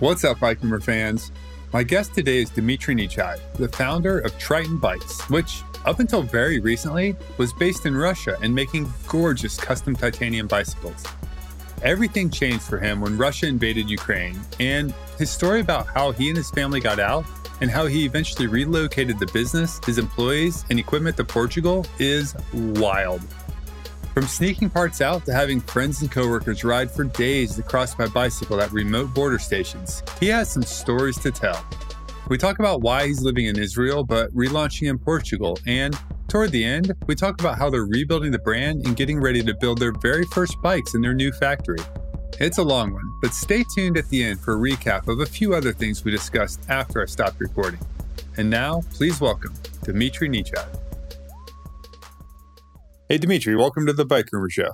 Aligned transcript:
What's 0.00 0.24
up, 0.24 0.40
Bike 0.40 0.62
Rumor 0.62 0.80
fans? 0.80 1.30
My 1.74 1.82
guest 1.82 2.14
today 2.14 2.38
is 2.38 2.48
Dmitry 2.48 2.94
Nechaev, 2.94 3.38
the 3.56 3.68
founder 3.68 4.18
of 4.20 4.36
Triton 4.38 4.78
Bikes, 4.78 5.20
which, 5.28 5.62
up 5.84 6.00
until 6.00 6.22
very 6.22 6.58
recently, 6.58 7.14
was 7.36 7.52
based 7.52 7.84
in 7.84 7.94
Russia 7.94 8.38
and 8.40 8.54
making 8.54 8.90
gorgeous 9.06 9.58
custom 9.58 9.94
titanium 9.94 10.46
bicycles. 10.46 11.04
Everything 11.82 12.30
changed 12.30 12.62
for 12.62 12.78
him 12.78 13.02
when 13.02 13.18
Russia 13.18 13.46
invaded 13.46 13.90
Ukraine, 13.90 14.40
and 14.58 14.94
his 15.18 15.30
story 15.30 15.60
about 15.60 15.86
how 15.88 16.12
he 16.12 16.28
and 16.28 16.36
his 16.38 16.50
family 16.50 16.80
got 16.80 16.98
out 16.98 17.26
and 17.60 17.70
how 17.70 17.84
he 17.84 18.06
eventually 18.06 18.46
relocated 18.46 19.18
the 19.18 19.26
business, 19.34 19.82
his 19.84 19.98
employees, 19.98 20.64
and 20.70 20.78
equipment 20.78 21.18
to 21.18 21.24
Portugal 21.26 21.84
is 21.98 22.34
wild. 22.54 23.20
From 24.14 24.26
sneaking 24.26 24.70
parts 24.70 25.00
out 25.00 25.24
to 25.26 25.32
having 25.32 25.60
friends 25.60 26.02
and 26.02 26.10
coworkers 26.10 26.64
ride 26.64 26.90
for 26.90 27.04
days 27.04 27.54
to 27.54 27.62
cross 27.62 27.94
by 27.94 28.08
bicycle 28.08 28.60
at 28.60 28.72
remote 28.72 29.14
border 29.14 29.38
stations, 29.38 30.02
he 30.18 30.26
has 30.26 30.50
some 30.50 30.64
stories 30.64 31.16
to 31.20 31.30
tell. 31.30 31.64
We 32.28 32.36
talk 32.36 32.58
about 32.58 32.80
why 32.80 33.06
he's 33.06 33.22
living 33.22 33.46
in 33.46 33.56
Israel 33.56 34.02
but 34.02 34.34
relaunching 34.34 34.90
in 34.90 34.98
Portugal, 34.98 35.56
and 35.64 35.96
toward 36.26 36.50
the 36.50 36.64
end, 36.64 36.92
we 37.06 37.14
talk 37.14 37.40
about 37.40 37.56
how 37.56 37.70
they're 37.70 37.86
rebuilding 37.86 38.32
the 38.32 38.40
brand 38.40 38.84
and 38.84 38.96
getting 38.96 39.20
ready 39.20 39.44
to 39.44 39.54
build 39.54 39.78
their 39.78 39.92
very 39.92 40.24
first 40.26 40.60
bikes 40.60 40.94
in 40.94 41.00
their 41.00 41.14
new 41.14 41.30
factory. 41.30 41.78
It's 42.40 42.58
a 42.58 42.64
long 42.64 42.92
one, 42.92 43.08
but 43.22 43.32
stay 43.32 43.64
tuned 43.76 43.96
at 43.96 44.08
the 44.08 44.24
end 44.24 44.40
for 44.40 44.54
a 44.54 44.58
recap 44.58 45.06
of 45.06 45.20
a 45.20 45.26
few 45.26 45.54
other 45.54 45.72
things 45.72 46.04
we 46.04 46.10
discussed 46.10 46.60
after 46.68 47.00
I 47.00 47.06
stopped 47.06 47.38
recording. 47.38 47.80
And 48.36 48.50
now, 48.50 48.82
please 48.92 49.20
welcome 49.20 49.54
Dmitry 49.84 50.28
Nechaev. 50.28 50.89
Hey, 53.10 53.18
Dmitry, 53.18 53.56
welcome 53.56 53.86
to 53.86 53.92
the 53.92 54.04
Bike 54.04 54.28
Rumor 54.30 54.48
Show. 54.48 54.70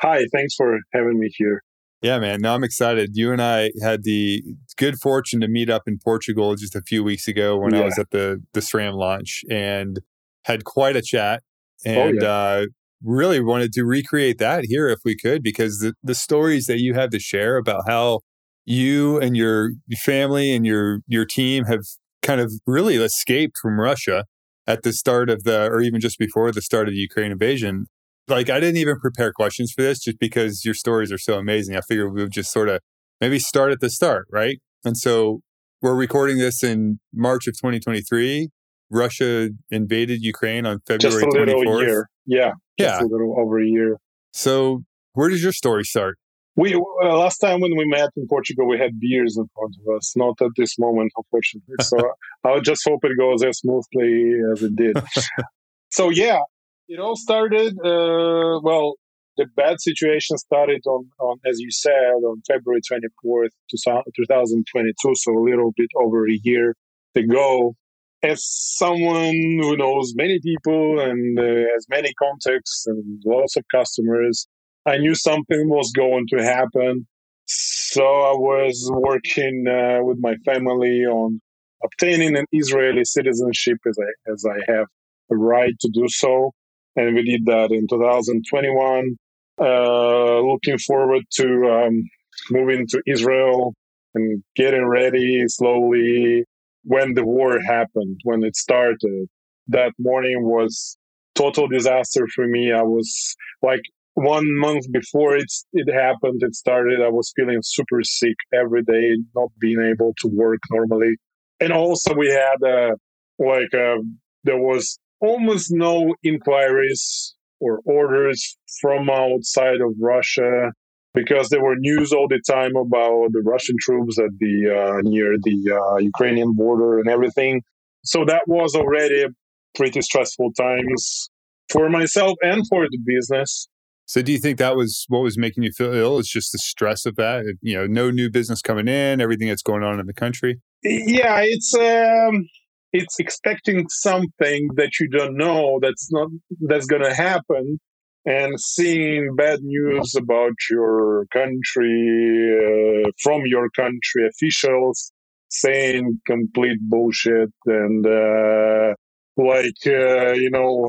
Hi, 0.00 0.24
thanks 0.32 0.54
for 0.54 0.78
having 0.94 1.18
me 1.18 1.28
here. 1.36 1.64
Yeah, 2.02 2.20
man. 2.20 2.40
No, 2.40 2.54
I'm 2.54 2.62
excited. 2.62 3.16
You 3.16 3.32
and 3.32 3.42
I 3.42 3.72
had 3.82 4.04
the 4.04 4.44
good 4.76 5.00
fortune 5.00 5.40
to 5.40 5.48
meet 5.48 5.68
up 5.68 5.82
in 5.88 5.98
Portugal 5.98 6.54
just 6.54 6.76
a 6.76 6.82
few 6.82 7.02
weeks 7.02 7.26
ago 7.26 7.58
when 7.58 7.74
yeah. 7.74 7.80
I 7.80 7.84
was 7.86 7.98
at 7.98 8.12
the 8.12 8.44
the 8.52 8.60
SRAM 8.60 8.94
launch 8.94 9.42
and 9.50 9.98
had 10.44 10.62
quite 10.62 10.94
a 10.94 11.02
chat. 11.02 11.42
And 11.84 12.22
oh, 12.22 12.22
yeah. 12.22 12.30
uh, 12.30 12.66
really 13.02 13.40
wanted 13.40 13.72
to 13.72 13.82
recreate 13.82 14.38
that 14.38 14.66
here 14.68 14.88
if 14.88 15.00
we 15.04 15.16
could, 15.16 15.42
because 15.42 15.80
the, 15.80 15.94
the 16.00 16.14
stories 16.14 16.66
that 16.66 16.78
you 16.78 16.94
have 16.94 17.10
to 17.10 17.18
share 17.18 17.56
about 17.56 17.88
how 17.88 18.20
you 18.64 19.18
and 19.18 19.36
your 19.36 19.72
family 19.98 20.54
and 20.54 20.64
your 20.64 21.00
your 21.08 21.24
team 21.24 21.64
have 21.64 21.82
kind 22.22 22.40
of 22.40 22.52
really 22.68 22.94
escaped 22.94 23.56
from 23.60 23.80
Russia 23.80 24.26
at 24.66 24.82
the 24.82 24.92
start 24.92 25.30
of 25.30 25.44
the, 25.44 25.66
or 25.66 25.80
even 25.80 26.00
just 26.00 26.18
before 26.18 26.52
the 26.52 26.62
start 26.62 26.88
of 26.88 26.94
the 26.94 27.00
Ukraine 27.00 27.32
invasion. 27.32 27.86
Like, 28.28 28.48
I 28.48 28.60
didn't 28.60 28.76
even 28.76 29.00
prepare 29.00 29.32
questions 29.32 29.72
for 29.72 29.82
this 29.82 30.00
just 30.00 30.18
because 30.18 30.64
your 30.64 30.74
stories 30.74 31.10
are 31.10 31.18
so 31.18 31.38
amazing. 31.38 31.76
I 31.76 31.80
figured 31.80 32.12
we 32.12 32.22
would 32.22 32.32
just 32.32 32.52
sort 32.52 32.68
of 32.68 32.80
maybe 33.20 33.38
start 33.38 33.72
at 33.72 33.80
the 33.80 33.90
start, 33.90 34.26
right? 34.30 34.58
And 34.84 34.96
so 34.96 35.40
we're 35.82 35.96
recording 35.96 36.38
this 36.38 36.62
in 36.62 37.00
March 37.12 37.46
of 37.48 37.54
2023. 37.54 38.50
Russia 38.90 39.50
invaded 39.70 40.22
Ukraine 40.22 40.66
on 40.66 40.80
February 40.86 41.22
just 41.22 41.36
a 41.36 41.38
little 41.38 41.62
24th. 41.62 41.80
Year. 41.80 42.10
Yeah. 42.26 42.52
Yeah. 42.76 43.00
a 43.00 43.04
little 43.04 43.34
over 43.38 43.60
a 43.60 43.66
year. 43.66 43.98
So, 44.32 44.84
where 45.14 45.28
does 45.28 45.42
your 45.42 45.52
story 45.52 45.84
start? 45.84 46.18
We 46.56 46.74
uh, 46.74 47.16
last 47.16 47.38
time 47.38 47.60
when 47.60 47.76
we 47.76 47.86
met 47.86 48.10
in 48.16 48.26
Portugal, 48.28 48.68
we 48.68 48.78
had 48.78 48.98
beers 48.98 49.36
in 49.38 49.46
front 49.54 49.74
of 49.80 49.96
us. 49.96 50.14
Not 50.16 50.34
at 50.42 50.50
this 50.56 50.78
moment, 50.78 51.12
unfortunately. 51.16 51.76
So 51.80 51.96
I 52.44 52.58
just 52.60 52.82
hope 52.86 53.04
it 53.04 53.16
goes 53.18 53.42
as 53.44 53.58
smoothly 53.58 54.34
as 54.52 54.62
it 54.62 54.76
did. 54.76 54.96
so 55.90 56.10
yeah, 56.10 56.40
it 56.88 56.98
all 56.98 57.16
started. 57.16 57.74
Uh, 57.78 58.60
well, 58.62 58.94
the 59.36 59.46
bad 59.56 59.80
situation 59.80 60.36
started 60.38 60.82
on, 60.86 61.08
on, 61.20 61.38
as 61.48 61.60
you 61.60 61.70
said, 61.70 62.20
on 62.26 62.42
February 62.46 62.80
twenty 62.86 63.08
fourth, 63.22 63.52
two 63.70 64.24
thousand 64.28 64.66
twenty 64.70 64.92
two. 65.02 65.12
So 65.14 65.32
a 65.32 65.40
little 65.42 65.72
bit 65.76 65.90
over 65.96 66.26
a 66.26 66.38
year 66.42 66.74
ago. 67.14 67.74
As 68.22 68.44
someone 68.44 69.32
who 69.32 69.78
knows 69.78 70.12
many 70.14 70.40
people 70.42 71.00
and 71.00 71.38
uh, 71.38 71.42
has 71.72 71.86
many 71.88 72.12
contacts 72.22 72.84
and 72.86 73.22
lots 73.24 73.56
of 73.56 73.64
customers, 73.74 74.46
I 74.86 74.98
knew 74.98 75.14
something 75.14 75.68
was 75.68 75.92
going 75.92 76.26
to 76.28 76.42
happen. 76.42 77.06
So 77.46 78.02
I 78.04 78.32
was 78.32 78.90
working 78.92 79.66
uh, 79.68 80.02
with 80.02 80.18
my 80.20 80.36
family 80.44 81.04
on 81.04 81.40
obtaining 81.84 82.36
an 82.36 82.46
Israeli 82.52 83.04
citizenship 83.04 83.78
as 83.86 83.98
I, 83.98 84.32
as 84.32 84.44
I 84.44 84.72
have 84.72 84.86
a 85.30 85.36
right 85.36 85.74
to 85.80 85.90
do 85.92 86.08
so. 86.08 86.52
And 86.96 87.14
we 87.14 87.22
did 87.22 87.46
that 87.46 87.70
in 87.70 87.86
2021. 87.88 89.16
Uh, 89.60 90.40
looking 90.40 90.78
forward 90.78 91.22
to 91.32 91.46
um, 91.70 92.02
moving 92.50 92.86
to 92.88 93.02
Israel 93.06 93.74
and 94.14 94.42
getting 94.56 94.86
ready 94.86 95.44
slowly 95.48 96.44
when 96.84 97.14
the 97.14 97.24
war 97.24 97.60
happened, 97.60 98.20
when 98.24 98.42
it 98.42 98.56
started. 98.56 99.28
That 99.68 99.92
morning 99.98 100.44
was 100.44 100.96
total 101.34 101.68
disaster 101.68 102.26
for 102.34 102.46
me. 102.46 102.72
I 102.72 102.82
was 102.82 103.36
like 103.62 103.82
one 104.14 104.46
month 104.58 104.84
before 104.92 105.36
it's 105.36 105.64
it 105.72 105.92
happened, 105.92 106.42
it 106.42 106.54
started, 106.54 107.00
I 107.00 107.08
was 107.08 107.32
feeling 107.36 107.60
super 107.62 108.02
sick 108.02 108.36
every 108.52 108.82
day, 108.82 109.16
not 109.34 109.50
being 109.60 109.80
able 109.80 110.14
to 110.18 110.28
work 110.28 110.60
normally. 110.70 111.16
And 111.60 111.72
also 111.72 112.14
we 112.14 112.28
had 112.28 112.62
uh, 112.66 112.96
like 113.38 113.72
uh, 113.74 113.96
there 114.44 114.58
was 114.58 114.98
almost 115.20 115.68
no 115.70 116.14
inquiries 116.22 117.34
or 117.60 117.80
orders 117.84 118.56
from 118.80 119.10
outside 119.10 119.80
of 119.80 119.92
Russia 120.00 120.72
because 121.12 121.48
there 121.48 121.62
were 121.62 121.76
news 121.76 122.12
all 122.12 122.28
the 122.28 122.40
time 122.48 122.76
about 122.76 123.32
the 123.32 123.42
Russian 123.44 123.76
troops 123.80 124.18
at 124.18 124.30
the 124.38 124.54
uh, 124.70 125.00
near 125.02 125.36
the 125.42 125.72
uh, 125.72 125.96
Ukrainian 125.98 126.54
border 126.54 126.98
and 126.98 127.08
everything. 127.08 127.62
So 128.04 128.24
that 128.24 128.42
was 128.46 128.74
already 128.74 129.26
pretty 129.74 130.00
stressful 130.02 130.52
times 130.52 131.30
for 131.70 131.88
myself 131.88 132.34
and 132.42 132.62
for 132.68 132.86
the 132.90 132.98
business. 133.04 133.68
So 134.10 134.22
do 134.22 134.32
you 134.32 134.38
think 134.38 134.58
that 134.58 134.74
was 134.74 135.04
what 135.06 135.20
was 135.22 135.38
making 135.38 135.62
you 135.62 135.70
feel 135.70 135.94
ill? 135.94 136.18
It's 136.18 136.28
just 136.28 136.50
the 136.50 136.58
stress 136.58 137.06
of 137.06 137.14
that, 137.14 137.44
you 137.62 137.76
know, 137.76 137.86
no 137.86 138.10
new 138.10 138.28
business 138.28 138.60
coming 138.60 138.88
in, 138.88 139.20
everything 139.20 139.46
that's 139.46 139.62
going 139.62 139.84
on 139.84 140.00
in 140.00 140.06
the 140.06 140.12
country. 140.12 140.60
Yeah, 140.82 141.42
it's 141.44 141.72
um, 141.74 142.48
it's 142.92 143.20
expecting 143.20 143.86
something 143.88 144.66
that 144.74 144.98
you 144.98 145.08
don't 145.08 145.36
know 145.36 145.78
that's 145.80 146.10
not 146.10 146.26
that's 146.60 146.86
going 146.86 147.04
to 147.04 147.14
happen, 147.14 147.78
and 148.26 148.58
seeing 148.58 149.36
bad 149.36 149.60
news 149.62 150.16
about 150.16 150.54
your 150.68 151.26
country 151.32 153.04
uh, 153.06 153.10
from 153.22 153.42
your 153.44 153.70
country 153.70 154.26
officials 154.28 155.12
saying 155.50 156.18
complete 156.26 156.80
bullshit 156.80 157.50
and 157.66 158.04
uh, 158.04 158.92
like 159.36 159.86
uh, 159.86 160.32
you 160.32 160.50
know 160.50 160.88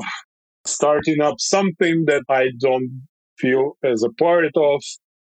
starting 0.66 1.20
up 1.20 1.36
something 1.38 2.06
that 2.06 2.24
I 2.28 2.48
don't 2.58 3.02
feel 3.42 3.76
as 3.82 4.02
a 4.02 4.12
part 4.24 4.56
of. 4.56 4.82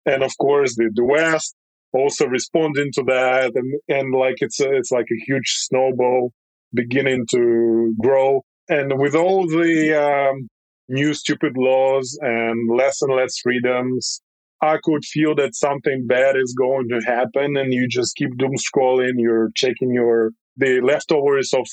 And 0.07 0.23
of 0.23 0.33
course, 0.39 0.75
the, 0.77 0.91
the 0.95 1.05
West 1.05 1.55
also 1.93 2.27
responding 2.27 2.91
to 2.95 3.03
that. 3.05 3.53
And, 3.55 3.69
and 3.89 4.15
like 4.15 4.37
it's, 4.39 4.61
a, 4.61 4.69
it's 4.79 4.91
like 4.91 5.09
a 5.13 5.25
huge 5.27 5.51
snowball 5.67 6.33
beginning 6.73 7.27
to 7.31 7.95
grow. 8.01 8.43
And 8.69 8.99
with 8.99 9.15
all 9.15 9.47
the 9.47 9.73
um, 9.95 10.49
new 10.89 11.15
stupid 11.15 11.55
laws 11.57 12.19
and 12.21 12.69
less 12.75 13.01
and 13.03 13.15
less 13.15 13.39
freedoms, 13.43 14.21
I 14.61 14.79
could 14.83 15.05
feel 15.05 15.35
that 15.37 15.55
something 15.55 16.07
bad 16.07 16.37
is 16.37 16.55
going 16.59 16.89
to 16.89 17.01
happen 17.07 17.57
and 17.57 17.73
you 17.73 17.87
just 17.89 18.17
keep 18.17 18.37
doom 18.37 18.57
scrolling. 18.57 19.13
You're 19.17 19.51
checking 19.55 19.93
your, 19.93 20.33
the 20.57 20.81
leftovers 20.81 21.53
of 21.55 21.67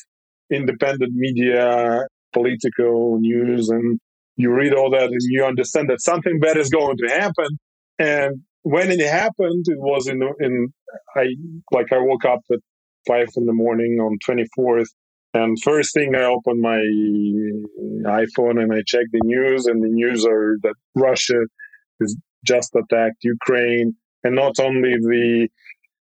independent 0.52 1.13
media, 1.16 2.06
political 2.31 3.17
news 3.19 3.69
and 3.69 4.00
you 4.38 4.51
read 4.51 4.73
all 4.73 4.90
that 4.91 5.09
and 5.09 5.22
you 5.22 5.46
understand 5.46 5.90
that 5.90 6.01
something 6.01 6.40
bad 6.40 6.57
is 6.57 6.69
going 6.69 6.97
to 6.97 7.07
happen. 7.07 7.59
And 8.00 8.41
when 8.63 8.91
it 8.91 9.00
happened, 9.00 9.66
it 9.68 9.79
was 9.79 10.08
in, 10.08 10.22
in, 10.40 10.73
I, 11.16 11.28
like 11.72 11.93
I 11.93 11.99
woke 11.99 12.26
up 12.26 12.41
at 12.52 12.59
five 13.08 13.28
in 13.37 13.46
the 13.46 13.53
morning 13.53 13.99
on 13.99 14.17
24th. 14.28 14.90
And 15.34 15.58
first 15.61 15.93
thing 15.93 16.16
I 16.16 16.23
opened 16.23 16.61
my 16.61 16.79
iPhone 18.09 18.61
and 18.61 18.73
I 18.73 18.82
checked 18.85 19.11
the 19.11 19.22
news 19.23 19.66
and 19.66 19.84
the 19.84 19.90
news 19.90 20.26
are 20.26 20.58
that 20.64 20.76
Russia 20.96 21.41
has 22.02 22.16
just 22.46 22.73
attacked 22.76 23.23
Ukraine 23.23 23.96
and 24.23 24.35
not 24.35 24.59
only 24.59 24.96
the 24.96 25.49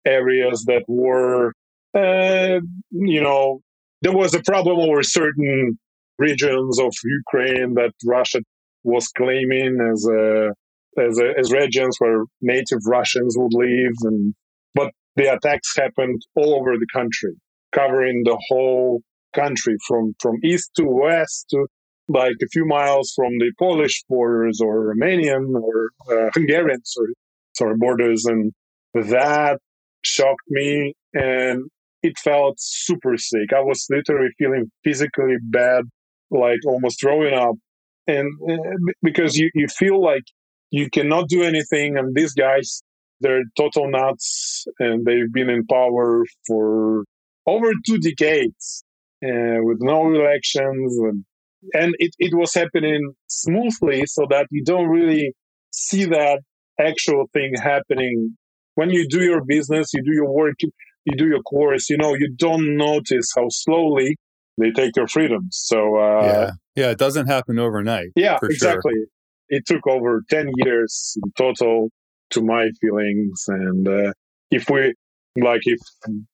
areas 0.06 0.63
that 0.65 0.83
were, 0.88 1.53
uh, 1.94 2.59
you 2.91 3.21
know, 3.21 3.62
there 4.01 4.13
was 4.13 4.33
a 4.33 4.41
problem 4.41 4.79
over 4.79 5.03
certain 5.03 5.77
regions 6.17 6.79
of 6.79 6.93
Ukraine 7.03 7.73
that 7.75 7.93
Russia 8.05 8.39
was 8.83 9.07
claiming 9.09 9.77
as 9.91 10.07
a, 10.07 10.53
as, 10.99 11.19
a, 11.19 11.39
as 11.39 11.51
regions 11.51 11.95
where 11.99 12.23
native 12.41 12.79
Russians 12.87 13.35
would 13.37 13.53
live, 13.53 13.93
and 14.03 14.33
but 14.73 14.91
the 15.15 15.33
attacks 15.33 15.75
happened 15.75 16.21
all 16.35 16.55
over 16.55 16.77
the 16.77 16.87
country, 16.93 17.33
covering 17.73 18.23
the 18.23 18.37
whole 18.47 19.01
country 19.35 19.75
from 19.87 20.15
from 20.19 20.37
east 20.43 20.71
to 20.75 20.85
west 20.85 21.47
to 21.51 21.67
like 22.07 22.35
a 22.41 22.47
few 22.47 22.65
miles 22.65 23.11
from 23.15 23.37
the 23.37 23.51
Polish 23.59 24.03
borders 24.07 24.59
or 24.61 24.93
Romanian 24.93 25.53
or 25.55 25.89
uh, 26.09 26.29
Hungarian 26.33 26.79
sorry, 26.85 27.13
sorry 27.55 27.75
borders, 27.77 28.25
and 28.25 28.53
that 28.93 29.59
shocked 30.03 30.47
me 30.49 30.93
and 31.13 31.63
it 32.03 32.17
felt 32.17 32.55
super 32.59 33.17
sick. 33.17 33.51
I 33.55 33.61
was 33.61 33.85
literally 33.89 34.29
feeling 34.37 34.71
physically 34.83 35.35
bad, 35.41 35.83
like 36.31 36.59
almost 36.65 37.00
throwing 37.01 37.33
up. 37.33 37.56
And 38.07 38.27
uh, 38.50 38.91
because 39.01 39.35
you, 39.35 39.50
you 39.53 39.68
feel 39.68 40.01
like 40.01 40.24
you 40.71 40.89
cannot 40.89 41.27
do 41.27 41.44
anything. 41.44 41.97
And 41.97 42.15
these 42.15 42.33
guys, 42.33 42.81
they're 43.19 43.44
total 43.57 43.89
nuts 43.89 44.65
and 44.79 45.06
they've 45.06 45.31
been 45.31 45.50
in 45.50 45.65
power 45.65 46.24
for 46.45 47.03
over 47.45 47.71
two 47.85 47.97
decades 47.97 48.83
uh, 49.24 49.59
with 49.62 49.77
no 49.81 50.13
elections. 50.13 50.97
And, 51.00 51.25
and 51.74 51.95
it, 52.00 52.12
it 52.19 52.33
was 52.35 52.53
happening 52.53 53.13
smoothly 53.27 54.03
so 54.06 54.25
that 54.29 54.47
you 54.51 54.63
don't 54.63 54.88
really 54.88 55.33
see 55.71 56.06
that 56.06 56.41
actual 56.79 57.25
thing 57.33 57.53
happening. 57.62 58.38
When 58.75 58.89
you 58.91 59.07
do 59.07 59.24
your 59.24 59.44
business, 59.44 59.94
you 59.94 60.03
do 60.03 60.13
your 60.13 60.31
work, 60.31 60.56
you 61.06 61.15
do 61.18 61.27
your 61.27 61.41
course, 61.41 61.89
you 61.89 61.97
know, 61.97 62.13
you 62.13 62.33
don't 62.35 62.77
notice 62.77 63.31
how 63.35 63.47
slowly 63.50 64.18
they 64.57 64.71
take 64.71 64.95
your 64.95 65.07
freedoms. 65.07 65.59
So, 65.63 65.98
uh, 65.98 66.24
yeah. 66.24 66.51
Yeah, 66.75 66.92
it 66.92 66.98
doesn't 66.98 67.27
happen 67.27 67.59
overnight. 67.59 68.09
Yeah, 68.15 68.38
exactly. 68.44 68.94
Sure. 68.94 69.06
It 69.50 69.65
took 69.65 69.88
over 69.88 70.24
10 70.30 70.51
years 70.57 71.18
in 71.24 71.31
total 71.38 71.89
to 72.31 72.42
my 72.42 72.69
feelings. 72.81 73.45
And 73.48 73.88
uh, 73.88 74.13
if 74.51 74.69
we, 74.69 74.94
like, 75.39 75.62
if 75.63 75.80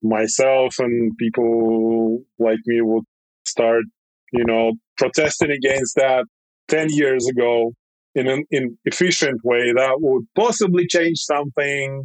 myself 0.02 0.80
and 0.80 1.16
people 1.18 2.24
like 2.40 2.60
me 2.66 2.82
would 2.82 3.04
start, 3.46 3.84
you 4.32 4.44
know, 4.46 4.74
protesting 4.98 5.52
against 5.52 5.96
that 5.96 6.26
10 6.70 6.90
years 6.90 7.28
ago 7.28 7.72
in 8.16 8.28
an 8.28 8.44
in 8.52 8.78
efficient 8.86 9.40
way, 9.44 9.74
that 9.74 9.98
would 10.00 10.26
possibly 10.36 10.88
change 10.88 11.20
something. 11.20 12.04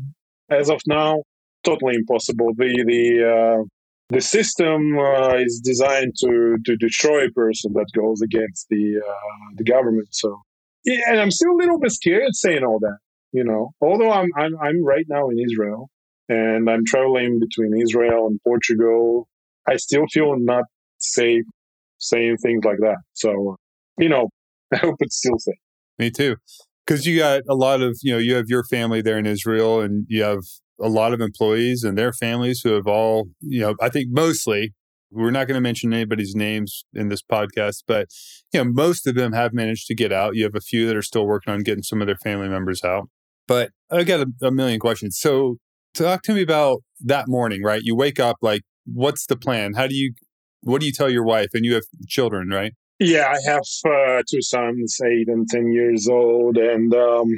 As 0.51 0.71
of 0.71 0.81
now, 0.87 1.23
totally 1.65 1.97
impossible. 1.97 2.53
The 2.57 2.85
the 2.87 3.61
uh, 3.61 3.65
the 4.11 4.21
system 4.21 4.99
uh, 4.99 5.35
is 5.37 5.61
designed 5.63 6.15
to 6.21 6.57
to 6.65 6.77
destroy 6.77 7.27
a 7.27 7.31
person 7.31 7.73
that 7.75 7.87
goes 7.95 8.23
against 8.23 8.67
the 8.71 9.01
uh, 9.07 9.55
the 9.57 9.65
government. 9.65 10.09
So 10.13 10.43
yeah, 10.85 11.01
and 11.09 11.21
I'm 11.21 11.31
still 11.31 11.53
a 11.53 11.59
little 11.59 11.79
bit 11.79 11.93
scared 11.93 12.35
saying 12.35 12.65
all 12.65 12.79
that. 12.81 12.99
You 13.33 13.45
know, 13.45 13.73
although 13.81 14.11
I'm 14.11 14.29
I'm 14.37 14.57
I'm 14.61 14.85
right 14.85 15.05
now 15.09 15.29
in 15.29 15.39
Israel 15.39 15.91
and 16.29 16.69
I'm 16.71 16.85
traveling 16.87 17.39
between 17.39 17.79
Israel 17.81 18.27
and 18.27 18.41
Portugal, 18.43 19.29
I 19.67 19.77
still 19.77 20.07
feel 20.11 20.35
not 20.39 20.65
safe 20.99 21.45
saying 21.99 22.39
things 22.39 22.65
like 22.65 22.79
that. 22.79 22.99
So 23.13 23.57
you 23.99 24.09
know, 24.09 24.31
I 24.73 24.79
hope 24.79 24.97
it's 25.01 25.19
still 25.19 25.39
safe. 25.39 25.59
Me 25.99 26.11
too. 26.11 26.37
Because 26.87 27.05
you 27.05 27.19
got 27.19 27.43
a 27.51 27.55
lot 27.55 27.83
of, 27.83 27.99
you 28.03 28.13
know, 28.13 28.19
you 28.19 28.35
have 28.35 28.47
your 28.49 28.65
family 28.65 29.03
there 29.03 29.19
in 29.19 29.27
Israel 29.27 29.81
and 29.81 30.07
you 30.09 30.23
have 30.23 30.41
a 30.81 30.89
lot 30.89 31.13
of 31.13 31.21
employees 31.21 31.85
and 31.85 31.97
their 31.97 32.13
families 32.13 32.61
who 32.63 32.73
have 32.73 32.87
all, 32.87 33.29
you 33.41 33.61
know, 33.61 33.75
I 33.81 33.89
think 33.89 34.09
mostly, 34.11 34.75
we're 35.11 35.31
not 35.31 35.47
going 35.47 35.55
to 35.55 35.61
mention 35.61 35.93
anybody's 35.93 36.35
names 36.35 36.85
in 36.93 37.09
this 37.09 37.23
podcast, 37.23 37.85
but, 37.87 38.09
you 38.53 38.63
know, 38.63 38.71
most 38.71 39.07
of 39.07 39.15
them 39.15 39.33
have 39.33 39.55
managed 39.55 39.87
to 39.87 39.95
get 39.95 40.13
out. 40.13 40.37
You 40.37 40.45
have 40.45 40.55
a 40.55 40.61
few 40.61 40.87
that 40.87 40.97
are 40.97 41.03
still 41.03 41.27
working 41.27 41.53
on 41.53 41.63
getting 41.63 41.83
some 41.83 42.01
of 42.01 42.07
their 42.07 42.17
family 42.17 42.49
members 42.49 42.85
out. 42.85 43.09
But 43.47 43.71
I 43.91 44.05
got 44.05 44.21
a, 44.21 44.47
a 44.47 44.51
million 44.51 44.79
questions. 44.79 45.19
So 45.19 45.57
talk 45.95 46.23
to 46.25 46.35
me 46.35 46.43
about 46.43 46.83
that 47.01 47.27
morning, 47.27 47.63
right? 47.63 47.81
You 47.83 47.97
wake 47.97 48.21
up, 48.21 48.37
like, 48.43 48.63
what's 48.85 49.27
the 49.27 49.37
plan? 49.37 49.75
How 49.75 49.87
do 49.87 49.95
you, 49.95 50.13
what 50.61 50.81
do 50.81 50.87
you 50.87 50.93
tell 50.93 51.09
your 51.09 51.25
wife? 51.25 51.49
And 51.55 51.65
you 51.65 51.75
have 51.75 51.85
children, 52.07 52.51
right? 52.51 52.75
Yeah, 52.99 53.33
I 53.33 53.51
have 53.51 53.63
uh, 53.87 54.23
two 54.29 54.43
sons, 54.43 54.99
eight 55.07 55.29
and 55.29 55.49
10 55.49 55.73
years 55.73 56.09
old. 56.09 56.59
And 56.59 56.93
um, 56.95 57.29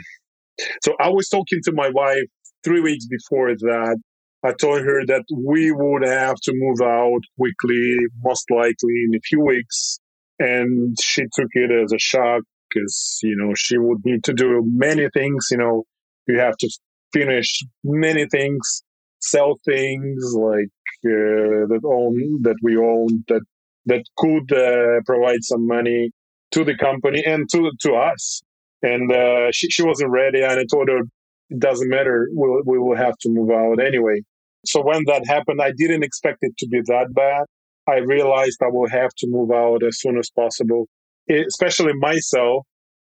so 0.82 0.94
I 0.98 1.10
was 1.10 1.28
talking 1.28 1.60
to 1.64 1.72
my 1.72 1.90
wife 1.90 2.24
three 2.64 2.80
weeks 2.80 3.06
before 3.06 3.54
that, 3.54 3.96
I 4.42 4.52
told 4.52 4.80
her 4.80 5.04
that 5.06 5.24
we 5.34 5.70
would 5.70 6.02
have 6.02 6.36
to 6.44 6.52
move 6.54 6.80
out 6.80 7.20
quickly, 7.38 7.96
most 8.22 8.50
likely 8.50 9.04
in 9.06 9.14
a 9.14 9.20
few 9.20 9.40
weeks. 9.40 9.98
And 10.38 10.96
she 11.00 11.22
took 11.22 11.50
it 11.52 11.70
as 11.70 11.92
a 11.92 11.98
shock 11.98 12.42
because, 12.72 13.18
you 13.22 13.36
know, 13.36 13.52
she 13.54 13.76
would 13.76 13.98
need 14.04 14.24
to 14.24 14.32
do 14.32 14.62
many 14.64 15.08
things. 15.12 15.48
You 15.50 15.58
know, 15.58 15.84
you 16.26 16.38
have 16.38 16.56
to 16.58 16.70
finish 17.12 17.62
many 17.84 18.26
things, 18.26 18.82
sell 19.20 19.56
things 19.66 20.32
like 20.34 20.70
uh, 21.04 21.68
that 21.68 21.80
own 21.84 22.42
that 22.42 22.56
we 22.62 22.76
own 22.76 23.24
that 23.28 23.42
that 23.86 24.04
could 24.16 24.52
uh, 24.52 25.00
provide 25.04 25.42
some 25.42 25.66
money 25.66 26.10
to 26.52 26.64
the 26.64 26.76
company 26.76 27.22
and 27.24 27.48
to 27.50 27.70
to 27.80 27.92
us. 27.92 28.40
And 28.82 29.12
uh, 29.12 29.52
she 29.52 29.68
she 29.68 29.82
wasn't 29.82 30.10
ready, 30.10 30.42
and 30.42 30.58
I 30.58 30.64
told 30.70 30.88
her 30.88 31.02
it 31.50 31.58
doesn't 31.58 31.88
matter. 31.88 32.28
We'll, 32.32 32.62
we 32.64 32.78
will 32.78 32.96
have 32.96 33.16
to 33.18 33.28
move 33.28 33.50
out 33.50 33.84
anyway. 33.84 34.22
So 34.64 34.82
when 34.82 35.04
that 35.06 35.26
happened, 35.26 35.60
I 35.60 35.72
didn't 35.76 36.04
expect 36.04 36.38
it 36.42 36.56
to 36.58 36.68
be 36.68 36.80
that 36.86 37.08
bad. 37.12 37.44
I 37.88 37.98
realized 37.98 38.58
I 38.62 38.68
will 38.68 38.88
have 38.88 39.10
to 39.18 39.26
move 39.28 39.50
out 39.50 39.82
as 39.82 40.00
soon 40.00 40.18
as 40.18 40.30
possible, 40.30 40.86
especially 41.28 41.94
myself 41.94 42.66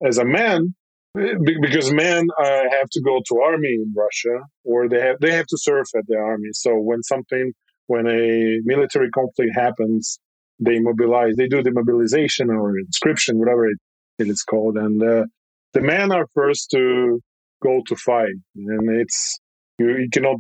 as 0.06 0.18
a 0.18 0.26
man, 0.26 0.74
because 1.16 1.92
men 1.92 2.28
uh, 2.40 2.62
have 2.72 2.88
to 2.92 3.02
go 3.02 3.20
to 3.28 3.42
army 3.42 3.74
in 3.74 3.94
Russia 3.96 4.46
or 4.64 4.88
they 4.88 5.02
have 5.02 5.20
they 5.20 5.32
have 5.32 5.48
to 5.48 5.58
serve 5.58 5.86
at 5.98 6.06
the 6.08 6.18
army. 6.18 6.50
So 6.54 6.76
when 6.76 7.02
something 7.04 7.52
when 7.88 8.06
a 8.06 8.60
military 8.64 9.10
conflict 9.10 9.52
happens, 9.56 10.20
they 10.60 10.80
mobilize. 10.80 11.36
They 11.36 11.48
do 11.48 11.64
the 11.64 11.72
mobilization 11.72 12.52
or 12.52 12.78
inscription, 12.78 13.40
whatever 13.40 13.66
it, 13.66 13.78
it 14.20 14.28
is 14.28 14.44
called, 14.44 14.78
and 14.78 15.02
uh, 15.02 15.24
the 15.74 15.82
men 15.82 16.12
are 16.12 16.28
first 16.36 16.70
to 16.72 17.20
go 17.62 17.82
to 17.88 17.96
fight, 17.96 18.36
and 18.56 19.02
it's 19.02 19.40
you, 19.78 19.90
you 19.98 20.10
cannot 20.12 20.38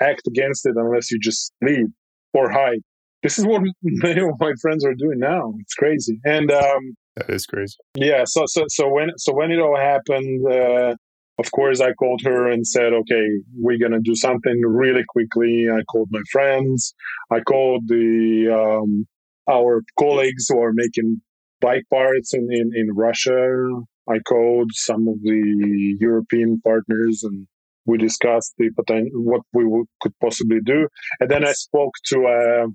act 0.00 0.22
against 0.26 0.66
it 0.66 0.74
unless 0.76 1.10
you 1.10 1.18
just 1.18 1.52
leave 1.62 1.88
or 2.32 2.50
hide. 2.50 2.80
This 3.22 3.38
is 3.38 3.46
what 3.46 3.62
many 3.82 4.20
of 4.20 4.34
my 4.38 4.52
friends 4.60 4.84
are 4.84 4.94
doing 4.94 5.18
now. 5.18 5.54
It's 5.60 5.74
crazy, 5.74 6.20
and 6.24 6.50
um, 6.50 6.94
that 7.16 7.30
is 7.30 7.46
crazy. 7.46 7.76
Yeah. 7.94 8.24
So 8.24 8.44
so 8.46 8.64
so 8.68 8.88
when 8.88 9.10
so 9.16 9.34
when 9.34 9.50
it 9.50 9.58
all 9.58 9.76
happened, 9.76 10.46
uh, 10.46 10.94
of 11.38 11.50
course 11.52 11.80
I 11.80 11.92
called 11.92 12.22
her 12.24 12.50
and 12.50 12.66
said, 12.66 12.92
"Okay, 12.92 13.26
we're 13.56 13.78
gonna 13.78 14.00
do 14.00 14.14
something 14.14 14.60
really 14.62 15.04
quickly." 15.08 15.66
I 15.70 15.82
called 15.84 16.08
my 16.10 16.22
friends. 16.32 16.94
I 17.30 17.40
called 17.40 17.88
the 17.88 18.48
um, 18.48 19.06
our 19.50 19.82
colleagues 19.98 20.46
who 20.48 20.62
are 20.62 20.72
making 20.72 21.20
bike 21.60 21.84
parts 21.90 22.32
in, 22.34 22.48
in, 22.50 22.70
in 22.74 22.88
Russia 22.94 23.82
I 24.08 24.18
called 24.20 24.70
some 24.74 25.08
of 25.08 25.22
the 25.22 25.96
European 26.00 26.60
partners 26.62 27.22
and 27.22 27.46
we 27.86 27.98
discussed 27.98 28.54
the 28.58 28.70
potential, 28.70 29.10
what 29.14 29.42
we 29.52 29.64
w- 29.64 29.86
could 30.00 30.12
possibly 30.20 30.60
do. 30.64 30.88
And 31.18 31.30
then 31.30 31.44
I 31.44 31.52
spoke 31.52 31.94
to, 32.06 32.26
uh, 32.26 32.66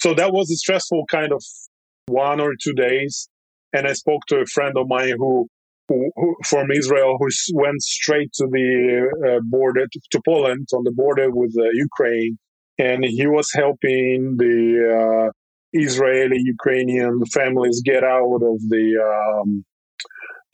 so 0.00 0.14
that 0.14 0.32
was 0.32 0.50
a 0.50 0.56
stressful 0.56 1.04
kind 1.10 1.32
of 1.32 1.42
one 2.06 2.40
or 2.40 2.52
two 2.62 2.72
days. 2.74 3.28
And 3.72 3.86
I 3.86 3.92
spoke 3.92 4.22
to 4.28 4.36
a 4.36 4.46
friend 4.46 4.76
of 4.76 4.88
mine 4.88 5.14
who, 5.18 5.48
who, 5.88 6.10
who 6.16 6.36
from 6.44 6.70
Israel, 6.70 7.16
who 7.18 7.28
went 7.54 7.82
straight 7.82 8.32
to 8.34 8.46
the 8.50 9.08
uh, 9.28 9.40
border 9.44 9.86
to, 9.90 10.00
to, 10.12 10.20
Poland 10.24 10.68
on 10.72 10.84
the 10.84 10.92
border 10.92 11.30
with 11.30 11.54
uh, 11.58 11.68
Ukraine. 11.72 12.38
And 12.78 13.04
he 13.04 13.26
was 13.26 13.50
helping 13.52 14.36
the 14.38 15.26
uh, 15.28 15.30
Israeli 15.72 16.38
Ukrainian 16.38 17.24
families 17.26 17.82
get 17.84 18.04
out 18.04 18.40
of 18.52 18.58
the 18.68 18.86
um, 19.12 19.64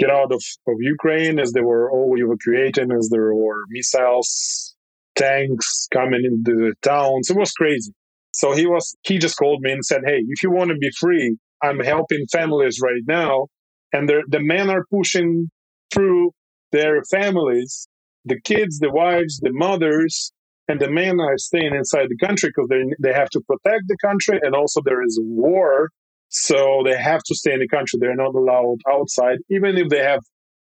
get 0.00 0.10
out 0.10 0.32
of, 0.32 0.42
of 0.66 0.76
Ukraine 0.80 1.38
as 1.38 1.52
they 1.52 1.60
were 1.60 1.90
all 1.90 2.14
evacuating, 2.16 2.90
as 2.90 3.08
there 3.10 3.34
were 3.34 3.62
missiles, 3.68 4.74
tanks 5.14 5.86
coming 5.92 6.24
into 6.24 6.56
the 6.56 6.74
towns. 6.82 7.30
It 7.30 7.36
was 7.36 7.52
crazy. 7.52 7.92
So 8.32 8.52
he 8.52 8.66
was 8.66 8.96
he 9.02 9.18
just 9.18 9.36
called 9.36 9.60
me 9.60 9.72
and 9.72 9.84
said, 9.84 10.02
Hey, 10.06 10.20
if 10.28 10.42
you 10.42 10.50
want 10.50 10.70
to 10.70 10.76
be 10.76 10.90
free, 10.98 11.36
I'm 11.62 11.80
helping 11.80 12.26
families 12.32 12.80
right 12.82 13.02
now. 13.06 13.48
And 13.92 14.08
the 14.08 14.40
men 14.40 14.70
are 14.70 14.84
pushing 14.90 15.50
through 15.92 16.30
their 16.72 17.02
families, 17.10 17.88
the 18.24 18.40
kids, 18.40 18.78
the 18.78 18.90
wives, 18.90 19.40
the 19.42 19.52
mothers, 19.52 20.32
and 20.68 20.80
the 20.80 20.90
men 20.90 21.18
are 21.20 21.36
staying 21.36 21.74
inside 21.74 22.06
the 22.08 22.24
country 22.24 22.50
because 22.50 22.68
they, 22.68 22.82
they 23.00 23.12
have 23.12 23.28
to 23.30 23.40
protect 23.40 23.84
the 23.88 23.96
country. 24.00 24.38
And 24.40 24.54
also 24.54 24.80
there 24.84 25.02
is 25.02 25.18
war 25.20 25.90
so 26.30 26.82
they 26.84 26.96
have 26.96 27.22
to 27.24 27.34
stay 27.34 27.52
in 27.52 27.58
the 27.58 27.68
country. 27.68 27.98
They're 28.00 28.14
not 28.14 28.34
allowed 28.34 28.78
outside. 28.88 29.38
Even 29.50 29.76
if 29.76 29.88
they 29.88 29.98
have 29.98 30.20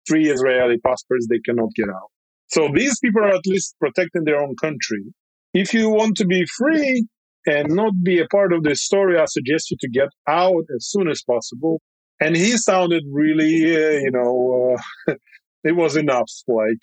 three 0.09 0.31
Israeli 0.31 0.79
passports, 0.79 1.27
they 1.29 1.41
cannot 1.41 1.69
get 1.75 1.91
out. 1.91 2.11
So 2.47 2.69
these 2.75 2.99
people 3.01 3.23
are 3.23 3.35
at 3.35 3.47
least 3.47 3.77
protecting 3.79 4.25
their 4.25 4.41
own 4.41 4.57
country. 4.57 5.05
If 5.53 5.75
you 5.75 5.91
want 5.91 6.17
to 6.17 6.27
be 6.27 6.47
free 6.47 7.07
and 7.47 7.69
not 7.75 7.93
be 8.03 8.19
a 8.19 8.27
part 8.27 8.55
of 8.55 8.63
this 8.63 8.83
story, 8.83 9.19
I 9.19 9.27
suggest 9.27 9.71
you 9.71 9.77
to 9.81 9.89
get 9.91 10.09
out 10.27 10.65
as 10.75 10.89
soon 10.89 11.09
as 11.09 11.23
possible. 11.23 11.83
And 12.19 12.35
he 12.35 12.57
sounded 12.57 13.05
really, 13.13 13.77
uh, 13.77 13.91
you 13.91 14.11
know, 14.11 14.77
uh, 15.07 15.15
it 15.65 15.77
was 15.77 15.97
enough. 15.97 16.31
Like 16.47 16.81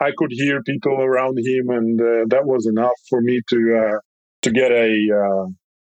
I 0.00 0.10
could 0.16 0.30
hear 0.32 0.62
people 0.62 1.00
around 1.00 1.38
him, 1.38 1.70
and 1.70 2.00
uh, 2.00 2.24
that 2.28 2.44
was 2.44 2.66
enough 2.66 2.98
for 3.08 3.22
me 3.22 3.40
to 3.48 3.80
uh, 3.82 3.98
to 4.42 4.50
get 4.50 4.70
a 4.70 4.92
uh, 5.16 5.46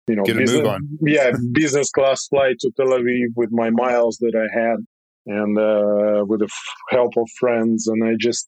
you 0.07 0.15
know, 0.15 0.23
Get 0.23 0.37
business, 0.37 0.57
move 0.57 0.67
on. 0.67 0.87
yeah, 1.01 1.31
business 1.51 1.91
class 1.91 2.27
flight 2.27 2.55
to 2.59 2.71
Tel 2.77 2.87
Aviv 2.87 3.27
with 3.35 3.49
my 3.51 3.69
miles 3.69 4.17
that 4.19 4.33
I 4.35 4.59
had 4.59 4.77
and 5.25 5.57
uh, 5.57 6.25
with 6.25 6.39
the 6.39 6.45
f- 6.45 6.75
help 6.89 7.13
of 7.17 7.29
friends. 7.39 7.87
And 7.87 8.07
I 8.07 8.13
just 8.19 8.47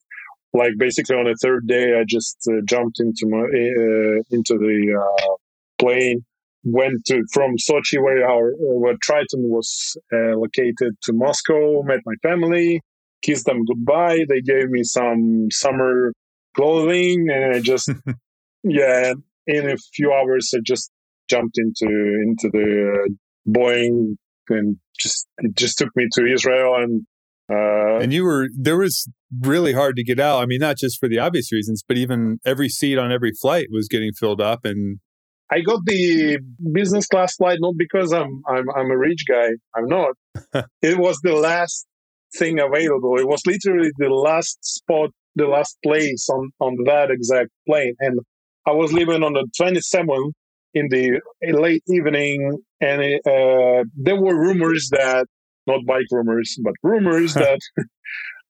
like 0.53 0.71
basically 0.77 1.17
on 1.17 1.25
the 1.25 1.35
third 1.41 1.67
day, 1.67 1.99
I 1.99 2.03
just 2.07 2.37
uh, 2.49 2.61
jumped 2.65 2.99
into 2.99 3.27
my 3.27 3.41
uh, 3.41 4.23
into 4.31 4.57
the 4.57 4.97
uh, 4.99 5.35
plane, 5.77 6.25
went 6.63 7.05
to 7.07 7.23
from 7.33 7.55
Sochi 7.57 8.01
where 8.01 8.27
our 8.27 8.53
where 8.57 8.95
Triton 9.01 9.49
was 9.49 9.97
uh, 10.13 10.37
located 10.37 10.95
to 11.03 11.13
Moscow, 11.13 11.83
met 11.83 11.99
my 12.05 12.15
family, 12.23 12.81
kissed 13.21 13.45
them 13.45 13.65
goodbye. 13.65 14.25
They 14.27 14.41
gave 14.41 14.69
me 14.69 14.83
some 14.83 15.47
summer 15.51 16.13
clothing, 16.55 17.27
and 17.29 17.55
I 17.55 17.59
just 17.59 17.91
yeah, 18.63 19.13
in 19.45 19.69
a 19.69 19.75
few 19.93 20.13
hours 20.13 20.53
I 20.55 20.59
just 20.63 20.89
jumped 21.29 21.57
into 21.57 21.87
into 21.87 22.49
the 22.51 23.05
uh, 23.05 23.07
Boeing 23.47 24.15
and 24.49 24.77
just 24.99 25.27
it 25.39 25.55
just 25.55 25.77
took 25.77 25.89
me 25.95 26.07
to 26.13 26.25
Israel 26.25 26.75
and 26.75 27.05
uh, 27.51 27.99
and 27.99 28.13
you 28.13 28.23
were 28.23 28.47
there 28.55 28.77
was 28.77 29.09
really 29.41 29.73
hard 29.73 29.95
to 29.95 30.03
get 30.03 30.19
out. 30.19 30.41
I 30.41 30.45
mean, 30.45 30.59
not 30.59 30.77
just 30.77 30.99
for 30.99 31.09
the 31.09 31.19
obvious 31.19 31.51
reasons, 31.51 31.83
but 31.87 31.97
even 31.97 32.39
every 32.45 32.69
seat 32.69 32.97
on 32.97 33.11
every 33.11 33.31
flight 33.41 33.67
was 33.71 33.87
getting 33.87 34.11
filled 34.13 34.39
up. 34.39 34.65
And 34.65 34.99
I 35.51 35.61
got 35.61 35.79
the 35.85 36.39
business 36.71 37.07
class 37.07 37.35
flight 37.35 37.57
not 37.59 37.73
because 37.77 38.13
I'm 38.13 38.41
I'm 38.47 38.65
I'm 38.75 38.91
a 38.91 38.97
rich 38.97 39.23
guy. 39.27 39.49
I'm 39.75 39.87
not. 39.87 40.13
it 40.81 40.99
was 40.99 41.19
the 41.23 41.33
last 41.33 41.87
thing 42.37 42.59
available. 42.59 43.17
It 43.17 43.27
was 43.27 43.41
literally 43.47 43.89
the 43.97 44.09
last 44.09 44.59
spot, 44.63 45.09
the 45.35 45.47
last 45.47 45.75
place 45.83 46.27
on 46.29 46.51
on 46.59 46.77
that 46.85 47.09
exact 47.09 47.49
plane, 47.67 47.95
and 47.99 48.19
I 48.67 48.71
was 48.71 48.93
leaving 48.93 49.23
on 49.23 49.33
the 49.33 49.47
27th 49.59 50.33
in 50.73 50.87
the 50.89 51.19
late 51.41 51.83
evening, 51.87 52.59
and 52.81 53.01
uh, 53.01 53.83
there 53.95 54.19
were 54.19 54.39
rumors 54.39 54.89
that 54.91 55.25
not 55.67 55.85
bike 55.85 56.05
rumors, 56.11 56.57
but 56.63 56.73
rumors 56.83 57.33
that 57.35 57.59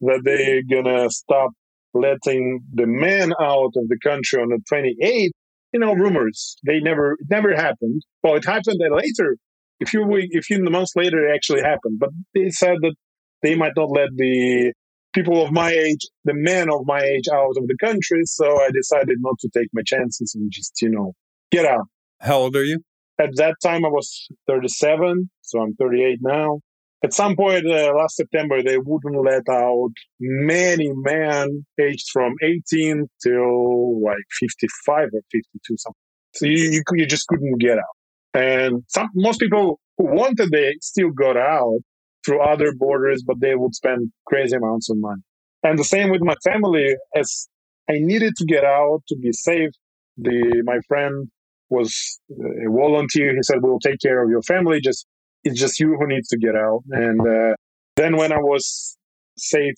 that 0.01 0.21
they're 0.23 0.61
gonna 0.69 1.09
stop 1.09 1.51
letting 1.93 2.61
the 2.73 2.88
men 2.88 3.33
out 3.39 3.73
of 3.75 3.88
the 3.88 3.97
country 4.03 4.41
on 4.41 4.49
the 4.49 4.59
28th. 4.71 5.31
You 5.73 5.79
know, 5.79 5.93
rumors. 5.93 6.55
They 6.65 6.79
never, 6.79 7.13
it 7.13 7.27
never 7.29 7.55
happened. 7.55 8.01
Well, 8.23 8.35
it 8.35 8.45
happened 8.45 8.79
later. 8.79 9.38
If 9.79 9.93
you, 9.93 10.03
if 10.09 10.49
you 10.49 10.63
months 10.63 10.93
later, 10.95 11.27
it 11.27 11.35
actually 11.35 11.61
happened. 11.61 11.99
But 11.99 12.09
they 12.33 12.49
said 12.49 12.77
that 12.81 12.95
they 13.43 13.55
might 13.55 13.73
not 13.77 13.91
let 13.91 14.09
the 14.15 14.73
people 15.13 15.43
of 15.43 15.51
my 15.51 15.71
age, 15.71 16.07
the 16.25 16.33
men 16.33 16.71
of 16.71 16.81
my 16.85 17.01
age, 17.01 17.25
out 17.31 17.55
of 17.55 17.67
the 17.67 17.77
country. 17.79 18.21
So 18.25 18.59
I 18.59 18.69
decided 18.71 19.17
not 19.19 19.35
to 19.41 19.49
take 19.55 19.67
my 19.71 19.83
chances 19.85 20.33
and 20.35 20.51
just, 20.51 20.81
you 20.81 20.89
know, 20.89 21.13
get 21.51 21.65
out. 21.65 21.85
How 22.19 22.38
old 22.38 22.55
are 22.55 22.63
you? 22.63 22.79
At 23.19 23.35
that 23.35 23.55
time, 23.61 23.85
I 23.85 23.89
was 23.89 24.27
37, 24.47 25.29
so 25.41 25.59
I'm 25.59 25.75
38 25.75 26.19
now. 26.21 26.59
At 27.03 27.13
some 27.13 27.35
point 27.35 27.65
uh, 27.65 27.93
last 27.95 28.17
September, 28.17 28.61
they 28.61 28.77
wouldn't 28.77 29.23
let 29.23 29.43
out 29.49 29.91
many 30.19 30.91
men 30.93 31.65
aged 31.79 32.07
from 32.11 32.33
18 32.43 33.07
till 33.23 34.03
like 34.03 34.17
55 34.39 35.07
or 35.13 35.21
52 35.31 35.77
something. 35.77 35.93
So 36.35 36.45
you, 36.45 36.71
you, 36.71 36.83
you 36.93 37.05
just 37.05 37.27
couldn't 37.27 37.59
get 37.59 37.77
out. 37.77 37.95
And 38.33 38.83
some, 38.88 39.09
most 39.15 39.39
people 39.39 39.79
who 39.97 40.05
wanted, 40.13 40.51
they 40.51 40.75
still 40.81 41.11
got 41.11 41.38
out 41.38 41.79
through 42.25 42.41
other 42.41 42.73
borders, 42.73 43.23
but 43.25 43.39
they 43.39 43.55
would 43.55 43.73
spend 43.73 44.11
crazy 44.27 44.57
amounts 44.57 44.89
of 44.89 44.97
money. 44.99 45.21
And 45.63 45.79
the 45.79 45.85
same 45.85 46.09
with 46.09 46.21
my 46.21 46.35
family, 46.43 46.95
as 47.15 47.47
I 47.89 47.93
needed 47.95 48.35
to 48.38 48.45
get 48.45 48.63
out 48.63 49.01
to 49.07 49.15
be 49.17 49.31
safe. 49.31 49.71
The 50.17 50.63
my 50.65 50.79
friend 50.88 51.29
was 51.69 52.19
a 52.31 52.69
volunteer. 52.69 53.35
He 53.35 53.43
said, 53.43 53.57
"We'll 53.61 53.79
take 53.79 53.99
care 53.99 54.23
of 54.23 54.29
your 54.29 54.41
family. 54.43 54.81
Just 54.81 55.05
it's 55.43 55.59
just 55.59 55.79
you 55.79 55.95
who 55.97 56.07
needs 56.07 56.27
to 56.29 56.38
get 56.38 56.55
out." 56.55 56.83
And 56.91 57.21
uh, 57.21 57.55
then 57.95 58.17
when 58.17 58.31
I 58.31 58.39
was 58.39 58.97
safe 59.38 59.75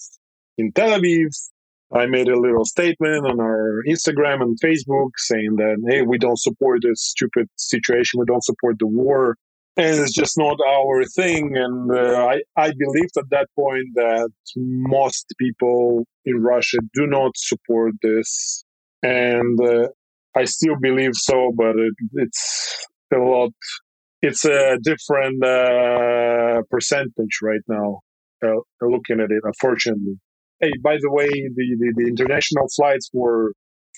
in 0.58 0.72
Tel 0.72 1.00
Aviv, 1.00 1.30
I 1.94 2.06
made 2.06 2.30
a 2.30 2.40
little 2.40 2.66
statement 2.66 3.26
on 3.26 3.40
our 3.40 3.84
Instagram 3.88 4.42
and 4.42 4.58
Facebook 4.60 5.10
saying 5.18 5.56
that 5.58 5.78
hey, 5.88 6.04
we 6.04 6.18
don't 6.18 6.40
support 6.40 6.82
this 6.84 7.02
stupid 7.02 7.50
situation. 7.58 8.20
We 8.20 8.26
don't 8.26 8.44
support 8.44 8.78
the 8.80 8.88
war, 8.88 9.36
and 9.76 10.00
it's 10.00 10.14
just 10.14 10.38
not 10.38 10.58
our 10.66 11.04
thing. 11.06 11.58
And 11.58 11.92
uh, 11.92 12.28
I 12.28 12.42
I 12.56 12.72
believed 12.78 13.18
at 13.18 13.30
that 13.32 13.50
point 13.58 13.88
that 13.96 14.30
most 14.56 15.34
people 15.38 16.06
in 16.26 16.42
Russia 16.42 16.78
do 16.94 17.08
not 17.08 17.32
support 17.36 17.94
this, 18.02 18.64
and 19.04 19.60
uh, 19.60 19.90
I 20.36 20.46
still 20.46 20.76
believe 20.82 21.14
so, 21.14 21.52
but 21.56 21.76
it, 21.78 21.94
it's 22.14 22.88
a 23.14 23.18
lot. 23.18 23.52
It's 24.22 24.46
a 24.46 24.78
different 24.82 25.44
uh, 25.44 26.62
percentage 26.70 27.40
right 27.42 27.62
now. 27.68 28.00
Uh, 28.44 28.62
looking 28.82 29.20
at 29.20 29.30
it, 29.30 29.42
unfortunately. 29.44 30.16
Hey, 30.60 30.72
by 30.84 30.98
the 31.00 31.12
way, 31.12 31.30
the, 31.30 31.76
the, 31.80 31.94
the, 31.96 32.08
international 32.08 32.68
flights 32.76 33.08
were 33.14 33.54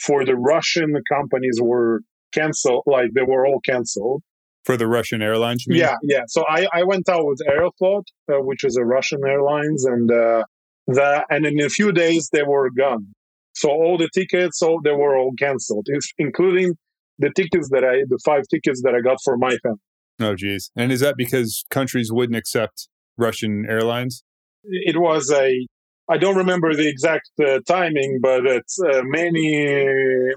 for 0.06 0.26
the 0.26 0.36
Russian 0.36 0.94
companies 1.10 1.60
were 1.62 2.02
canceled. 2.34 2.84
Like 2.86 3.12
they 3.16 3.22
were 3.22 3.46
all 3.46 3.62
canceled 3.62 4.22
for 4.66 4.78
the 4.78 4.88
Russian 4.88 5.22
airlines. 5.22 5.66
Yeah, 5.68 5.96
yeah. 6.04 6.24
So 6.28 6.44
I, 6.48 6.68
I 6.74 6.84
went 6.84 7.10
out 7.10 7.26
with 7.26 7.40
Aeroflot, 7.50 8.04
uh, 8.32 8.42
which 8.42 8.64
is 8.64 8.78
a 8.78 8.84
Russian 8.84 9.20
airlines, 9.26 9.86
and 9.86 10.12
uh, 10.12 10.44
that 10.88 11.26
and 11.30 11.46
in 11.46 11.60
a 11.62 11.70
few 11.70 11.92
days 11.92 12.30
they 12.32 12.44
were 12.44 12.70
gone. 12.70 13.08
So 13.54 13.70
all 13.70 13.98
the 13.98 14.10
tickets, 14.14 14.62
all 14.62 14.82
they 14.84 14.92
were 14.92 15.16
all 15.18 15.34
canceled, 15.38 15.88
including 16.18 16.74
the 17.20 17.32
tickets 17.36 17.70
that 17.70 17.84
I, 17.84 18.04
the 18.08 18.20
five 18.26 18.44
tickets 18.50 18.82
that 18.84 18.96
I 18.96 19.02
got 19.02 19.18
for 19.24 19.38
my 19.38 19.56
family. 19.64 19.80
Oh, 20.20 20.36
geez. 20.36 20.72
And 20.76 20.92
is 20.92 21.00
that 21.00 21.16
because 21.18 21.64
countries 21.70 22.12
wouldn't 22.12 22.38
accept 22.38 22.88
Russian 23.18 23.66
airlines? 23.68 24.24
It 24.64 25.00
was 25.00 25.32
a, 25.32 25.68
I 26.10 26.18
don't 26.18 26.36
remember 26.38 26.74
the 26.74 26.88
exact 26.88 27.30
uh, 27.46 27.60
timing, 27.68 28.20
but 28.22 28.46
it's 28.46 28.80
uh, 28.80 29.02
many, 29.04 29.68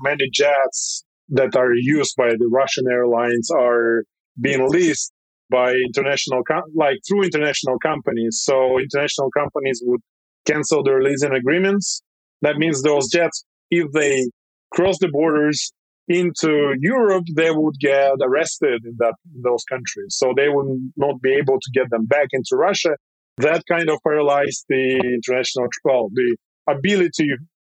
many 0.02 0.30
jets 0.32 1.04
that 1.30 1.56
are 1.56 1.74
used 1.74 2.14
by 2.16 2.30
the 2.30 2.48
Russian 2.50 2.84
airlines 2.90 3.50
are 3.50 4.04
being 4.40 4.68
leased 4.68 5.12
by 5.50 5.72
international, 5.72 6.42
com- 6.44 6.62
like 6.74 6.98
through 7.08 7.24
international 7.24 7.78
companies. 7.78 8.42
So 8.44 8.78
international 8.78 9.30
companies 9.30 9.82
would 9.84 10.00
cancel 10.46 10.82
their 10.82 11.02
leasing 11.02 11.32
agreements 11.32 12.02
that 12.42 12.56
means 12.56 12.82
those 12.82 13.08
jets, 13.08 13.44
if 13.70 13.90
they 13.92 14.28
cross 14.72 14.98
the 14.98 15.08
borders 15.08 15.72
into 16.08 16.74
Europe, 16.80 17.24
they 17.34 17.50
would 17.50 17.74
get 17.80 18.12
arrested 18.22 18.82
in 18.84 18.94
that 18.98 19.14
in 19.34 19.42
those 19.42 19.64
countries. 19.64 20.10
So 20.10 20.32
they 20.36 20.48
would 20.48 20.92
not 20.96 21.20
be 21.20 21.32
able 21.34 21.58
to 21.60 21.70
get 21.74 21.90
them 21.90 22.06
back 22.06 22.28
into 22.32 22.54
Russia. 22.54 22.96
That 23.38 23.62
kind 23.68 23.90
of 23.90 23.98
paralyzed 24.06 24.64
the 24.68 25.18
international 25.18 25.66
well, 25.84 26.08
the 26.12 26.36
ability 26.68 27.30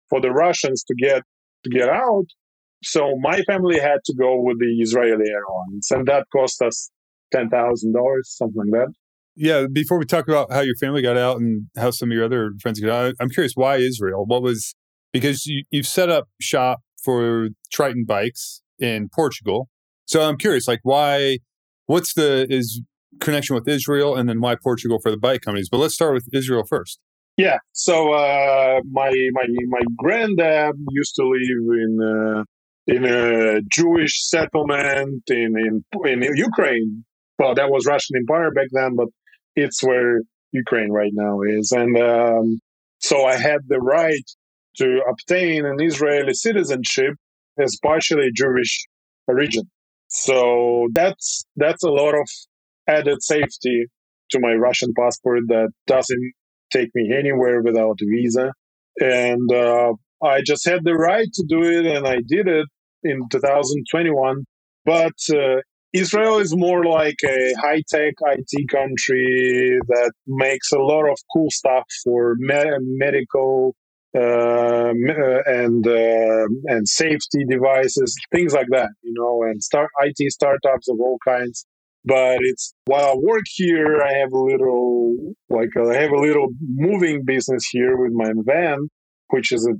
for 0.10 0.22
the 0.22 0.32
Russians 0.32 0.84
to 0.84 0.96
get 0.96 1.24
to 1.64 1.70
get 1.70 1.90
out. 1.90 2.26
So 2.84 3.16
my 3.20 3.42
family 3.44 3.80
had 3.80 4.00
to 4.06 4.14
go 4.14 4.42
with 4.42 4.60
the 4.60 4.80
Israeli 4.80 5.30
airlines, 5.30 5.88
and 5.90 6.06
that 6.08 6.28
cost 6.32 6.62
us 6.62 6.92
ten 7.32 7.50
thousand 7.50 7.94
dollars, 7.94 8.36
something 8.38 8.70
like 8.70 8.88
that. 8.88 8.94
Yeah, 9.36 9.66
before 9.72 10.00
we 10.00 10.06
talk 10.06 10.28
about 10.28 10.52
how 10.52 10.62
your 10.62 10.76
family 10.78 11.02
got 11.02 11.18
out 11.18 11.38
and 11.38 11.68
how 11.78 11.92
some 11.92 12.10
of 12.10 12.16
your 12.16 12.24
other 12.24 12.54
friends 12.62 12.80
got 12.80 12.90
out, 12.90 13.16
I'm 13.20 13.30
curious 13.30 13.54
why 13.56 13.78
Israel? 13.78 14.26
What 14.26 14.42
was 14.42 14.76
because 15.12 15.46
you, 15.46 15.64
you've 15.72 15.88
set 15.88 16.10
up 16.10 16.28
shop 16.40 16.80
for 17.04 17.50
Triton 17.72 18.06
bikes 18.08 18.62
in 18.80 19.10
Portugal. 19.14 19.70
So 20.06 20.22
I'm 20.22 20.38
curious, 20.38 20.68
like 20.68 20.80
why 20.84 21.40
what's 21.86 22.14
the 22.14 22.48
is 22.50 22.82
connection 23.20 23.56
with 23.56 23.68
Israel 23.68 24.16
and 24.16 24.28
then 24.28 24.42
why 24.42 24.56
Portugal 24.56 25.00
for 25.02 25.12
the 25.12 25.18
bike 25.18 25.42
companies? 25.42 25.70
But 25.70 25.78
let's 25.78 25.94
start 25.94 26.14
with 26.14 26.28
Israel 26.34 26.64
first. 26.68 27.00
Yeah. 27.38 27.58
So 27.74 28.14
uh, 28.14 28.80
my 28.90 29.12
my 29.32 29.46
my 29.68 29.82
granddad 29.98 30.76
used 30.90 31.16
to 31.16 31.24
live 31.24 31.80
in 31.80 32.00
uh, 32.02 32.44
in 32.88 33.06
a 33.06 33.62
Jewish 33.72 34.28
settlement 34.28 35.24
in 35.30 35.54
in 35.58 35.84
in 36.06 36.36
Ukraine. 36.36 37.04
Well, 37.38 37.54
that 37.56 37.70
was 37.70 37.86
Russian 37.86 38.16
Empire 38.18 38.52
back 38.52 38.68
then, 38.72 38.96
but 38.96 39.10
it's 39.56 39.84
where 39.84 40.22
Ukraine 40.52 40.92
right 40.92 41.12
now 41.14 41.42
is. 41.42 41.72
And 41.72 41.98
um, 41.98 42.60
so 43.00 43.26
I 43.26 43.36
had 43.36 43.62
the 43.68 43.80
right 43.80 44.26
to 44.78 45.02
obtain 45.10 45.66
an 45.66 45.78
Israeli 45.82 46.34
citizenship 46.34 47.14
as 47.60 47.78
partially 47.84 48.30
Jewish 48.34 48.86
origin. 49.28 49.64
So 50.08 50.88
that's 50.94 51.46
that's 51.56 51.84
a 51.84 51.90
lot 51.90 52.14
of 52.14 52.28
added 52.88 53.22
safety 53.22 53.86
to 54.32 54.40
my 54.40 54.54
Russian 54.54 54.92
passport 54.98 55.42
that 55.48 55.70
doesn't 55.88 56.34
take 56.72 56.90
me 56.94 57.14
anywhere 57.18 57.62
without 57.62 58.00
a 58.02 58.06
visa. 58.06 58.52
And 59.00 59.52
uh, 59.52 59.94
I 60.24 60.42
just 60.42 60.66
had 60.66 60.84
the 60.84 60.94
right 60.94 61.28
to 61.34 61.46
do 61.48 61.64
it, 61.64 61.86
and 61.86 62.08
I 62.08 62.18
did 62.28 62.48
it 62.48 62.68
in 63.04 63.20
2021. 63.30 64.44
But 64.86 65.14
uh, 65.32 65.62
Israel 65.96 66.40
is 66.40 66.54
more 66.56 66.84
like 66.84 67.20
a 67.24 67.54
high 67.62 67.82
tech 67.88 68.14
IT 68.22 68.70
country 68.70 69.80
that 69.88 70.12
makes 70.28 70.72
a 70.74 70.80
lot 70.80 71.10
of 71.10 71.18
cool 71.34 71.50
stuff 71.50 71.86
for 72.04 72.36
me- 72.38 72.78
medical 73.04 73.76
uh, 74.18 74.94
and 75.46 75.88
uh, 75.88 76.46
and 76.74 76.88
safety 76.88 77.44
devices, 77.50 78.16
things 78.32 78.54
like 78.54 78.68
that, 78.72 78.90
you 79.04 79.14
know, 79.14 79.44
and 79.44 79.62
start 79.64 79.90
IT 80.02 80.32
startups 80.32 80.90
of 80.90 80.98
all 81.00 81.18
kinds. 81.28 81.66
But 82.06 82.38
it's 82.42 82.74
while 82.86 83.12
I 83.14 83.16
work 83.16 83.44
here, 83.56 84.02
I 84.02 84.14
have 84.20 84.32
a 84.32 84.40
little 84.52 85.16
like 85.50 85.70
I 85.78 85.96
have 85.96 86.12
a 86.12 86.20
little 86.28 86.50
moving 86.62 87.24
business 87.26 87.66
here 87.72 87.98
with 87.98 88.12
my 88.14 88.32
van, 88.46 88.90
which 89.30 89.52
is 89.52 89.64
the 89.64 89.80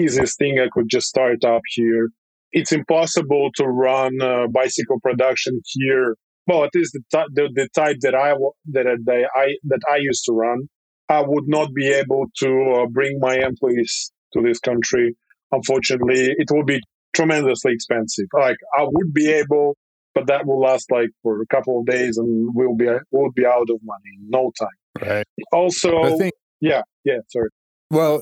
easiest 0.00 0.38
thing 0.38 0.58
I 0.58 0.68
could 0.72 0.88
just 0.88 1.08
start 1.08 1.44
up 1.44 1.62
here. 1.68 2.08
It's 2.52 2.72
impossible 2.72 3.50
to 3.56 3.64
run 3.64 4.20
uh, 4.20 4.46
bicycle 4.48 5.00
production 5.00 5.60
here. 5.64 6.16
Well, 6.46 6.64
at 6.64 6.70
least 6.74 6.92
the, 6.92 7.02
t- 7.10 7.32
the, 7.32 7.48
the 7.54 7.68
type 7.74 7.98
that 8.00 8.14
I 8.14 8.34
that 8.72 8.86
I 8.86 9.54
that 9.64 9.80
I 9.90 9.96
used 9.96 10.24
to 10.26 10.32
run, 10.32 10.68
I 11.08 11.22
would 11.24 11.46
not 11.46 11.72
be 11.74 11.88
able 11.88 12.26
to 12.38 12.82
uh, 12.82 12.86
bring 12.86 13.18
my 13.20 13.36
employees 13.36 14.12
to 14.34 14.42
this 14.42 14.58
country. 14.58 15.16
Unfortunately, 15.52 16.34
it 16.36 16.50
will 16.50 16.64
be 16.64 16.80
tremendously 17.14 17.72
expensive. 17.72 18.26
Like 18.32 18.56
I 18.76 18.84
would 18.84 19.12
be 19.12 19.30
able, 19.30 19.76
but 20.14 20.26
that 20.26 20.46
will 20.46 20.60
last 20.60 20.90
like 20.90 21.10
for 21.22 21.40
a 21.40 21.46
couple 21.46 21.80
of 21.80 21.86
days, 21.86 22.18
and 22.18 22.50
we'll 22.54 22.76
be 22.76 22.88
we'll 23.10 23.32
be 23.32 23.46
out 23.46 23.68
of 23.70 23.78
money 23.82 24.10
in 24.18 24.28
no 24.28 24.52
time. 24.58 25.08
Right. 25.08 25.26
Also, 25.52 26.18
yeah, 26.60 26.82
yeah. 27.04 27.18
Sorry. 27.28 27.48
Well, 27.92 28.20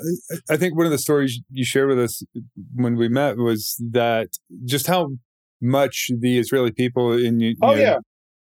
I 0.51 0.57
think 0.57 0.77
one 0.77 0.85
of 0.85 0.93
the 0.93 0.99
stories 0.99 1.41
you 1.49 1.65
shared 1.65 1.89
with 1.89 1.99
us 1.99 2.23
when 2.75 2.97
we 2.97 3.09
met 3.09 3.37
was 3.37 3.77
that 3.93 4.29
just 4.65 4.87
how 4.87 5.11
much 5.63 6.11
the 6.19 6.39
Israeli 6.39 6.73
people 6.73 7.13
in 7.13 7.41
you, 7.41 7.55
oh 7.63 7.75
know, 7.75 7.81
yeah 7.81 7.99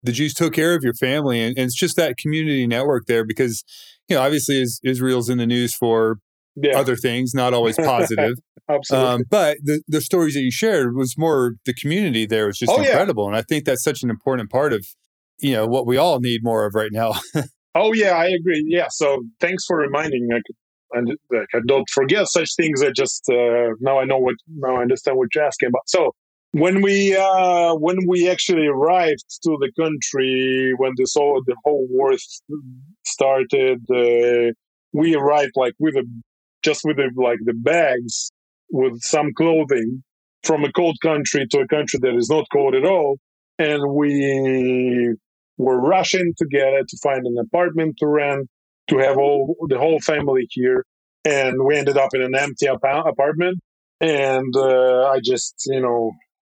the 0.03 0.11
Jews 0.11 0.33
took 0.33 0.53
care 0.53 0.75
of 0.75 0.83
your 0.83 0.93
family, 0.93 1.39
and, 1.39 1.57
and, 1.57 1.65
it's 1.65 1.75
just 1.75 1.95
that 1.95 2.17
community 2.17 2.67
network 2.67 3.05
there 3.05 3.25
because 3.25 3.63
you 4.09 4.15
know 4.15 4.21
obviously 4.21 4.63
Israel's 4.83 5.29
in 5.29 5.37
the 5.37 5.47
news 5.47 5.73
for 5.73 6.17
yeah. 6.55 6.77
other 6.77 6.95
things, 6.95 7.33
not 7.33 7.53
always 7.53 7.77
positive. 7.77 8.37
Absolutely. 8.69 9.09
Um, 9.09 9.23
but 9.29 9.57
the, 9.63 9.81
the 9.87 10.01
stories 10.01 10.35
that 10.35 10.41
you 10.41 10.51
shared 10.51 10.95
was 10.95 11.15
more 11.17 11.55
the 11.65 11.73
community 11.73 12.25
there 12.25 12.47
was 12.47 12.57
just 12.57 12.71
oh, 12.71 12.81
incredible. 12.81 13.25
Yeah. 13.25 13.29
And 13.29 13.37
I 13.37 13.41
think 13.41 13.65
that's 13.65 13.83
such 13.83 14.03
an 14.03 14.09
important 14.09 14.49
part 14.49 14.71
of, 14.71 14.85
you 15.39 15.51
know, 15.51 15.67
what 15.67 15.85
we 15.85 15.97
all 15.97 16.19
need 16.21 16.41
more 16.43 16.65
of 16.65 16.73
right 16.73 16.91
now. 16.91 17.13
oh, 17.75 17.93
yeah, 17.93 18.11
I 18.11 18.27
agree. 18.27 18.63
Yeah. 18.65 18.87
So 18.89 19.23
thanks 19.41 19.65
for 19.65 19.77
reminding 19.77 20.27
me. 20.27 20.39
And 20.93 21.09
like, 21.31 21.47
I 21.53 21.59
don't 21.67 21.89
forget 21.89 22.27
such 22.27 22.55
things. 22.55 22.83
I 22.83 22.91
just, 22.95 23.23
uh, 23.29 23.73
now 23.79 23.99
I 23.99 24.05
know 24.05 24.19
what, 24.19 24.35
now 24.47 24.77
I 24.77 24.81
understand 24.81 25.17
what 25.17 25.29
you're 25.33 25.43
asking 25.43 25.69
about. 25.69 25.87
So 25.87 26.13
when 26.51 26.81
we, 26.81 27.15
uh, 27.15 27.73
when 27.75 27.97
we 28.07 28.29
actually 28.29 28.67
arrived 28.67 29.25
to 29.43 29.57
the 29.59 29.71
country, 29.79 30.73
when 30.77 30.93
this 30.97 31.15
all, 31.15 31.41
the 31.45 31.55
whole 31.63 31.87
war 31.89 32.11
started, 33.05 33.79
uh, 33.89 34.53
we 34.93 35.15
arrived 35.15 35.53
like 35.55 35.73
with 35.79 35.95
a 35.95 36.05
just 36.63 36.81
with 36.85 36.97
like 37.17 37.39
the 37.43 37.53
bags 37.53 38.31
with 38.69 39.01
some 39.01 39.33
clothing 39.33 40.03
from 40.43 40.63
a 40.63 40.71
cold 40.71 40.97
country 41.01 41.45
to 41.51 41.59
a 41.59 41.67
country 41.67 41.99
that 42.01 42.15
is 42.15 42.29
not 42.29 42.45
cold 42.51 42.75
at 42.75 42.85
all. 42.85 43.17
And 43.59 43.81
we 43.93 45.13
were 45.57 45.79
rushing 45.79 46.33
together 46.37 46.81
to 46.87 46.97
find 47.03 47.25
an 47.25 47.37
apartment 47.39 47.95
to 47.99 48.07
rent, 48.07 48.47
to 48.89 48.97
have 48.97 49.17
all 49.17 49.55
the 49.69 49.77
whole 49.77 49.99
family 49.99 50.47
here. 50.49 50.85
And 51.25 51.55
we 51.65 51.77
ended 51.77 51.97
up 51.97 52.09
in 52.13 52.21
an 52.21 52.35
empty 52.35 52.67
apartment. 52.67 53.59
And 54.01 54.53
uh, 54.55 55.07
I 55.07 55.19
just, 55.23 55.55
you 55.67 55.79
know, 55.79 56.11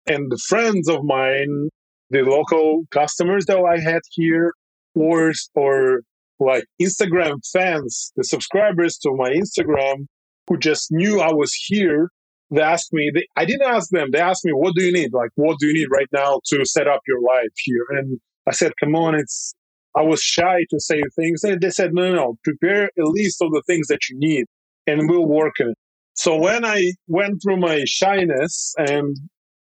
and 0.07 0.31
the 0.31 0.41
friends 0.47 0.87
of 0.87 1.03
mine, 1.03 1.69
the 2.09 2.21
local 2.21 2.83
customers 2.91 3.45
that 3.47 3.57
I 3.57 3.79
had 3.79 4.01
here, 4.11 4.53
or, 4.95 5.31
or 5.55 6.01
like 6.39 6.65
Instagram 6.81 7.39
fans, 7.51 8.11
the 8.15 8.23
subscribers 8.23 8.97
to 8.99 9.11
my 9.15 9.31
Instagram 9.31 10.05
who 10.47 10.57
just 10.57 10.91
knew 10.91 11.19
I 11.19 11.33
was 11.33 11.53
here. 11.53 12.09
They 12.51 12.61
asked 12.61 12.93
me, 12.93 13.11
they, 13.13 13.25
I 13.35 13.45
didn't 13.45 13.67
ask 13.67 13.89
them. 13.89 14.09
They 14.11 14.19
asked 14.19 14.45
me, 14.45 14.51
what 14.51 14.75
do 14.75 14.83
you 14.83 14.93
need? 14.93 15.13
Like, 15.13 15.31
what 15.35 15.57
do 15.59 15.67
you 15.67 15.73
need 15.73 15.87
right 15.91 16.07
now 16.13 16.39
to 16.47 16.65
set 16.65 16.87
up 16.87 17.01
your 17.07 17.21
life 17.21 17.53
here? 17.57 17.85
And 17.89 18.19
I 18.47 18.51
said, 18.51 18.73
come 18.79 18.95
on, 18.95 19.15
it's, 19.15 19.55
I 19.95 20.01
was 20.01 20.21
shy 20.21 20.65
to 20.69 20.79
say 20.79 21.01
things. 21.15 21.43
And 21.43 21.61
they 21.61 21.69
said, 21.69 21.93
no, 21.93 22.09
no, 22.09 22.15
no, 22.15 22.37
prepare 22.43 22.85
a 22.85 23.03
list 23.03 23.41
of 23.41 23.51
the 23.51 23.63
things 23.67 23.87
that 23.87 24.09
you 24.09 24.17
need 24.17 24.45
and 24.87 25.09
we'll 25.09 25.25
work 25.25 25.53
on 25.61 25.69
it. 25.69 25.77
So 26.15 26.37
when 26.37 26.65
I 26.65 26.91
went 27.07 27.41
through 27.41 27.57
my 27.57 27.83
shyness 27.85 28.73
and 28.77 29.17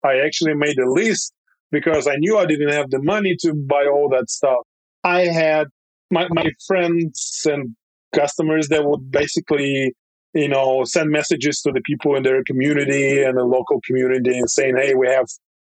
I 0.04 0.18
actually 0.24 0.54
made 0.54 0.78
a 0.78 0.90
list 0.90 1.32
because 1.72 2.06
I 2.06 2.14
knew 2.16 2.38
I 2.38 2.46
didn't 2.46 2.72
have 2.72 2.90
the 2.90 3.02
money 3.02 3.36
to 3.40 3.54
buy 3.54 3.86
all 3.86 4.08
that 4.10 4.30
stuff. 4.30 4.60
I 5.02 5.22
had 5.22 5.66
my, 6.10 6.28
my 6.30 6.50
friends 6.66 7.42
and 7.46 7.74
customers 8.14 8.68
that 8.68 8.84
would 8.84 9.10
basically, 9.10 9.92
you 10.34 10.48
know, 10.48 10.84
send 10.84 11.10
messages 11.10 11.60
to 11.62 11.72
the 11.72 11.80
people 11.84 12.14
in 12.14 12.22
their 12.22 12.42
community 12.44 13.22
and 13.22 13.36
the 13.36 13.44
local 13.44 13.80
community 13.84 14.38
and 14.38 14.48
saying, 14.48 14.76
hey, 14.76 14.94
we 14.94 15.08
have 15.08 15.26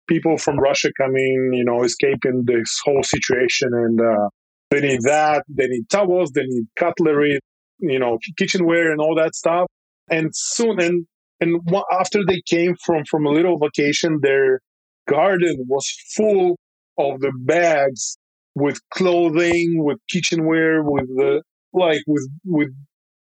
people 0.07 0.37
from 0.37 0.57
Russia 0.57 0.89
coming, 0.97 1.51
you 1.53 1.63
know, 1.63 1.83
escaping 1.83 2.43
this 2.45 2.79
whole 2.83 3.03
situation 3.03 3.69
and 3.73 4.01
uh, 4.01 4.29
they 4.73 4.87
need 4.87 5.01
that, 5.03 5.43
they 5.47 5.67
need 5.67 5.89
towels, 5.89 6.31
they 6.31 6.43
need 6.43 6.65
cutlery, 6.77 7.39
you 7.79 7.99
know, 7.99 8.17
kitchenware 8.37 8.91
and 8.91 8.99
all 8.99 9.15
that 9.15 9.35
stuff. 9.35 9.67
And 10.09 10.29
soon, 10.33 10.79
and 10.79 11.05
and 11.39 11.61
after 11.91 12.21
they 12.25 12.41
came 12.47 12.75
from 12.85 13.03
from 13.09 13.25
a 13.25 13.29
little 13.31 13.57
vacation, 13.57 14.19
their 14.21 14.59
garden 15.07 15.55
was 15.67 15.87
full 16.15 16.57
of 16.97 17.19
the 17.19 17.31
bags 17.45 18.17
with 18.55 18.79
clothing, 18.91 19.83
with 19.83 19.97
kitchenware, 20.11 20.83
with 20.83 21.07
the 21.07 21.41
like 21.73 22.01
with 22.07 22.27
with. 22.45 22.69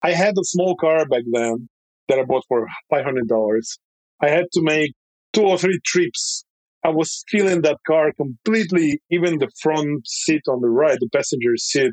I 0.01 0.11
had 0.11 0.33
a 0.37 0.43
small 0.43 0.75
car 0.75 1.05
back 1.05 1.23
then 1.31 1.67
that 2.07 2.19
I 2.19 2.23
bought 2.23 2.43
for 2.47 2.65
five 2.89 3.05
hundred 3.05 3.27
dollars. 3.27 3.77
I 4.21 4.29
had 4.29 4.45
to 4.53 4.61
make 4.61 4.93
two 5.33 5.43
or 5.43 5.57
three 5.57 5.79
trips. 5.85 6.45
I 6.83 6.89
was 6.89 7.23
filling 7.27 7.61
that 7.63 7.77
car 7.85 8.11
completely, 8.13 9.01
even 9.11 9.39
the 9.39 9.51
front 9.61 10.07
seat 10.07 10.43
on 10.47 10.61
the 10.61 10.69
right, 10.69 10.97
the 10.99 11.09
passenger 11.13 11.57
seat, 11.57 11.91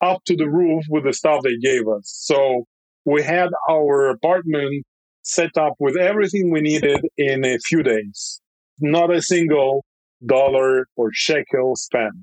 up 0.00 0.22
to 0.26 0.36
the 0.36 0.48
roof 0.48 0.84
with 0.90 1.04
the 1.04 1.12
stuff 1.12 1.42
they 1.42 1.56
gave 1.56 1.88
us. 1.88 2.04
So 2.04 2.64
we 3.04 3.22
had 3.22 3.48
our 3.70 4.10
apartment 4.10 4.84
set 5.22 5.56
up 5.56 5.74
with 5.78 5.96
everything 5.96 6.50
we 6.50 6.60
needed 6.60 7.00
in 7.16 7.44
a 7.44 7.58
few 7.58 7.82
days. 7.82 8.40
Not 8.78 9.14
a 9.14 9.22
single 9.22 9.84
dollar 10.24 10.86
or 10.96 11.10
shekel 11.12 11.76
spent 11.76 12.14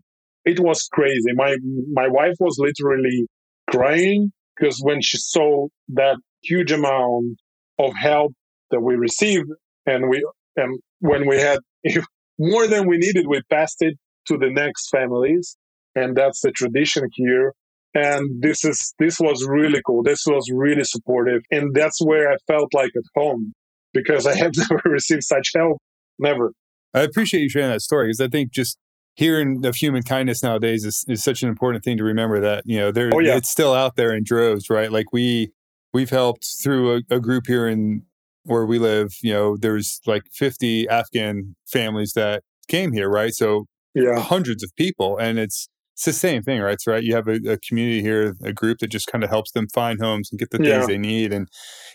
it 0.46 0.60
was 0.60 0.88
crazy. 0.92 1.34
My 1.34 1.58
my 1.92 2.08
wife 2.08 2.36
was 2.40 2.58
literally 2.60 3.28
crying 3.70 4.32
because 4.56 4.80
when 4.82 5.02
she 5.02 5.18
saw 5.18 5.68
that 5.90 6.18
huge 6.44 6.72
amount 6.72 7.38
of 7.80 7.94
help 7.96 8.34
that 8.72 8.82
we 8.82 8.96
received, 8.96 9.50
and 9.86 10.10
we 10.10 10.26
and 10.56 10.80
when 11.04 11.28
we 11.28 11.38
had 11.38 11.60
more 12.40 12.68
than 12.68 12.88
we 12.88 12.98
needed, 12.98 13.28
we 13.28 13.42
passed 13.52 13.82
it 13.82 13.96
to 14.28 14.38
the 14.38 14.50
next 14.50 14.90
families, 14.90 15.58
and 15.96 16.16
that's 16.16 16.42
the 16.42 16.52
tradition 16.52 17.04
here. 17.14 17.54
And 17.94 18.42
this 18.42 18.64
is 18.64 18.96
this 18.98 19.20
was 19.20 19.46
really 19.48 19.82
cool. 19.86 20.02
This 20.02 20.26
was 20.26 20.50
really 20.52 20.86
supportive, 20.86 21.44
and 21.52 21.76
that's 21.76 22.02
where 22.02 22.32
I 22.32 22.38
felt 22.48 22.74
like 22.74 22.92
at 22.96 23.04
home 23.16 23.54
because 23.94 24.26
I 24.26 24.36
have 24.38 24.54
never 24.58 24.82
received 24.86 25.24
such 25.24 25.52
help, 25.56 25.78
never. 26.18 26.54
I 26.94 27.02
appreciate 27.02 27.42
you 27.42 27.50
sharing 27.50 27.70
that 27.70 27.82
story 27.82 28.08
because 28.08 28.22
I 28.22 28.30
think 28.30 28.52
just 28.52 28.78
hearing 29.16 29.66
of 29.66 29.76
human 29.76 30.04
kindness 30.04 30.42
nowadays 30.42 30.86
is, 30.86 31.06
is 31.08 31.24
such 31.24 31.44
an 31.44 31.50
important 31.50 31.84
thing 31.84 31.98
to 31.98 32.04
remember 32.04 32.40
that 32.40 32.64
you 32.66 32.80
know 32.80 32.92
there 32.92 33.12
oh, 33.14 33.20
yeah. 33.20 33.36
it's 33.36 33.50
still 33.50 33.72
out 33.72 33.96
there 33.96 34.12
in 34.12 34.24
droves 34.24 34.72
right 34.72 34.92
like 34.92 35.14
we 35.14 35.52
we've 35.94 36.10
helped 36.10 36.46
through 36.64 36.96
a, 36.96 37.02
a, 37.12 37.20
group 37.20 37.46
here 37.46 37.68
in 37.68 38.02
where 38.44 38.66
we 38.66 38.80
live 38.80 39.14
you 39.22 39.34
know 39.34 39.58
there's 39.58 40.00
like 40.06 40.24
50 40.34 40.88
afghan 40.90 41.56
families 41.68 42.14
that 42.14 42.44
came 42.68 42.94
here 42.94 43.10
right 43.10 43.34
so 43.34 43.66
yeah 43.96 44.20
hundreds 44.20 44.64
of 44.64 44.72
people 44.76 45.18
and 45.18 45.40
it's 45.40 45.70
it's 45.94 46.06
the 46.06 46.14
same 46.14 46.42
thing 46.42 46.60
right 46.60 46.82
so 46.82 46.92
right 46.92 47.04
you 47.04 47.16
have 47.16 47.28
a, 47.28 47.40
a 47.48 47.58
community 47.58 48.02
here 48.02 48.36
a 48.44 48.54
group 48.54 48.80
that 48.80 48.88
just 48.88 49.08
kind 49.08 49.24
of 49.24 49.30
helps 49.30 49.52
them 49.52 49.68
find 49.74 50.00
homes 50.02 50.30
and 50.32 50.40
get 50.40 50.50
the 50.50 50.58
things 50.58 50.70
yeah. 50.70 50.86
they 50.86 50.98
need 50.98 51.32
and 51.32 51.48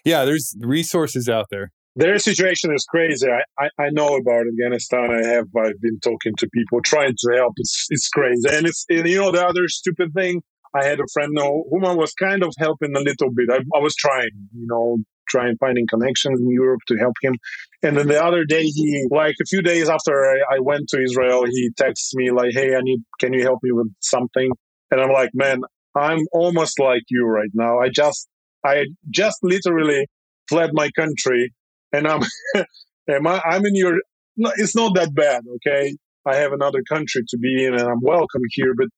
yeah 0.05 0.25
there's 0.25 0.55
resources 0.61 1.29
out 1.29 1.47
there 1.51 1.71
their 1.97 2.19
situation 2.21 2.73
is 2.73 2.85
crazy. 2.85 3.27
I, 3.29 3.43
I, 3.65 3.87
I, 3.87 3.91
know 3.91 4.15
about 4.15 4.45
Afghanistan. 4.47 5.11
I 5.11 5.27
have 5.27 5.47
I've 5.57 5.81
been 5.81 5.99
talking 5.99 6.33
to 6.39 6.49
people 6.55 6.81
trying 6.81 7.15
to 7.19 7.33
help. 7.35 7.55
It's 7.57 7.87
it's 7.91 8.09
crazy, 8.09 8.49
and 8.53 8.69
it's 8.69 8.85
and 8.89 9.09
you 9.09 9.19
know 9.19 9.33
the 9.33 9.45
other 9.45 9.67
stupid 9.67 10.13
thing. 10.15 10.43
I 10.75 10.85
had 10.85 11.01
a 11.01 11.07
friend 11.13 11.33
know 11.33 11.65
whom 11.71 11.85
I 11.85 11.95
was 11.95 12.13
kind 12.15 12.43
of 12.43 12.53
helping 12.59 12.95
a 12.95 13.01
little 13.01 13.33
bit. 13.35 13.49
I, 13.51 13.57
I 13.77 13.81
was 13.81 13.95
trying, 13.95 14.31
you 14.55 14.67
know, 14.67 14.99
trying 15.29 15.57
finding 15.59 15.87
connections 15.87 16.41
in 16.41 16.51
Europe 16.51 16.81
to 16.89 16.97
help 16.97 17.15
him. 17.23 17.35
And 17.83 17.97
then 17.97 18.09
the 18.09 18.23
other 18.23 18.45
day, 18.45 18.65
he 18.65 19.07
like 19.11 19.35
a 19.41 19.47
few 19.47 19.63
days 19.63 19.89
after 19.89 20.13
I, 20.13 20.57
I 20.57 20.59
went 20.61 20.89
to 20.89 21.03
Israel, 21.03 21.45
he 21.47 21.71
texts 21.77 22.15
me 22.15 22.31
like, 22.31 22.51
"Hey, 22.53 22.75
I 22.75 22.81
need, 22.83 23.01
can 23.21 23.33
you 23.33 23.43
help 23.43 23.61
me 23.63 23.73
with 23.73 23.93
something?" 24.01 24.51
And 24.91 25.01
I'm 25.01 25.13
like, 25.13 25.31
"Man, 25.35 25.61
I'm 25.95 26.21
almost 26.33 26.79
like 26.79 27.03
you 27.09 27.27
right 27.27 27.51
now. 27.55 27.79
I 27.79 27.89
just 27.89 28.29
I 28.65 28.87
just 29.11 29.39
literally 29.43 30.07
fled 30.49 30.71
my 30.73 30.91
country 30.91 31.53
and 31.93 32.07
I'm, 32.07 32.23
I'm 33.09 33.67
in 33.67 33.75
your, 33.75 33.99
it's 34.37 34.77
not 34.77 34.95
that 34.95 35.15
bad, 35.15 35.43
okay? 35.57 35.97
I 36.27 36.37
have 36.37 36.53
another 36.53 36.83
country 36.89 37.23
to 37.29 37.39
be 37.39 37.65
in 37.65 37.75
and 37.75 37.89
I'm 37.89 38.01
welcome 38.03 38.43
here, 38.51 38.75
but 38.77 38.89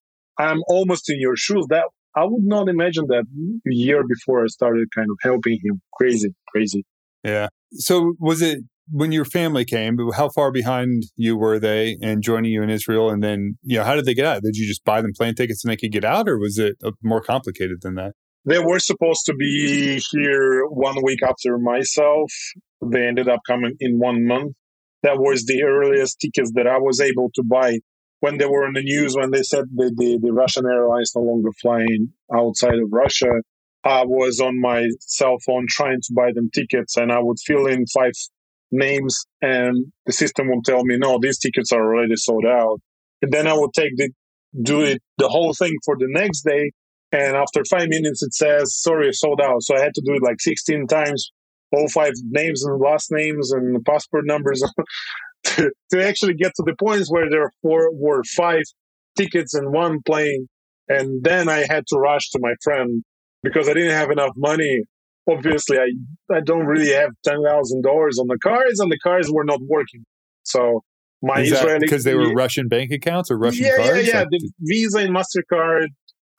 I'm 0.40 0.62
almost 0.68 1.11
in 1.11 1.20
your 1.20 1.37
shoes. 1.37 1.66
That 1.68 1.85
I 2.16 2.24
would 2.24 2.44
not 2.44 2.68
imagine 2.68 3.07
that 3.09 3.24
a 3.24 3.74
year 3.74 4.03
before 4.07 4.42
I 4.42 4.46
started 4.46 4.88
kind 4.94 5.09
of 5.11 5.18
helping 5.22 5.59
him. 5.62 5.81
Crazy, 5.94 6.35
crazy. 6.48 6.85
Yeah. 7.22 7.48
So 7.72 8.14
was 8.18 8.42
it 8.42 8.61
when 8.90 9.12
your 9.12 9.24
family 9.24 9.64
came, 9.64 9.96
how 10.16 10.29
far 10.31 10.50
behind 10.50 11.05
you 11.16 11.37
were 11.37 11.59
they 11.59 11.96
in 12.00 12.22
joining 12.22 12.50
you 12.50 12.62
in 12.62 12.70
Israel? 12.70 13.11
And 13.11 13.22
then, 13.22 13.57
you 13.62 13.79
know, 13.79 13.85
how 13.85 13.94
did 13.94 14.05
they 14.05 14.14
get 14.14 14.26
out? 14.26 14.42
Did 14.42 14.57
you 14.57 14.66
just 14.66 14.85
buy 14.85 15.00
them 15.00 15.12
plane 15.16 15.35
tickets 15.35 15.64
and 15.64 15.70
they 15.70 15.76
could 15.76 15.92
get 15.92 16.05
out 16.05 16.29
or 16.29 16.38
was 16.38 16.59
it 16.59 16.76
uh, 16.85 16.90
more 17.03 17.20
complicated 17.20 17.83
than 17.83 17.94
that? 17.94 18.14
They 18.44 18.59
were 18.59 18.79
supposed 18.79 19.26
to 19.26 19.35
be 19.35 20.03
here 20.11 20.64
one 20.66 20.96
week 21.05 21.20
after 21.22 21.59
myself. 21.59 22.33
They 22.83 23.07
ended 23.07 23.29
up 23.29 23.40
coming 23.46 23.76
in 23.81 23.98
one 23.98 24.26
month. 24.26 24.55
That 25.03 25.18
was 25.18 25.44
the 25.44 25.62
earliest 25.62 26.18
tickets 26.20 26.50
that 26.55 26.66
I 26.66 26.79
was 26.79 27.00
able 27.00 27.31
to 27.35 27.42
buy 27.42 27.79
when 28.20 28.37
they 28.38 28.46
were 28.46 28.66
in 28.66 28.74
the 28.74 28.83
news 28.83 29.16
when 29.16 29.30
they 29.30 29.42
said 29.42 29.64
that 29.74 29.94
the, 29.96 30.18
the 30.22 30.33
Russian 30.33 30.66
airlines 30.66 31.12
no 31.16 31.22
longer 31.22 31.50
flying 31.61 32.12
outside 32.35 32.78
of 32.78 32.92
Russia. 32.92 33.30
I 33.83 34.04
was 34.04 34.40
on 34.40 34.61
my 34.61 34.88
cell 35.00 35.38
phone 35.44 35.66
trying 35.68 36.00
to 36.02 36.12
buy 36.14 36.33
them 36.33 36.50
tickets 36.54 36.96
and 36.96 37.11
I 37.11 37.18
would 37.18 37.38
fill 37.44 37.66
in 37.66 37.87
five 37.87 38.12
names 38.70 39.24
and 39.40 39.87
the 40.04 40.12
system 40.12 40.48
would 40.50 40.64
tell 40.64 40.85
me, 40.85 40.98
no, 40.98 41.18
these 41.20 41.38
tickets 41.38 41.72
are 41.72 41.83
already 41.83 42.16
sold 42.16 42.44
out. 42.44 42.78
And 43.22 43.33
then 43.33 43.46
I 43.46 43.54
would 43.54 43.72
take 43.72 43.96
the, 43.96 44.11
do 44.62 44.83
it, 44.83 45.02
the 45.16 45.28
whole 45.28 45.54
thing 45.54 45.74
for 45.85 45.96
the 45.98 46.09
next 46.09 46.42
day. 46.42 46.72
And 47.12 47.37
after 47.37 47.62
five 47.70 47.88
minutes, 47.88 48.22
it 48.22 48.35
says, 48.35 48.76
sorry, 48.76 49.12
sold 49.12 49.40
out. 49.40 49.62
So 49.62 49.76
I 49.76 49.80
had 49.80 49.94
to 49.94 50.02
do 50.04 50.14
it 50.14 50.22
like 50.22 50.40
16 50.40 50.87
times, 50.87 51.33
all 51.72 51.88
five 51.88 52.12
names 52.28 52.62
and 52.64 52.78
last 52.78 53.11
names 53.11 53.50
and 53.50 53.83
passport 53.85 54.26
numbers 54.26 54.62
to, 55.44 55.70
to 55.92 56.07
actually 56.07 56.35
get 56.35 56.53
to 56.57 56.62
the 56.64 56.74
points 56.79 57.11
where 57.11 57.29
there 57.31 57.50
four, 57.62 57.90
were 57.92 58.22
five 58.24 58.62
tickets 59.16 59.55
in 59.55 59.72
one 59.72 60.00
plane. 60.05 60.48
And 60.88 61.22
then 61.22 61.48
I 61.48 61.66
had 61.68 61.85
to 61.88 61.96
rush 61.96 62.31
to 62.31 62.38
my 62.40 62.55
friend 62.62 63.03
because 63.42 63.68
I 63.68 63.74
didn't 63.74 63.92
have 63.92 64.11
enough 64.11 64.33
money. 64.37 64.83
Obviously, 65.29 65.79
I, 65.79 65.90
I 66.35 66.40
don't 66.40 66.66
really 66.66 66.92
have 66.92 67.11
$10,000 67.26 67.38
on 67.44 68.26
the 68.26 68.38
cards, 68.42 68.81
and 68.81 68.90
the 68.90 68.98
cards 68.98 69.31
were 69.31 69.44
not 69.44 69.61
working. 69.62 70.05
So 70.42 70.83
my 71.22 71.40
Is 71.40 71.53
Israeli. 71.53 71.81
because 71.81 72.05
they 72.05 72.14
were 72.14 72.33
Russian 72.33 72.68
bank 72.68 72.90
accounts 72.90 73.31
or 73.31 73.38
Russian 73.38 73.66
yeah, 73.66 73.76
cards? 73.76 74.09
Yeah, 74.09 74.14
yeah, 74.14 74.18
Like, 74.20 74.29
The 74.31 74.50
Visa 74.61 74.98
and 74.98 75.14
MasterCard 75.14 75.88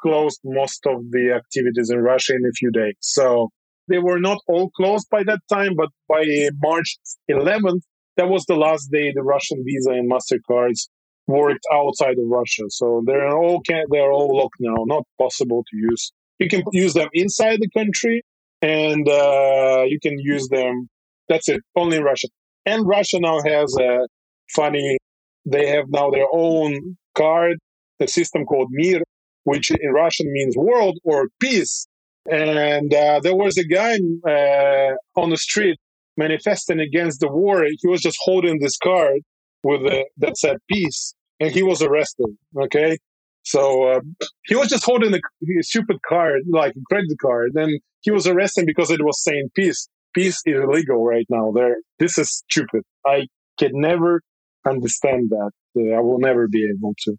closed 0.01 0.39
most 0.43 0.85
of 0.87 1.11
the 1.11 1.31
activities 1.35 1.89
in 1.89 1.99
Russia 1.99 2.33
in 2.33 2.45
a 2.45 2.51
few 2.53 2.71
days. 2.71 2.95
So 2.99 3.49
they 3.87 3.99
were 3.99 4.19
not 4.19 4.39
all 4.47 4.69
closed 4.71 5.07
by 5.09 5.23
that 5.23 5.39
time, 5.47 5.75
but 5.75 5.89
by 6.09 6.23
March 6.61 6.97
11th, 7.29 7.81
that 8.21 8.29
was 8.29 8.45
the 8.45 8.55
last 8.55 8.91
day 8.91 9.11
the 9.11 9.23
Russian 9.23 9.63
Visa 9.65 9.91
and 9.91 10.11
MasterCards 10.11 10.89
worked 11.25 11.65
outside 11.73 12.17
of 12.19 12.25
Russia. 12.27 12.65
So 12.69 13.01
they're 13.03 13.35
all 13.35 13.61
they're 13.89 14.11
all 14.11 14.37
locked 14.37 14.59
now, 14.59 14.75
not 14.85 15.03
possible 15.19 15.63
to 15.69 15.77
use. 15.77 16.11
You 16.37 16.47
can 16.47 16.61
use 16.71 16.93
them 16.93 17.09
inside 17.13 17.59
the 17.61 17.69
country, 17.75 18.21
and 18.61 19.07
uh, 19.09 19.85
you 19.87 19.99
can 19.99 20.19
use 20.19 20.47
them. 20.49 20.87
That's 21.29 21.49
it, 21.49 21.61
only 21.75 21.97
in 21.97 22.03
Russia. 22.03 22.27
And 22.67 22.87
Russia 22.87 23.19
now 23.19 23.39
has 23.43 23.75
a 23.79 24.07
funny. 24.55 24.97
They 25.45 25.67
have 25.69 25.85
now 25.89 26.11
their 26.11 26.27
own 26.31 26.97
card, 27.15 27.57
a 27.99 28.07
system 28.07 28.45
called 28.45 28.67
Mir, 28.69 29.01
which 29.45 29.71
in 29.71 29.91
Russian 29.91 30.31
means 30.31 30.55
world 30.55 30.99
or 31.03 31.29
peace. 31.39 31.87
And 32.29 32.93
uh, 32.93 33.19
there 33.23 33.35
was 33.35 33.57
a 33.57 33.65
guy 33.65 33.95
uh, 34.29 35.19
on 35.19 35.31
the 35.31 35.37
street 35.37 35.79
manifesting 36.25 36.79
against 36.79 37.17
the 37.23 37.31
war. 37.39 37.57
He 37.81 37.87
was 37.93 38.01
just 38.07 38.17
holding 38.27 38.59
this 38.59 38.77
card 38.77 39.19
with 39.63 39.81
a, 39.81 40.05
that 40.17 40.37
said 40.37 40.57
peace, 40.73 41.01
and 41.39 41.51
he 41.51 41.63
was 41.71 41.79
arrested. 41.87 42.31
Okay, 42.65 42.97
so 43.43 43.61
uh, 43.91 44.01
he 44.45 44.55
was 44.55 44.69
just 44.69 44.85
holding 44.85 45.13
a, 45.13 45.17
a 45.17 45.63
stupid 45.63 45.97
card, 46.07 46.41
like 46.49 46.73
a 46.81 46.83
credit 46.89 47.17
card, 47.21 47.51
and 47.55 47.71
he 48.01 48.11
was 48.11 48.27
arrested 48.27 48.65
because 48.65 48.89
it 48.91 49.03
was 49.03 49.17
saying 49.23 49.49
peace. 49.55 49.87
Peace 50.13 50.39
is 50.45 50.59
illegal 50.65 50.99
right 51.13 51.25
now. 51.29 51.51
There, 51.51 51.77
this 51.99 52.17
is 52.17 52.29
stupid. 52.49 52.83
I 53.05 53.27
can 53.57 53.71
never 53.73 54.21
understand 54.67 55.29
that. 55.29 55.51
Uh, 55.77 55.95
I 55.97 56.01
will 56.01 56.19
never 56.19 56.47
be 56.47 56.63
able 56.69 56.93
to. 57.05 57.15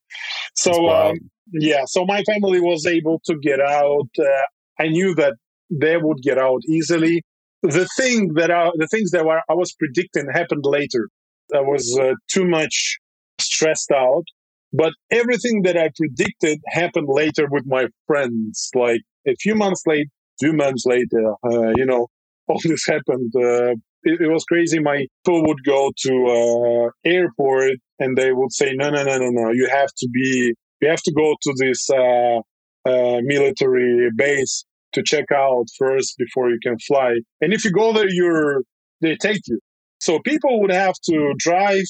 So 0.54 0.72
um, 0.90 1.16
yeah, 1.52 1.84
so 1.86 2.04
my 2.04 2.22
family 2.24 2.60
was 2.60 2.86
able 2.86 3.20
to 3.26 3.34
get 3.48 3.60
out. 3.60 4.10
Uh, 4.18 4.44
I 4.78 4.88
knew 4.88 5.14
that 5.14 5.34
they 5.70 5.96
would 5.96 6.20
get 6.22 6.38
out 6.38 6.60
easily. 6.68 7.22
The 7.62 7.88
thing 7.96 8.34
that 8.34 8.50
I, 8.50 8.70
the 8.74 8.88
things 8.88 9.12
that 9.12 9.24
I 9.24 9.54
was 9.54 9.72
predicting 9.72 10.26
happened 10.32 10.64
later. 10.64 11.08
I 11.54 11.60
was 11.60 11.96
uh, 12.00 12.14
too 12.28 12.46
much 12.46 12.98
stressed 13.40 13.92
out, 13.92 14.24
but 14.72 14.92
everything 15.10 15.62
that 15.62 15.76
I 15.76 15.90
predicted 15.96 16.60
happened 16.68 17.08
later 17.08 17.46
with 17.50 17.64
my 17.66 17.86
friends. 18.06 18.70
Like 18.74 19.02
a 19.28 19.34
few 19.36 19.54
months 19.54 19.82
late, 19.86 20.08
two 20.42 20.52
months 20.52 20.84
later, 20.86 21.34
uh, 21.44 21.72
you 21.76 21.86
know, 21.86 22.08
all 22.48 22.58
this 22.64 22.84
happened. 22.86 23.32
Uh, 23.36 23.74
it, 24.04 24.20
it 24.22 24.28
was 24.28 24.44
crazy. 24.44 24.80
My 24.80 25.06
people 25.24 25.46
would 25.46 25.62
go 25.64 25.92
to 25.96 26.26
uh, 26.26 27.08
airport 27.08 27.74
and 28.00 28.16
they 28.16 28.32
would 28.32 28.52
say, 28.52 28.72
"No, 28.74 28.90
no, 28.90 29.04
no, 29.04 29.18
no, 29.18 29.28
no! 29.30 29.52
You 29.52 29.68
have 29.70 29.90
to 29.98 30.08
be, 30.08 30.52
you 30.80 30.88
have 30.88 31.02
to 31.02 31.12
go 31.12 31.36
to 31.40 31.54
this 31.58 31.88
uh, 31.90 32.40
uh, 32.84 33.20
military 33.22 34.10
base 34.16 34.64
to 34.92 35.02
check 35.02 35.26
out 35.32 35.66
first 35.78 36.16
before 36.18 36.50
you 36.50 36.58
can 36.62 36.78
fly. 36.78 37.16
And 37.40 37.52
if 37.52 37.64
you 37.64 37.72
go 37.72 37.92
there, 37.92 38.08
you're 38.08 38.62
they 39.00 39.16
take 39.16 39.42
you. 39.46 39.58
So 40.00 40.18
people 40.20 40.60
would 40.60 40.72
have 40.72 40.94
to 41.04 41.34
drive 41.38 41.84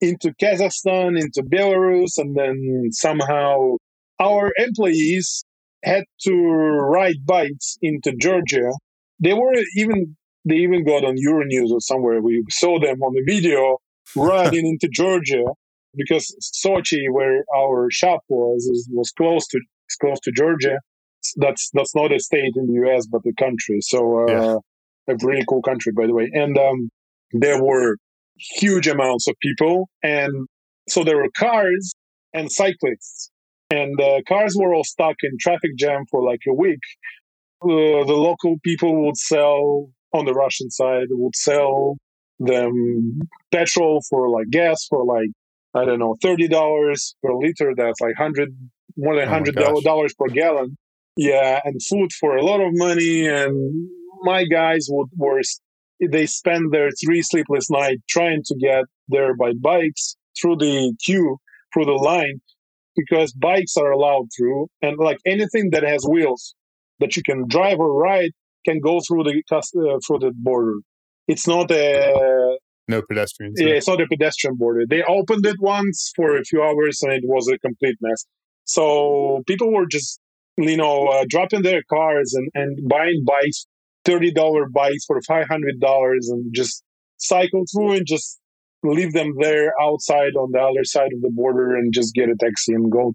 into 0.00 0.32
Kazakhstan, 0.40 1.20
into 1.20 1.42
Belarus, 1.42 2.18
and 2.18 2.36
then 2.36 2.88
somehow 2.90 3.76
our 4.20 4.52
employees 4.56 5.44
had 5.84 6.04
to 6.22 6.32
ride 6.32 7.24
bikes 7.24 7.78
into 7.82 8.12
Georgia. 8.20 8.70
They 9.20 9.34
were 9.34 9.54
even 9.76 10.16
they 10.48 10.56
even 10.56 10.84
got 10.84 11.04
on 11.04 11.16
Euronews 11.16 11.70
or 11.70 11.80
somewhere. 11.80 12.20
We 12.20 12.42
saw 12.50 12.78
them 12.80 13.02
on 13.02 13.12
the 13.14 13.22
video 13.26 13.78
riding 14.16 14.66
into 14.66 14.88
Georgia 14.92 15.44
because 15.94 16.34
Sochi, 16.64 17.06
where 17.10 17.44
our 17.54 17.88
shop 17.90 18.20
was, 18.28 18.88
was 18.92 19.10
close 19.10 19.46
to 19.48 19.60
close 20.00 20.20
to 20.20 20.32
Georgia. 20.32 20.78
That's 21.36 21.70
that's 21.72 21.94
not 21.94 22.12
a 22.12 22.18
state 22.20 22.52
in 22.56 22.66
the 22.66 22.74
U.S. 22.84 23.06
but 23.06 23.22
a 23.26 23.32
country. 23.34 23.80
So 23.80 23.98
uh, 24.20 24.32
Yeah. 24.32 24.56
a 25.08 25.16
really 25.22 25.44
cool 25.48 25.62
country, 25.62 25.92
by 25.92 26.06
the 26.06 26.14
way. 26.14 26.30
And 26.32 26.56
um, 26.58 26.90
there 27.32 27.62
were 27.62 27.96
huge 28.36 28.86
amounts 28.88 29.26
of 29.28 29.34
people, 29.40 29.88
and 30.02 30.46
so 30.88 31.04
there 31.04 31.16
were 31.16 31.30
cars 31.36 31.92
and 32.32 32.50
cyclists, 32.50 33.30
and 33.70 34.00
uh, 34.00 34.20
cars 34.28 34.54
were 34.58 34.74
all 34.74 34.84
stuck 34.84 35.16
in 35.22 35.32
traffic 35.40 35.76
jam 35.76 36.04
for 36.10 36.22
like 36.22 36.40
a 36.48 36.54
week. 36.54 36.80
Uh, 37.62 38.04
the 38.04 38.14
local 38.30 38.56
people 38.62 39.04
would 39.06 39.16
sell 39.16 39.90
on 40.12 40.24
the 40.24 40.32
Russian 40.32 40.70
side 40.70 41.06
would 41.10 41.34
sell 41.36 41.96
them 42.38 43.20
petrol 43.50 44.00
for 44.08 44.28
like 44.30 44.48
gas 44.50 44.86
for 44.88 45.04
like 45.04 45.30
I 45.74 45.84
don't 45.84 45.98
know 45.98 46.16
thirty 46.22 46.48
dollars 46.48 47.14
per 47.22 47.34
liter. 47.34 47.74
That's 47.76 48.00
like 48.00 48.14
hundred 48.16 48.50
more 48.96 49.16
than 49.16 49.28
Oh 49.28 49.32
hundred 49.32 49.56
dollars 49.56 50.14
per 50.14 50.28
gallon. 50.28 50.76
Yeah, 51.18 51.60
and 51.64 51.80
food 51.82 52.12
for 52.12 52.36
a 52.36 52.44
lot 52.44 52.60
of 52.60 52.70
money. 52.72 53.26
And 53.26 53.90
my 54.22 54.44
guys 54.44 54.86
would 54.88 55.08
were 55.16 55.42
they 56.00 56.26
spend 56.26 56.72
their 56.72 56.90
three 56.92 57.22
sleepless 57.22 57.68
nights 57.70 58.02
trying 58.08 58.42
to 58.46 58.54
get 58.54 58.84
there 59.08 59.34
by 59.36 59.50
bikes 59.60 60.16
through 60.40 60.56
the 60.56 60.94
queue 61.04 61.38
through 61.74 61.86
the 61.86 61.92
line 62.12 62.40
because 62.96 63.32
bikes 63.32 63.76
are 63.76 63.90
allowed 63.90 64.28
through 64.36 64.68
and 64.80 64.96
like 64.98 65.18
anything 65.26 65.70
that 65.72 65.82
has 65.82 66.04
wheels 66.08 66.54
that 67.00 67.16
you 67.16 67.22
can 67.24 67.46
drive 67.48 67.78
or 67.80 67.92
ride 68.00 68.30
can 68.64 68.78
go 68.80 69.00
through 69.06 69.24
the 69.24 69.42
uh, 69.50 69.98
through 70.06 70.20
the 70.20 70.32
border. 70.36 70.76
It's 71.26 71.46
not 71.48 71.70
a 71.72 72.58
No 72.86 73.02
pedestrians. 73.02 73.60
yeah, 73.60 73.74
it's 73.78 73.88
not 73.88 74.00
a 74.00 74.06
pedestrian 74.06 74.54
border. 74.56 74.84
They 74.88 75.02
opened 75.02 75.44
it 75.46 75.56
once 75.60 76.12
for 76.14 76.36
a 76.38 76.44
few 76.44 76.62
hours 76.62 77.02
and 77.02 77.12
it 77.12 77.24
was 77.24 77.48
a 77.48 77.58
complete 77.58 77.96
mess. 78.00 78.24
So 78.64 79.42
people 79.46 79.72
were 79.72 79.86
just, 79.86 80.20
you 80.58 80.76
know, 80.76 81.06
uh, 81.06 81.24
dropping 81.28 81.62
their 81.62 81.82
cars 81.88 82.34
and, 82.34 82.50
and 82.54 82.88
buying 82.88 83.24
bikes, 83.24 83.66
$30 84.06 84.32
bikes 84.72 85.04
for 85.06 85.20
$500 85.20 85.46
and 86.28 86.52
just 86.54 86.82
cycle 87.16 87.64
through 87.72 87.92
and 87.92 88.06
just 88.06 88.38
leave 88.82 89.12
them 89.12 89.34
there 89.38 89.72
outside 89.80 90.34
on 90.36 90.50
the 90.52 90.58
other 90.58 90.84
side 90.84 91.10
of 91.14 91.20
the 91.20 91.30
border 91.32 91.76
and 91.76 91.92
just 91.92 92.14
get 92.14 92.28
a 92.28 92.34
taxi 92.38 92.72
and 92.72 92.90
go 92.90 93.14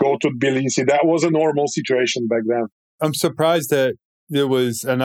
go 0.00 0.16
to 0.20 0.30
Tbilisi. 0.30 0.86
That 0.86 1.04
was 1.06 1.24
a 1.24 1.30
normal 1.30 1.66
situation 1.68 2.26
back 2.26 2.42
then. 2.46 2.66
I'm 3.00 3.14
surprised 3.14 3.70
that 3.70 3.94
there 4.28 4.48
was, 4.48 4.84
and 4.84 5.02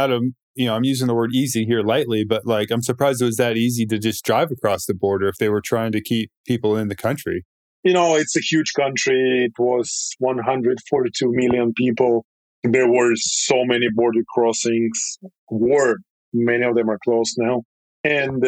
you 0.56 0.66
know, 0.66 0.76
I'm 0.76 0.84
using 0.84 1.08
the 1.08 1.16
word 1.16 1.34
easy 1.34 1.66
here 1.66 1.82
lightly, 1.82 2.24
but 2.24 2.46
like, 2.46 2.72
I'm 2.72 2.82
surprised 2.82 3.22
it 3.22 3.26
was 3.26 3.38
that 3.38 3.58
easy 3.58 3.86
to 3.88 4.00
just 4.00 4.26
drive 4.26 4.50
across 4.52 4.86
the 4.86 4.94
border 4.94 5.28
if 5.28 5.38
they 5.38 5.50
were 5.50 5.62
trying 5.62 5.92
to 5.92 6.02
keep 6.02 6.32
people 6.46 6.76
in 6.78 6.88
the 6.88 6.96
country. 6.96 7.46
You 7.84 7.94
know, 7.94 8.16
it's 8.16 8.36
a 8.36 8.42
huge 8.42 8.74
country. 8.74 9.46
It 9.46 9.54
was 9.60 10.16
142 10.20 11.32
million 11.32 11.74
people. 11.74 12.26
There 12.64 12.90
were 12.90 13.14
so 13.16 13.64
many 13.66 13.88
border 13.94 14.24
crossings. 14.34 15.18
Were 15.50 15.98
many 16.34 16.66
of 16.66 16.76
them 16.76 16.90
are 16.90 17.00
closed 17.04 17.36
now. 17.38 17.64
And 18.04 18.44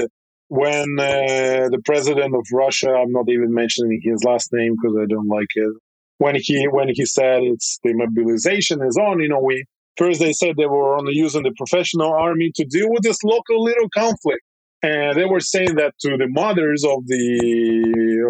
when 0.50 1.00
uh, 1.00 1.70
the 1.70 1.82
president 1.86 2.36
of 2.36 2.46
Russia, 2.52 2.90
I'm 2.90 3.12
not 3.12 3.30
even 3.30 3.54
mentioning 3.54 4.02
his 4.04 4.24
last 4.24 4.50
name 4.52 4.76
because 4.82 4.98
I 5.02 5.06
don't 5.06 5.28
like 5.28 5.50
it. 5.56 5.74
When 6.18 6.36
he 6.38 6.68
when 6.68 6.90
he 6.90 7.06
said 7.06 7.44
it's 7.44 7.80
the 7.84 7.94
mobilization 7.94 8.82
is 8.84 8.98
on, 8.98 9.22
you 9.22 9.30
know, 9.30 9.42
we 9.42 9.64
first 9.96 10.20
they 10.20 10.34
said 10.34 10.56
they 10.58 10.66
were 10.66 10.98
only 10.98 11.14
using 11.14 11.44
the 11.44 11.54
professional 11.56 12.12
army 12.12 12.52
to 12.56 12.66
deal 12.66 12.90
with 12.90 13.04
this 13.04 13.24
local 13.24 13.64
little 13.64 13.90
conflict 13.90 14.42
and 14.82 15.18
they 15.18 15.26
were 15.26 15.40
saying 15.40 15.76
that 15.76 15.94
to 16.00 16.18
the 16.18 16.28
mothers 16.30 16.84
of 16.84 17.06
the 17.08 17.26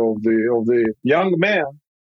of 0.07 0.21
the 0.23 0.37
of 0.57 0.65
the 0.65 0.93
young 1.03 1.33
men 1.37 1.65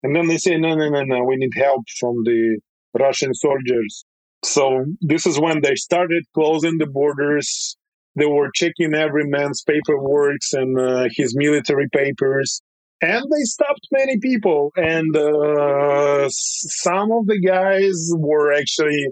and 0.03 0.15
then 0.15 0.27
they 0.27 0.39
say 0.39 0.57
no 0.57 0.75
no 0.75 0.89
no 0.89 1.03
no 1.03 1.25
we 1.25 1.37
need 1.37 1.53
help 1.57 1.85
from 1.99 2.15
the 2.25 2.59
russian 2.99 3.35
soldiers 3.35 4.05
So 4.45 4.85
this 5.01 5.27
is 5.27 5.39
when 5.39 5.61
they 5.63 5.75
started 5.77 6.25
closing 6.35 6.79
the 6.79 6.87
borders. 6.87 7.77
They 8.19 8.27
were 8.27 8.51
checking 8.61 8.95
every 8.95 9.27
man's 9.37 9.63
paperwork 9.63 10.43
and 10.61 10.71
uh, 10.79 11.09
his 11.21 11.31
military 11.37 11.89
papers. 12.01 12.63
And 13.03 13.23
they 13.33 13.45
stopped 13.57 13.87
many 13.93 14.17
people. 14.19 14.73
And 14.77 15.15
uh, 15.17 16.27
some 16.31 17.11
of 17.13 17.27
the 17.27 17.41
guys 17.41 17.99
were 18.17 18.53
actually 18.53 19.03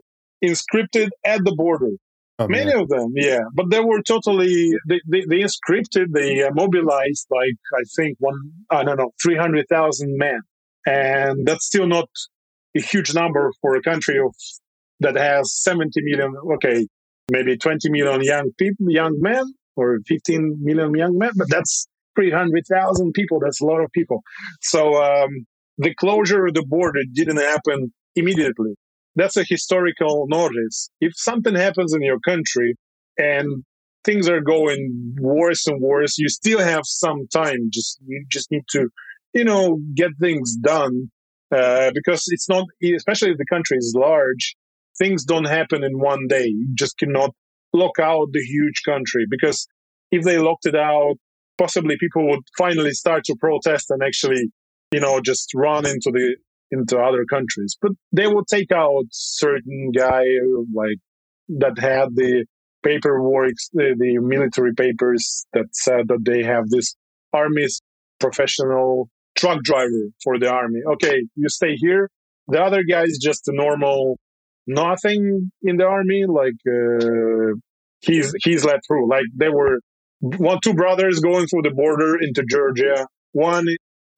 inscripted 0.45 1.09
at 1.25 1.41
the 1.45 1.55
border. 1.57 1.93
Oh, 2.41 2.47
Many 2.47 2.73
of 2.73 2.89
them, 2.89 3.15
yeah, 3.17 3.41
but 3.53 3.69
they 3.69 3.81
were 3.81 4.01
totally 4.03 4.71
they 4.89 5.01
they, 5.09 5.25
they 5.29 5.41
inscripted, 5.41 6.13
they 6.15 6.41
uh, 6.45 6.51
mobilized 6.55 7.27
like 7.33 7.59
I 7.75 7.83
think 7.97 8.17
one 8.21 8.39
I 8.71 8.85
don't 8.85 8.97
know 8.97 9.11
three 9.21 9.37
hundred 9.37 9.67
thousand 9.69 10.17
men, 10.17 10.41
and 10.87 11.45
that's 11.45 11.67
still 11.67 11.89
not 11.89 12.09
a 12.77 12.81
huge 12.81 13.13
number 13.13 13.51
for 13.61 13.75
a 13.75 13.83
country 13.83 14.21
of 14.21 14.33
that 15.01 15.17
has 15.17 15.53
seventy 15.53 16.01
million. 16.03 16.33
Okay, 16.55 16.87
maybe 17.29 17.57
twenty 17.57 17.91
million 17.91 18.23
young 18.23 18.53
people, 18.57 18.87
young 18.89 19.17
men, 19.21 19.45
or 19.75 19.99
fifteen 20.07 20.59
million 20.61 20.95
young 20.95 21.19
men, 21.19 21.33
but 21.37 21.49
that's 21.51 21.89
three 22.15 22.31
hundred 22.31 22.63
thousand 22.71 23.15
people. 23.15 23.41
That's 23.41 23.61
a 23.61 23.67
lot 23.67 23.81
of 23.81 23.91
people. 23.91 24.23
So 24.61 25.03
um, 25.03 25.45
the 25.77 25.93
closure 25.97 26.47
of 26.47 26.55
the 26.55 26.65
border 26.65 27.01
didn't 27.13 27.39
happen 27.39 27.93
immediately 28.15 28.75
that's 29.19 29.37
a 29.37 29.45
historical 29.45 30.27
notice. 30.29 30.91
If 31.01 31.13
something 31.17 31.55
happens 31.55 31.95
in 31.95 32.03
your 32.03 32.21
country 32.21 32.77
and 33.17 33.65
things 34.05 34.29
are 34.29 34.41
going 34.41 35.17
worse 35.21 35.67
and 35.67 35.81
worse, 35.81 36.19
you 36.19 36.29
still 36.29 36.61
have 36.61 36.83
some 36.85 37.27
time. 37.33 37.71
Just 37.73 37.99
you 38.07 38.25
just 38.31 38.51
need 38.51 38.65
to, 38.71 38.89
you 39.35 39.45
know, 39.45 39.79
get 39.95 40.11
things 40.21 40.57
done 40.57 41.11
uh, 41.55 41.91
because 41.95 42.25
it's 42.29 42.49
not, 42.49 42.67
especially 42.97 43.31
if 43.31 43.39
the 43.39 43.47
country 43.47 43.77
is 43.77 43.95
large. 43.97 44.57
Things 44.99 45.25
don't 45.25 45.47
happen 45.47 45.85
in 45.85 45.99
one 45.99 46.27
day. 46.29 46.47
You 46.47 46.69
just 46.75 46.99
cannot 46.99 47.31
lock 47.73 47.99
out 48.01 48.29
the 48.33 48.41
huge 48.41 48.83
country 48.85 49.27
because 49.31 49.67
if 50.11 50.25
they 50.25 50.39
locked 50.39 50.67
it 50.67 50.75
out, 50.75 51.17
possibly 51.57 51.97
people 51.99 52.27
would 52.29 52.41
finally 52.57 52.93
start 52.93 53.25
to 53.25 53.37
protest 53.39 53.91
and 53.91 54.03
actually, 54.03 54.51
you 54.93 55.01
know, 55.01 55.21
just 55.21 55.51
run 55.55 55.87
into 55.87 56.11
the 56.13 56.37
into 56.71 56.99
other 56.99 57.25
countries. 57.25 57.77
But 57.81 57.93
they 58.13 58.27
will 58.27 58.45
take 58.45 58.73
out 58.73 59.05
certain 59.11 59.91
guy 59.97 60.25
like 60.75 60.99
that 61.49 61.79
had 61.79 62.15
the 62.15 62.45
paperwork, 62.83 63.55
the, 63.73 63.95
the 63.99 64.19
military 64.19 64.75
papers 64.75 65.47
that 65.53 65.67
said 65.73 66.09
that 66.09 66.25
they 66.25 66.43
have 66.43 66.69
this 66.69 66.95
army's 67.33 67.81
professional 68.21 69.09
truck 69.37 69.63
driver 69.63 70.09
for 70.23 70.39
the 70.39 70.51
army. 70.51 70.81
Okay, 70.95 71.23
you 71.37 71.49
stay 71.49 71.77
here. 71.77 72.11
The 72.49 72.61
other 72.61 72.83
guy 72.83 73.03
is 73.03 73.19
just 73.23 73.49
a 73.49 73.53
normal 73.55 74.19
nothing 74.67 75.51
in 75.63 75.77
the 75.77 75.85
army. 75.85 76.25
Like 76.27 76.61
uh, 76.67 77.55
he's 78.01 78.35
he's 78.43 78.65
let 78.65 78.81
through. 78.87 79.09
Like 79.09 79.25
they 79.35 79.49
were 79.49 79.81
one 80.21 80.59
two 80.63 80.75
brothers 80.75 81.21
going 81.21 81.47
through 81.47 81.63
the 81.63 81.71
border 81.71 82.17
into 82.21 82.45
Georgia. 82.49 83.07
One 83.33 83.67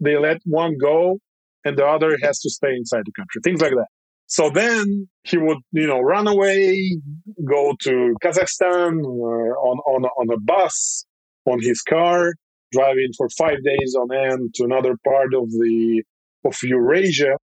they 0.01 0.17
let 0.17 0.39
one 0.45 0.77
go 0.79 1.19
and 1.65 1.77
the 1.77 1.87
other 1.87 2.17
has 2.23 2.41
to 2.41 2.51
stay 2.51 2.75
inside 2.75 3.03
the 3.05 3.13
country, 3.13 3.41
things 3.43 3.61
like 3.61 3.73
that. 3.73 3.89
So 4.27 4.49
then 4.49 5.09
he 5.25 5.39
would, 5.39 5.59
you 5.73 5.87
know, 5.87 6.01
run 6.01 6.29
away, 6.29 7.01
go 7.45 7.75
to 7.81 8.15
Kazakhstan 8.23 9.03
uh, 9.03 9.07
on, 9.07 9.79
on, 9.79 10.05
on 10.05 10.33
a 10.33 10.39
bus, 10.39 11.05
on 11.47 11.59
his 11.61 11.83
car, 11.83 12.35
driving 12.71 13.09
for 13.17 13.29
five 13.37 13.57
days 13.65 13.97
on 13.99 14.15
end 14.15 14.55
to 14.55 14.65
another 14.65 14.95
part 15.05 15.35
of 15.35 15.51
the, 15.51 16.05
of 16.45 16.57
Eurasia. 16.63 17.37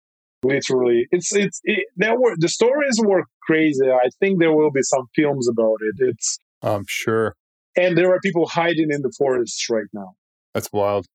Literally, 0.43 1.08
it's, 1.10 1.34
it's, 1.36 1.60
it, 1.63 1.88
there 1.95 2.19
were, 2.19 2.36
the 2.38 2.49
stories 2.49 2.99
were 3.04 3.23
crazy. 3.41 3.89
I 3.89 4.10
think 4.19 4.39
there 4.39 4.54
will 4.54 4.69
be 4.69 4.84
some 4.84 5.08
films 5.15 5.49
about 5.49 5.78
it. 5.82 5.95
It's, 6.10 6.38
I'm 6.62 6.86
sure. 6.88 7.36
And 7.75 7.97
there 7.97 8.13
are 8.13 8.19
people 8.19 8.47
hiding 8.47 8.91
in 8.91 9.01
the 9.01 9.12
forests 9.17 9.67
right 9.71 9.88
now. 9.91 10.13
That's 10.54 10.71
wild. 10.71 11.08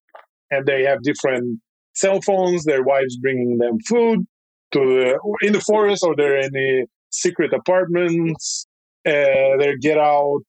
And 0.50 0.66
they 0.66 0.82
have 0.82 1.02
different 1.02 1.60
cell 1.94 2.20
phones, 2.20 2.64
their 2.64 2.83
wives 2.83 3.16
bringing 3.18 3.59
them 3.59 3.79
food 3.87 4.26
to 4.72 4.79
the, 4.79 5.46
in 5.46 5.53
the 5.53 5.61
forest, 5.61 6.05
or 6.05 6.14
they're 6.16 6.38
in 6.38 6.53
the 6.53 6.87
secret 7.11 7.53
apartments. 7.53 8.66
Uh, 9.07 9.57
they 9.59 9.74
get 9.81 9.98
out. 9.98 10.42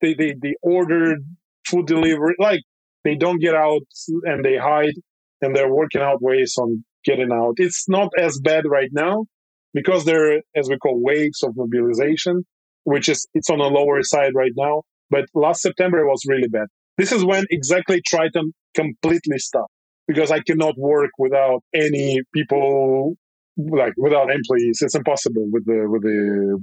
They, 0.00 0.14
they 0.14 0.34
they 0.40 0.54
ordered 0.62 1.20
food 1.66 1.86
delivery. 1.86 2.34
Like 2.38 2.60
they 3.04 3.14
don't 3.14 3.40
get 3.40 3.54
out 3.54 3.82
and 4.24 4.44
they 4.44 4.56
hide, 4.56 4.94
and 5.40 5.54
they're 5.54 5.72
working 5.72 6.02
out 6.02 6.20
ways 6.20 6.54
on 6.58 6.84
getting 7.04 7.32
out. 7.32 7.54
It's 7.56 7.88
not 7.88 8.10
as 8.18 8.38
bad 8.40 8.64
right 8.66 8.90
now 8.92 9.26
because 9.72 10.04
there, 10.04 10.42
as 10.54 10.68
we 10.68 10.76
call 10.78 11.00
waves 11.00 11.42
of 11.42 11.52
mobilization, 11.56 12.44
which 12.84 13.08
is 13.08 13.26
it's 13.34 13.50
on 13.50 13.58
the 13.58 13.64
lower 13.64 14.02
side 14.02 14.32
right 14.34 14.52
now. 14.56 14.82
But 15.08 15.26
last 15.34 15.62
September 15.62 16.00
it 16.00 16.06
was 16.06 16.24
really 16.26 16.48
bad. 16.48 16.66
This 16.98 17.12
is 17.12 17.24
when 17.24 17.44
exactly 17.50 18.02
Triton 18.04 18.52
completely 18.74 19.38
stopped 19.38 19.70
because 20.06 20.30
I 20.30 20.40
cannot 20.40 20.78
work 20.78 21.10
without 21.18 21.62
any 21.74 22.20
people 22.32 23.16
like 23.56 23.94
without 23.96 24.30
employees. 24.30 24.80
It's 24.82 24.94
impossible 24.94 25.48
with 25.50 25.64
the 25.66 25.86
with 25.88 26.02
the 26.02 26.60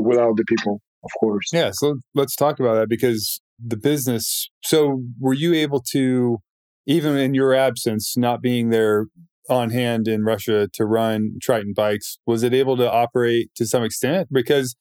without 0.00 0.36
the 0.36 0.44
people 0.48 0.80
of 1.04 1.10
course. 1.20 1.46
Yeah 1.52 1.70
so 1.72 1.96
let's 2.14 2.34
talk 2.34 2.58
about 2.58 2.74
that 2.74 2.88
because 2.88 3.40
the 3.64 3.76
business 3.76 4.50
so 4.62 5.02
were 5.20 5.34
you 5.34 5.54
able 5.54 5.80
to 5.92 6.38
even 6.86 7.16
in 7.16 7.34
your 7.34 7.54
absence 7.54 8.16
not 8.16 8.42
being 8.42 8.70
there 8.70 9.06
on 9.48 9.70
hand 9.70 10.08
in 10.08 10.24
russia 10.24 10.68
to 10.72 10.84
run 10.84 11.36
triton 11.40 11.72
bikes 11.74 12.18
was 12.26 12.42
it 12.42 12.52
able 12.52 12.76
to 12.76 12.90
operate 12.90 13.50
to 13.54 13.66
some 13.66 13.84
extent? 13.84 14.28
Because 14.32 14.74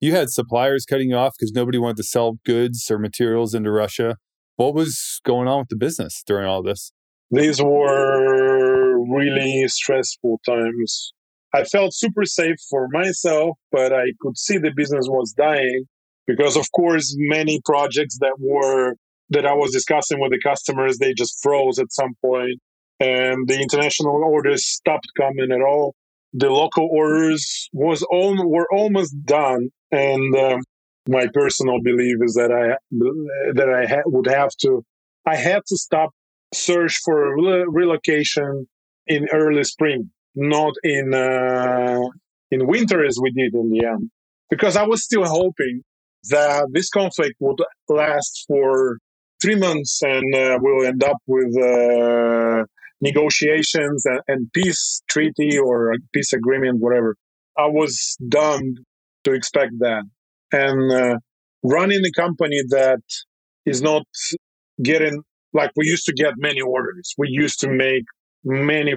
you 0.00 0.12
had 0.12 0.30
suppliers 0.30 0.84
cutting 0.84 1.10
you 1.10 1.16
off 1.16 1.34
because 1.38 1.52
nobody 1.52 1.78
wanted 1.78 1.96
to 1.96 2.02
sell 2.02 2.38
goods 2.44 2.90
or 2.90 2.98
materials 2.98 3.54
into 3.54 3.70
russia. 3.70 4.16
What 4.56 4.74
was 4.74 5.20
going 5.24 5.48
on 5.48 5.60
with 5.60 5.68
the 5.68 5.76
business 5.76 6.22
during 6.26 6.46
all 6.46 6.62
this 6.62 6.92
these 7.30 7.62
were 7.62 8.98
really 9.08 9.66
stressful 9.68 10.40
times. 10.46 11.12
I 11.52 11.64
felt 11.64 11.94
super 11.94 12.24
safe 12.24 12.56
for 12.68 12.88
myself, 12.92 13.56
but 13.72 13.92
I 13.92 14.04
could 14.20 14.36
see 14.36 14.58
the 14.58 14.72
business 14.74 15.06
was 15.08 15.32
dying 15.32 15.84
because, 16.26 16.56
of 16.56 16.66
course, 16.72 17.14
many 17.18 17.60
projects 17.64 18.18
that 18.20 18.34
were 18.38 18.94
that 19.30 19.46
I 19.46 19.54
was 19.54 19.72
discussing 19.72 20.20
with 20.20 20.30
the 20.30 20.40
customers, 20.40 20.98
they 20.98 21.12
just 21.12 21.42
froze 21.42 21.80
at 21.80 21.92
some 21.92 22.14
point, 22.24 22.60
and 23.00 23.48
the 23.48 23.60
international 23.60 24.22
orders 24.22 24.64
stopped 24.66 25.08
coming 25.16 25.50
at 25.50 25.60
all. 25.60 25.94
The 26.32 26.50
local 26.50 26.88
orders 26.92 27.68
was 27.72 28.02
all, 28.04 28.36
were 28.48 28.68
almost 28.72 29.16
done, 29.24 29.70
and 29.90 30.36
um, 30.36 30.60
my 31.08 31.26
personal 31.32 31.80
belief 31.82 32.16
is 32.22 32.34
that 32.34 32.52
I 32.52 32.76
that 33.54 33.68
I 33.68 33.86
ha- 33.86 34.02
would 34.06 34.26
have 34.26 34.50
to 34.60 34.84
I 35.26 35.36
had 35.36 35.62
to 35.66 35.76
stop 35.76 36.10
search 36.56 37.00
for 37.04 37.36
relocation 37.68 38.66
in 39.06 39.26
early 39.32 39.64
spring, 39.64 40.10
not 40.34 40.74
in 40.82 41.14
uh, 41.14 42.00
in 42.50 42.66
winter 42.66 43.04
as 43.04 43.18
we 43.20 43.30
did 43.30 43.54
in 43.54 43.70
the 43.70 43.86
end, 43.86 44.10
because 44.50 44.76
I 44.76 44.84
was 44.84 45.04
still 45.04 45.24
hoping 45.24 45.82
that 46.30 46.68
this 46.72 46.88
conflict 46.88 47.34
would 47.40 47.58
last 47.88 48.44
for 48.48 48.98
three 49.40 49.56
months 49.56 50.00
and 50.02 50.34
uh, 50.34 50.58
we'll 50.60 50.86
end 50.86 51.02
up 51.04 51.18
with 51.26 51.56
uh, 51.56 52.64
negotiations 53.00 54.04
and, 54.06 54.20
and, 54.26 54.52
peace 54.52 55.02
treaty 55.08 55.58
or 55.58 55.94
peace 56.12 56.32
agreement, 56.32 56.80
whatever. 56.80 57.14
I 57.58 57.66
was 57.66 58.16
dumb 58.28 58.62
to 59.24 59.32
expect 59.32 59.72
that. 59.80 60.04
And 60.52 60.92
uh, 60.92 61.18
running 61.62 62.02
a 62.04 62.20
company 62.20 62.60
that 62.70 63.02
is 63.66 63.82
not 63.82 64.04
getting 64.82 65.22
like 65.56 65.70
we 65.76 65.86
used 65.86 66.04
to 66.06 66.12
get 66.12 66.34
many 66.36 66.60
orders. 66.60 67.14
We 67.18 67.28
used 67.30 67.58
to 67.60 67.68
make 67.68 68.04
many 68.44 68.94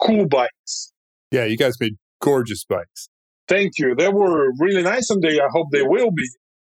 cool 0.00 0.26
bikes. 0.26 0.92
Yeah, 1.30 1.44
you 1.44 1.56
guys 1.56 1.74
made 1.80 1.94
gorgeous 2.20 2.64
bikes. 2.64 3.08
Thank 3.46 3.72
you. 3.78 3.94
They 3.94 4.08
were 4.08 4.50
really 4.58 4.82
nice, 4.82 5.10
and 5.10 5.22
they 5.22 5.38
I 5.40 5.48
hope 5.50 5.68
they 5.70 5.82
will 5.82 6.10
be. 6.10 6.24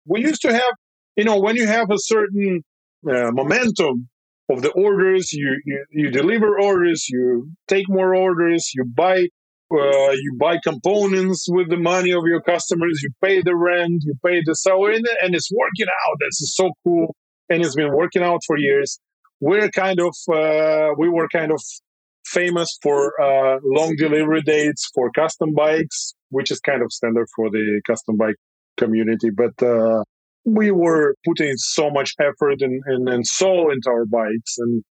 We 0.07 0.20
used 0.20 0.42
to 0.42 0.53
have, 0.53 0.74
you 1.16 1.24
know, 1.24 1.38
when 1.40 1.57
you 1.57 1.66
have 1.66 1.90
a 1.90 1.98
certain 1.98 2.62
uh, 3.09 3.31
momentum 3.33 4.09
of 4.50 4.62
the 4.62 4.72
orders, 4.72 5.33
you, 5.33 5.61
you 5.64 5.85
you 5.90 6.11
deliver 6.11 6.61
orders, 6.61 7.07
you 7.09 7.50
take 7.68 7.88
more 7.88 8.14
orders, 8.14 8.72
you 8.74 8.85
buy 8.85 9.29
uh, 9.72 10.11
you 10.12 10.37
buy 10.38 10.59
components 10.62 11.46
with 11.48 11.68
the 11.70 11.77
money 11.77 12.12
of 12.12 12.24
your 12.27 12.40
customers, 12.42 13.00
you 13.03 13.11
pay 13.22 13.42
the 13.42 13.57
rent, 13.57 14.03
you 14.05 14.14
pay 14.24 14.40
the 14.44 14.55
so 14.55 14.87
and, 14.87 15.07
and 15.22 15.35
it's 15.35 15.50
working 15.53 15.87
out. 15.87 16.16
That's 16.20 16.55
so 16.55 16.70
cool, 16.85 17.16
and 17.48 17.62
it's 17.62 17.74
been 17.74 17.94
working 17.94 18.22
out 18.22 18.40
for 18.46 18.57
years 18.59 18.98
we're 19.40 19.68
kind 19.70 20.00
of 20.00 20.14
uh, 20.33 20.90
we 20.96 21.09
were 21.09 21.28
kind 21.28 21.52
of 21.52 21.61
famous 22.26 22.78
for 22.83 23.12
uh, 23.20 23.59
long 23.62 23.94
delivery 23.96 24.40
dates 24.40 24.90
for 24.94 25.11
custom 25.11 25.52
bikes, 25.54 26.14
which 26.30 26.50
is 26.50 26.61
kind 26.61 26.83
of 26.83 26.90
standard 26.90 27.26
for 27.37 27.50
the 27.50 27.80
custom 27.87 28.16
bike 28.16 28.37
community. 28.78 29.28
But 29.30 29.62
uh, 29.62 30.02
we 30.44 30.70
were 30.70 31.14
putting 31.26 31.54
so 31.57 31.90
much 31.90 32.14
effort 32.18 32.61
and, 32.61 32.83
and, 32.87 33.09
and 33.09 33.26
soul 33.26 33.70
into 33.70 33.90
our 33.90 34.07
bikes, 34.07 34.57
and 34.59 34.83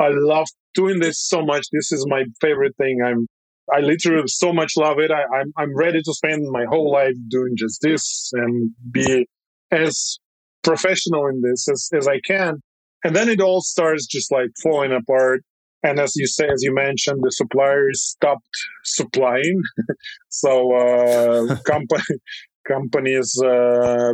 I 0.00 0.08
love 0.08 0.48
doing 0.74 0.98
this 0.98 1.20
so 1.20 1.44
much. 1.44 1.66
This 1.72 1.92
is 1.92 2.04
my 2.08 2.24
favorite 2.40 2.76
thing. 2.76 3.00
I'm 3.04 3.26
I 3.72 3.80
literally 3.80 4.24
so 4.26 4.52
much 4.52 4.72
love 4.76 4.98
it. 4.98 5.12
I, 5.12 5.22
I'm 5.38 5.52
I'm 5.56 5.76
ready 5.76 6.00
to 6.02 6.14
spend 6.14 6.50
my 6.50 6.64
whole 6.68 6.90
life 6.90 7.14
doing 7.28 7.54
just 7.56 7.80
this 7.82 8.30
and 8.32 8.72
be 8.90 9.28
as 9.70 10.18
professional 10.62 11.26
in 11.26 11.42
this 11.42 11.68
as, 11.68 11.88
as 11.94 12.08
I 12.08 12.20
can. 12.20 12.62
And 13.04 13.16
then 13.16 13.28
it 13.28 13.40
all 13.40 13.62
starts 13.62 14.06
just 14.06 14.30
like 14.30 14.50
falling 14.62 14.92
apart. 14.92 15.42
And 15.82 15.98
as 15.98 16.14
you 16.16 16.26
say, 16.26 16.46
as 16.46 16.62
you 16.62 16.74
mentioned, 16.74 17.20
the 17.22 17.32
suppliers 17.32 18.02
stopped 18.02 18.44
supplying. 18.84 19.62
so 20.28 20.74
uh, 20.76 21.56
company 21.66 22.18
companies 22.68 23.40
uh, 23.42 24.12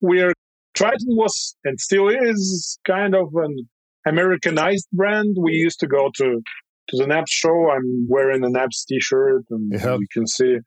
we're 0.00 0.32
Triton 0.74 1.16
was 1.16 1.56
and 1.64 1.80
still 1.80 2.08
is 2.08 2.78
kind 2.86 3.14
of 3.14 3.34
an 3.34 3.68
Americanized 4.06 4.86
brand. 4.92 5.36
We 5.40 5.52
used 5.52 5.80
to 5.80 5.86
go 5.86 6.10
to 6.16 6.42
to 6.90 6.96
the 6.96 7.04
NAHBS 7.04 7.28
show. 7.28 7.70
I'm 7.70 8.06
wearing 8.08 8.44
a 8.44 8.48
NAHBS 8.48 8.86
t-shirt, 8.88 9.44
and 9.50 9.72
yep. 9.72 9.98
you 10.00 10.06
can 10.12 10.26
see. 10.26 10.58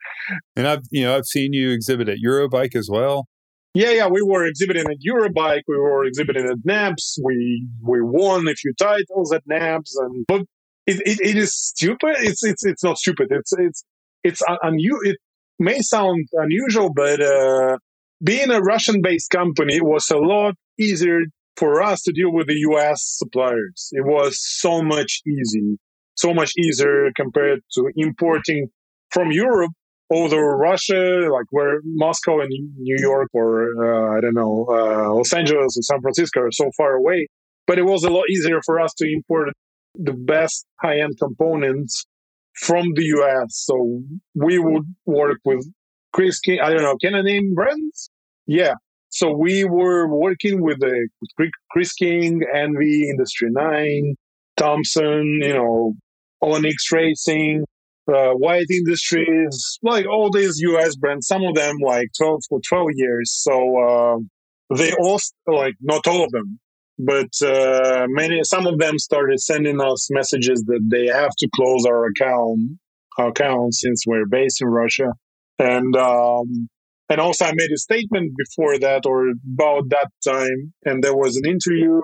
And 0.55 0.67
I've 0.67 0.83
you 0.91 1.03
know 1.03 1.15
I've 1.15 1.25
seen 1.25 1.53
you 1.53 1.71
exhibit 1.71 2.09
at 2.09 2.17
Eurobike 2.25 2.75
as 2.75 2.89
well. 2.91 3.27
Yeah, 3.73 3.91
yeah, 3.91 4.07
we 4.07 4.21
were 4.21 4.45
exhibiting 4.45 4.85
at 4.89 4.97
Eurobike. 5.07 5.61
We 5.67 5.77
were 5.77 6.05
exhibiting 6.05 6.45
at 6.45 6.57
NAHBS. 6.67 7.19
We 7.23 7.67
we 7.81 8.01
won 8.01 8.47
a 8.47 8.53
few 8.53 8.73
titles 8.73 9.31
at 9.31 9.43
NAHBS, 9.47 9.93
and 9.97 10.25
but 10.27 10.41
it, 10.85 11.01
it, 11.05 11.19
it 11.21 11.37
is 11.37 11.55
stupid. 11.55 12.15
It's 12.19 12.43
it's 12.43 12.65
it's 12.65 12.83
not 12.83 12.97
stupid. 12.97 13.27
It's 13.29 13.53
it's 13.57 13.83
it's 14.23 14.41
unusual. 14.61 14.99
It 15.03 15.17
may 15.57 15.79
sound 15.79 16.27
unusual, 16.33 16.91
but 16.93 17.21
uh, 17.21 17.77
being 18.23 18.51
a 18.51 18.59
Russian-based 18.59 19.29
company 19.29 19.79
was 19.79 20.09
a 20.09 20.17
lot 20.17 20.55
easier 20.77 21.21
for 21.55 21.81
us 21.81 22.01
to 22.03 22.11
deal 22.11 22.33
with 22.33 22.47
the 22.47 22.59
US 22.71 23.03
suppliers. 23.05 23.89
It 23.93 24.05
was 24.05 24.37
so 24.41 24.81
much 24.81 25.21
easy, 25.25 25.77
so 26.15 26.33
much 26.33 26.51
easier 26.57 27.09
compared 27.15 27.61
to 27.75 27.89
importing 27.95 28.67
from 29.11 29.31
Europe 29.31 29.71
over 30.11 30.57
Russia, 30.57 31.29
like 31.31 31.45
where 31.51 31.79
Moscow 31.83 32.41
and 32.41 32.51
New 32.77 32.97
York 32.99 33.29
or 33.33 33.71
uh, 33.81 34.17
I 34.17 34.21
don't 34.21 34.35
know, 34.35 34.67
uh, 34.69 35.13
Los 35.13 35.33
Angeles 35.33 35.77
or 35.77 35.81
San 35.83 36.01
Francisco 36.01 36.41
are 36.41 36.51
so 36.51 36.69
far 36.77 36.95
away. 36.95 37.27
But 37.67 37.79
it 37.79 37.83
was 37.83 38.03
a 38.03 38.09
lot 38.09 38.25
easier 38.29 38.59
for 38.65 38.79
us 38.79 38.93
to 38.95 39.11
import 39.11 39.49
the 39.95 40.13
best 40.13 40.65
high-end 40.81 41.17
components 41.19 42.05
from 42.55 42.87
the 42.95 43.03
US. 43.03 43.63
So 43.65 44.01
we 44.35 44.59
would 44.59 44.83
work 45.05 45.37
with 45.45 45.65
Chris 46.13 46.39
King. 46.39 46.59
I 46.61 46.69
don't 46.69 46.81
know, 46.81 46.97
can 47.01 47.15
I 47.15 47.21
name 47.21 47.53
brands? 47.53 48.09
Yeah. 48.45 48.73
So 49.09 49.31
we 49.31 49.65
were 49.65 50.07
working 50.07 50.61
with 50.61 50.79
the 50.79 51.07
with 51.37 51.51
Chris 51.71 51.93
King, 51.93 52.41
ENVE, 52.53 53.09
Industry 53.09 53.49
Nine, 53.51 54.15
Thomson, 54.57 55.39
you 55.41 55.53
know, 55.53 55.93
Onyx 56.41 56.91
Racing, 56.91 57.65
uh, 58.11 58.33
White 58.33 58.69
Industries, 58.69 59.79
like 59.81 60.05
all 60.07 60.29
these 60.29 60.59
US 60.59 60.95
brands. 60.95 61.27
Some 61.27 61.43
of 61.43 61.55
them 61.55 61.77
like 61.83 62.09
twelve 62.17 62.41
for 62.49 62.59
twelve 62.67 62.89
years. 62.93 63.31
So 63.31 63.53
uh, 63.77 64.17
they 64.75 64.93
all 64.93 65.19
like 65.47 65.75
not 65.81 66.07
all 66.07 66.23
of 66.23 66.31
them, 66.31 66.59
but 66.99 67.31
uh, 67.45 68.05
many. 68.09 68.43
Some 68.43 68.67
of 68.67 68.77
them 68.77 68.97
started 68.99 69.39
sending 69.39 69.81
us 69.81 70.09
messages 70.11 70.63
that 70.67 70.81
they 70.89 71.07
have 71.07 71.31
to 71.37 71.49
close 71.55 71.85
our 71.85 72.05
account 72.05 72.59
our 73.17 73.27
account 73.27 73.73
since 73.73 74.05
we're 74.07 74.25
based 74.25 74.61
in 74.61 74.67
Russia, 74.67 75.13
and 75.59 75.95
um, 75.95 76.69
and 77.11 77.19
also, 77.19 77.43
I 77.43 77.51
made 77.53 77.71
a 77.73 77.77
statement 77.77 78.31
before 78.37 78.79
that 78.79 79.05
or 79.05 79.31
about 79.53 79.89
that 79.89 80.09
time, 80.23 80.73
and 80.85 81.03
there 81.03 81.15
was 81.15 81.35
an 81.35 81.45
interview 81.45 81.99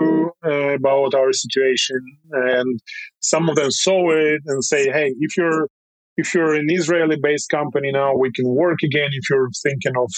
uh, 0.46 0.76
about 0.76 1.14
our 1.14 1.32
situation, 1.32 2.02
and 2.30 2.82
some 3.22 3.48
of 3.48 3.56
them 3.56 3.72
saw 3.72 4.12
it 4.12 4.42
and 4.46 4.62
say, 4.66 4.92
"Hey, 4.92 5.14
if 5.22 5.38
you're 5.38 5.70
if 6.18 6.34
you're 6.34 6.56
an 6.56 6.68
Israeli-based 6.70 7.50
company 7.50 7.92
now, 7.92 8.16
we 8.16 8.32
can 8.32 8.48
work 8.50 8.80
again. 8.84 9.10
If 9.12 9.30
you're 9.30 9.50
thinking 9.64 9.94
of 9.98 10.12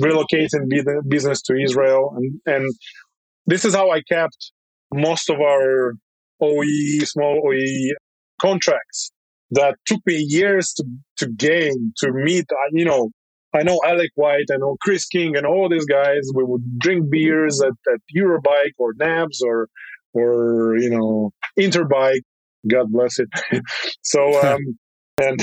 relocating 0.00 0.68
business 1.08 1.42
to 1.42 1.54
Israel, 1.56 2.14
and 2.16 2.40
and 2.46 2.74
this 3.46 3.64
is 3.64 3.74
how 3.74 3.90
I 3.90 4.02
kept 4.02 4.52
most 4.92 5.30
of 5.30 5.40
our 5.40 5.94
OE 6.40 7.04
small 7.04 7.42
OE 7.46 7.94
contracts 8.40 9.10
that 9.50 9.76
took 9.86 10.00
me 10.06 10.16
years 10.16 10.72
to 10.74 10.84
to 11.18 11.28
gain 11.28 11.92
to 11.98 12.12
meet. 12.12 12.46
You 12.72 12.84
know, 12.84 13.10
I 13.54 13.62
know 13.62 13.80
Alec 13.84 14.10
White, 14.14 14.46
I 14.52 14.58
know 14.58 14.76
Chris 14.80 15.06
King, 15.06 15.36
and 15.36 15.46
all 15.46 15.68
these 15.68 15.86
guys. 15.86 16.28
We 16.34 16.44
would 16.44 16.78
drink 16.78 17.10
beers 17.10 17.60
at, 17.62 17.72
at 17.92 18.00
Eurobike 18.14 18.76
or 18.78 18.94
NAHBS 18.94 19.42
or 19.44 19.68
or 20.12 20.76
you 20.78 20.90
know 20.90 21.32
Interbike. 21.58 22.22
God 22.70 22.92
bless 22.92 23.18
it. 23.18 23.28
so 24.02 24.40
um, 24.42 24.78
and 25.18 25.40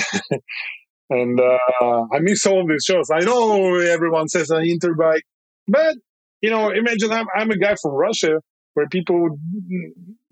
and 1.10 1.40
uh, 1.40 2.06
I 2.14 2.20
miss 2.20 2.46
all 2.46 2.66
these 2.68 2.84
shows. 2.84 3.10
I 3.12 3.20
know 3.20 3.80
everyone 3.80 4.28
says 4.28 4.50
an 4.50 4.64
Interbike, 4.64 5.22
but 5.68 5.96
you 6.42 6.50
know, 6.50 6.70
imagine 6.70 7.12
I'm 7.12 7.28
I'm 7.36 7.52
a 7.52 7.58
guy 7.58 7.76
from 7.82 7.94
Russia 7.94 8.40
where 8.74 8.88
people 8.88 9.38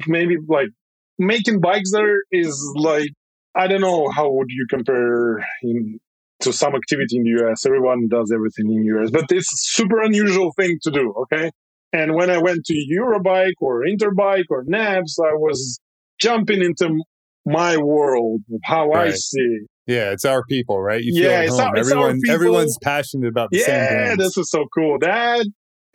maybe 0.08 0.38
like 0.48 0.70
making 1.18 1.60
bikes 1.60 1.92
there 1.92 2.22
is 2.32 2.74
like 2.76 3.10
I 3.56 3.68
don't 3.68 3.82
know 3.82 4.10
how 4.10 4.32
would 4.32 4.50
you 4.50 4.66
compare 4.70 5.46
in 5.62 6.00
to 6.42 6.52
some 6.52 6.76
activity 6.76 7.18
in 7.18 7.24
the 7.24 7.46
US. 7.46 7.66
Everyone 7.66 8.08
does 8.10 8.32
everything 8.34 8.72
in 8.72 8.82
the 8.82 9.00
US, 9.00 9.12
but 9.12 9.26
it's 9.32 9.50
super 9.74 10.02
unusual 10.02 10.52
thing 10.58 10.78
to 10.84 10.92
do. 10.92 11.14
Okay. 11.24 11.52
And 11.94 12.16
when 12.16 12.30
I 12.30 12.40
went 12.40 12.66
to 12.66 12.74
Eurobike 12.74 13.62
or 13.62 13.84
Interbike 13.86 14.46
or 14.50 14.66
NAHBS, 14.66 15.20
I 15.20 15.36
was 15.36 15.80
jumping 16.20 16.62
into 16.62 17.02
my 17.46 17.78
world 17.78 18.42
of 18.54 18.60
how 18.64 18.90
right. 18.90 19.12
I 19.12 19.16
see. 19.16 19.60
Yeah, 19.86 20.12
it's 20.12 20.24
our 20.24 20.44
people, 20.46 20.82
right? 20.82 21.04
You 21.04 21.12
yeah, 21.22 21.42
it's 21.42 21.60
our, 21.60 21.76
it's 21.76 21.90
Everyone, 21.90 22.22
everyone's 22.30 22.78
passionate 22.82 23.28
about 23.28 23.50
the 23.52 23.58
yeah, 23.58 23.66
same 23.66 23.98
Yeah, 23.98 24.16
this 24.16 24.38
is 24.38 24.50
so 24.50 24.66
cool. 24.74 24.98
That 25.00 25.46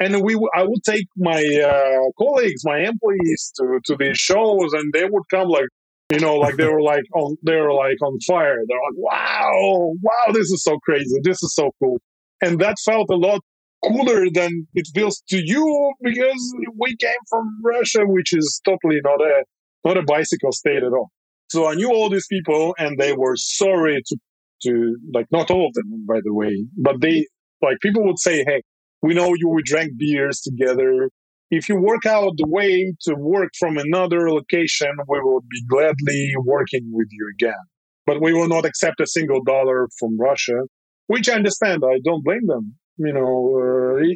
and 0.01 0.23
we, 0.23 0.35
I 0.55 0.63
would 0.63 0.85
take 0.85 1.07
my 1.17 1.43
uh, 1.43 2.11
colleagues, 2.19 2.63
my 2.65 2.81
employees 2.81 3.53
to 3.57 3.81
to 3.87 3.97
these 3.97 4.19
shows, 4.19 4.73
and 4.73 4.93
they 4.93 5.05
would 5.05 5.25
come 5.31 5.49
like, 5.49 5.69
you 6.11 6.21
know, 6.21 6.37
like 6.37 6.57
they 6.57 6.69
were 6.73 6.83
like 6.83 7.05
on, 7.15 7.37
they 7.43 7.57
were 7.57 7.73
like 7.73 8.01
on 8.03 8.19
fire. 8.27 8.59
They're 8.67 8.79
like, 8.79 8.97
wow, 8.97 9.93
wow, 10.03 10.33
this 10.33 10.51
is 10.51 10.63
so 10.63 10.79
crazy. 10.79 11.19
This 11.23 11.43
is 11.43 11.55
so 11.55 11.71
cool. 11.83 11.99
And 12.41 12.61
that 12.61 12.77
felt 12.85 13.11
a 13.11 13.17
lot 13.17 13.41
cooler 13.85 14.27
than 14.31 14.67
it 14.75 14.87
feels 14.95 15.23
to 15.29 15.39
you 15.39 15.93
because 16.03 16.55
we 16.77 16.97
came 16.97 17.23
from 17.29 17.61
Russia, 17.65 18.01
which 18.05 18.33
is 18.33 18.61
totally 18.65 19.01
not 19.03 19.21
a, 19.21 19.45
not 19.85 19.97
a 19.97 20.03
bicycle 20.03 20.53
state 20.53 20.83
at 20.83 20.93
all. 20.93 21.11
So 21.49 21.69
I 21.69 21.75
knew 21.75 21.91
all 21.91 22.11
these 22.11 22.27
people 22.27 22.75
and 22.79 22.99
they 22.99 23.13
were 23.13 23.37
sorry 23.37 24.03
to, 24.07 24.17
to 24.65 24.97
like, 25.15 25.27
not 25.31 25.51
all 25.51 25.67
of 25.67 25.75
them, 25.75 26.05
by 26.07 26.21
the 26.23 26.35
way, 26.35 26.67
but 26.77 27.01
they, 27.01 27.27
like 27.63 27.79
people 27.81 28.05
would 28.05 28.19
say, 28.19 28.45
Hey, 28.45 28.63
we 29.03 29.15
know 29.15 29.33
you, 29.37 29.49
we 29.49 29.63
drank 29.63 29.93
beers 29.97 30.41
together 30.41 31.11
if 31.51 31.69
you 31.69 31.81
work 31.81 32.05
out 32.05 32.33
the 32.37 32.47
way 32.47 32.93
to 33.03 33.15
work 33.15 33.51
from 33.59 33.79
another 33.79 34.31
location, 34.31 34.91
we 35.09 35.21
will 35.21 35.41
be 35.41 35.63
gladly 35.67 36.33
working 36.45 36.91
with 36.93 37.09
you 37.11 37.31
again. 37.35 37.65
But 38.07 38.21
we 38.21 38.33
will 38.33 38.49
not 38.49 38.65
accept 38.65 39.01
a 39.01 39.07
single 39.07 39.43
dollar 39.43 39.89
from 39.99 40.19
Russia, 40.19 40.63
which 41.07 41.29
I 41.29 41.35
understand. 41.35 41.83
I 41.85 42.01
don't 42.05 42.25
blame 42.25 42.47
them. 42.47 42.75
You 42.99 43.13
know, 43.13 44.01
uh, 44.01 44.15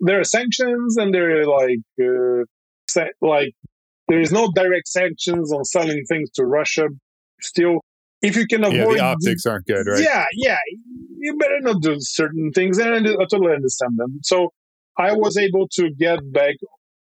there 0.00 0.20
are 0.20 0.24
sanctions 0.24 0.96
and 0.96 1.14
there 1.14 1.40
are 1.40 1.46
like, 1.46 1.78
uh, 2.02 3.02
like, 3.22 3.54
there 4.08 4.20
is 4.20 4.32
no 4.32 4.50
direct 4.54 4.88
sanctions 4.88 5.52
on 5.52 5.64
selling 5.64 6.04
things 6.08 6.30
to 6.32 6.44
Russia. 6.44 6.88
Still, 7.40 7.80
if 8.22 8.36
you 8.36 8.46
can 8.46 8.64
avoid 8.64 8.76
yeah, 8.76 8.86
the 8.86 9.00
optics 9.00 9.46
aren't 9.46 9.66
good, 9.66 9.86
right? 9.86 10.02
Yeah, 10.02 10.24
yeah, 10.34 10.58
you 11.18 11.36
better 11.36 11.60
not 11.60 11.82
do 11.82 11.96
certain 11.98 12.50
things, 12.52 12.78
and 12.78 12.94
I 12.94 13.00
totally 13.30 13.52
understand 13.54 13.92
them. 13.96 14.20
So 14.22 14.52
I 14.98 15.12
was 15.12 15.36
able 15.36 15.68
to 15.72 15.90
get 15.90 16.20
back 16.32 16.54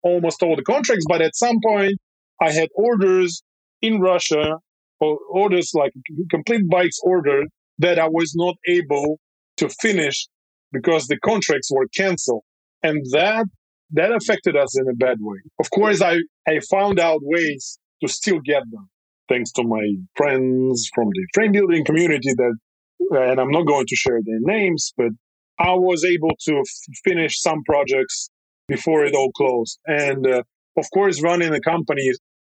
almost 0.03 0.43
all 0.43 0.57
the 0.57 0.63
contracts, 0.63 1.05
but 1.09 1.23
at 1.23 1.35
some 1.35 1.59
point 1.63 1.95
I 2.41 2.51
had 2.51 2.69
orders 2.75 3.43
in 3.81 4.01
Russia, 4.01 4.59
or 5.01 5.19
orders 5.31 5.73
like 5.75 5.93
complete 6.31 6.69
bikes 6.71 6.99
ordered 7.03 7.49
that 7.79 7.99
I 7.99 8.09
was 8.09 8.33
not 8.37 8.55
able 8.69 9.19
to 9.57 9.69
finish 9.81 10.29
because 10.73 11.09
the 11.09 11.19
contracts 11.19 11.71
were 11.71 11.89
canceled. 11.95 12.45
And 12.83 13.05
that 13.11 13.47
that 13.93 14.13
affected 14.13 14.57
us 14.57 14.79
in 14.79 14.89
a 14.89 14.95
bad 14.95 15.19
way. 15.21 15.39
Of 15.59 15.71
course, 15.71 16.01
I, 16.01 16.19
I 16.47 16.61
found 16.71 16.99
out 16.99 17.21
ways 17.23 17.79
to 18.03 18.09
still 18.09 18.41
get 18.41 18.63
them, 18.71 18.89
thanks 19.29 19.53
to 19.53 19.63
my 19.65 19.85
friends 20.17 20.89
from 20.95 21.09
the 21.09 21.27
frame 21.35 21.53
building 21.53 21.85
community 21.85 22.33
that, 22.35 22.57
and 23.11 23.41
I'm 23.41 23.51
not 23.51 23.67
going 23.67 23.87
to 23.87 23.97
share 23.97 24.21
their 24.25 24.41
names, 24.41 24.93
but 24.97 25.09
I 25.59 25.75
was 25.75 26.05
able 26.05 26.31
to 26.47 26.59
f- 26.59 26.97
finish 27.05 27.41
some 27.41 27.63
projects 27.65 28.31
before 28.69 29.05
it 29.05 29.15
all 29.15 29.31
closed. 29.33 29.79
And 29.87 30.27
uh, 30.27 30.43
of 30.77 30.87
course, 30.93 31.23
running 31.23 31.53
a 31.53 31.61
company, 31.61 32.11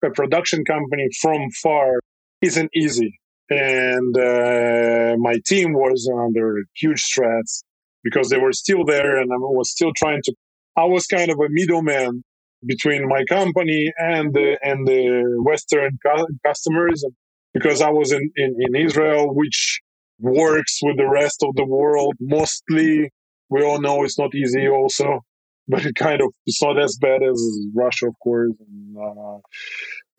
a 0.04 0.12
production 0.12 0.64
company 0.66 1.08
from 1.22 1.50
far 1.62 2.00
isn't 2.42 2.70
easy. 2.74 3.20
And 3.50 4.18
uh, 4.18 5.16
my 5.20 5.36
team 5.46 5.74
was 5.74 6.10
under 6.12 6.64
huge 6.76 7.02
stress 7.02 7.64
because 8.04 8.30
they 8.30 8.40
were 8.40 8.54
still 8.54 8.86
there 8.86 9.18
and 9.18 9.32
I 9.32 9.38
was 9.38 9.72
still 9.72 9.92
trying 9.96 10.22
to, 10.24 10.34
I 10.78 10.86
was 10.86 11.05
kind 11.07 11.32
of 11.32 11.39
a 11.39 11.47
middleman 11.49 12.23
between 12.65 13.07
my 13.07 13.23
company 13.26 13.91
and 13.97 14.34
the, 14.34 14.57
and 14.63 14.88
the 14.88 15.36
Western 15.43 15.97
cu- 16.05 16.28
customers. 16.45 17.03
because 17.53 17.82
I 17.82 17.89
was 17.89 18.11
in, 18.11 18.30
in, 18.36 18.55
in 18.59 18.76
Israel, 18.76 19.34
which 19.34 19.80
works 20.19 20.80
with 20.84 20.97
the 20.97 21.07
rest 21.07 21.43
of 21.43 21.55
the 21.55 21.65
world. 21.65 22.13
Mostly, 22.19 23.11
we 23.49 23.63
all 23.63 23.80
know 23.82 24.03
it's 24.03 24.19
not 24.19 24.36
easy 24.36 24.67
also, 24.67 25.21
but 25.67 25.86
it 25.86 25.95
kind 25.95 26.21
of, 26.21 26.34
it's 26.45 26.61
not 26.61 26.80
as 26.80 26.97
bad 26.99 27.23
as 27.23 27.39
Russia, 27.73 28.07
of 28.07 28.15
course. 28.21 28.51
And, 28.59 28.97
uh, 28.97 29.39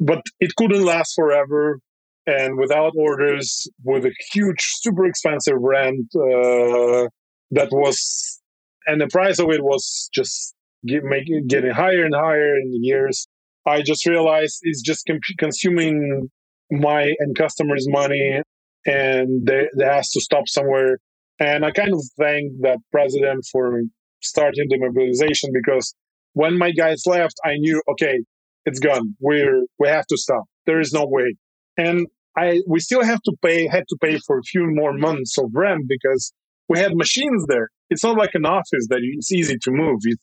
but 0.00 0.22
it 0.40 0.54
couldn't 0.56 0.84
last 0.84 1.14
forever. 1.14 1.78
And 2.26 2.58
without 2.58 2.92
orders, 2.98 3.68
with 3.84 4.04
a 4.04 4.12
huge, 4.32 4.60
super 4.60 5.06
expensive 5.06 5.58
rent, 5.60 6.06
uh, 6.16 7.06
that 7.52 7.68
was, 7.70 8.40
and 8.86 9.00
the 9.00 9.08
price 9.08 9.38
of 9.38 9.50
it 9.50 9.62
was 9.62 10.08
just 10.14 10.54
get, 10.86 11.02
making, 11.04 11.46
getting 11.48 11.72
higher 11.72 12.04
and 12.04 12.14
higher 12.14 12.56
in 12.56 12.70
the 12.70 12.78
years. 12.80 13.26
I 13.66 13.82
just 13.82 14.06
realized 14.06 14.58
it's 14.62 14.82
just 14.82 15.10
consuming 15.38 16.30
my 16.70 17.12
and 17.18 17.36
customers' 17.36 17.86
money, 17.88 18.42
and 18.86 19.46
they 19.46 19.68
has 19.80 20.10
to 20.10 20.20
stop 20.20 20.44
somewhere. 20.46 20.98
And 21.38 21.64
I 21.64 21.70
kind 21.72 21.92
of 21.92 22.02
thank 22.18 22.52
that 22.60 22.78
president 22.92 23.44
for 23.50 23.82
starting 24.22 24.66
the 24.68 24.78
mobilization 24.78 25.50
because 25.52 25.94
when 26.32 26.56
my 26.58 26.70
guys 26.70 27.02
left, 27.06 27.34
I 27.44 27.54
knew 27.56 27.82
okay, 27.92 28.20
it's 28.64 28.78
gone. 28.78 29.16
We're 29.20 29.62
we 29.78 29.88
have 29.88 30.06
to 30.06 30.16
stop. 30.16 30.44
There 30.66 30.80
is 30.80 30.92
no 30.92 31.04
way. 31.06 31.34
And 31.76 32.06
I 32.36 32.62
we 32.66 32.80
still 32.80 33.02
have 33.02 33.22
to 33.22 33.32
pay 33.42 33.66
had 33.66 33.84
to 33.88 33.96
pay 34.00 34.18
for 34.26 34.38
a 34.38 34.42
few 34.42 34.66
more 34.66 34.92
months 34.92 35.36
of 35.38 35.50
rent 35.52 35.84
because 35.88 36.32
we 36.68 36.78
had 36.78 36.94
machines 36.94 37.46
there. 37.48 37.70
It's 37.90 38.02
not 38.02 38.16
like 38.16 38.34
an 38.34 38.46
office 38.46 38.86
that 38.88 39.00
it's 39.02 39.32
easy 39.32 39.58
to 39.62 39.70
move. 39.70 40.00
You 40.04 40.16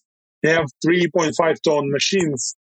have 0.46 0.66
3.5 0.86 1.62
ton 1.62 1.92
machines, 1.92 2.56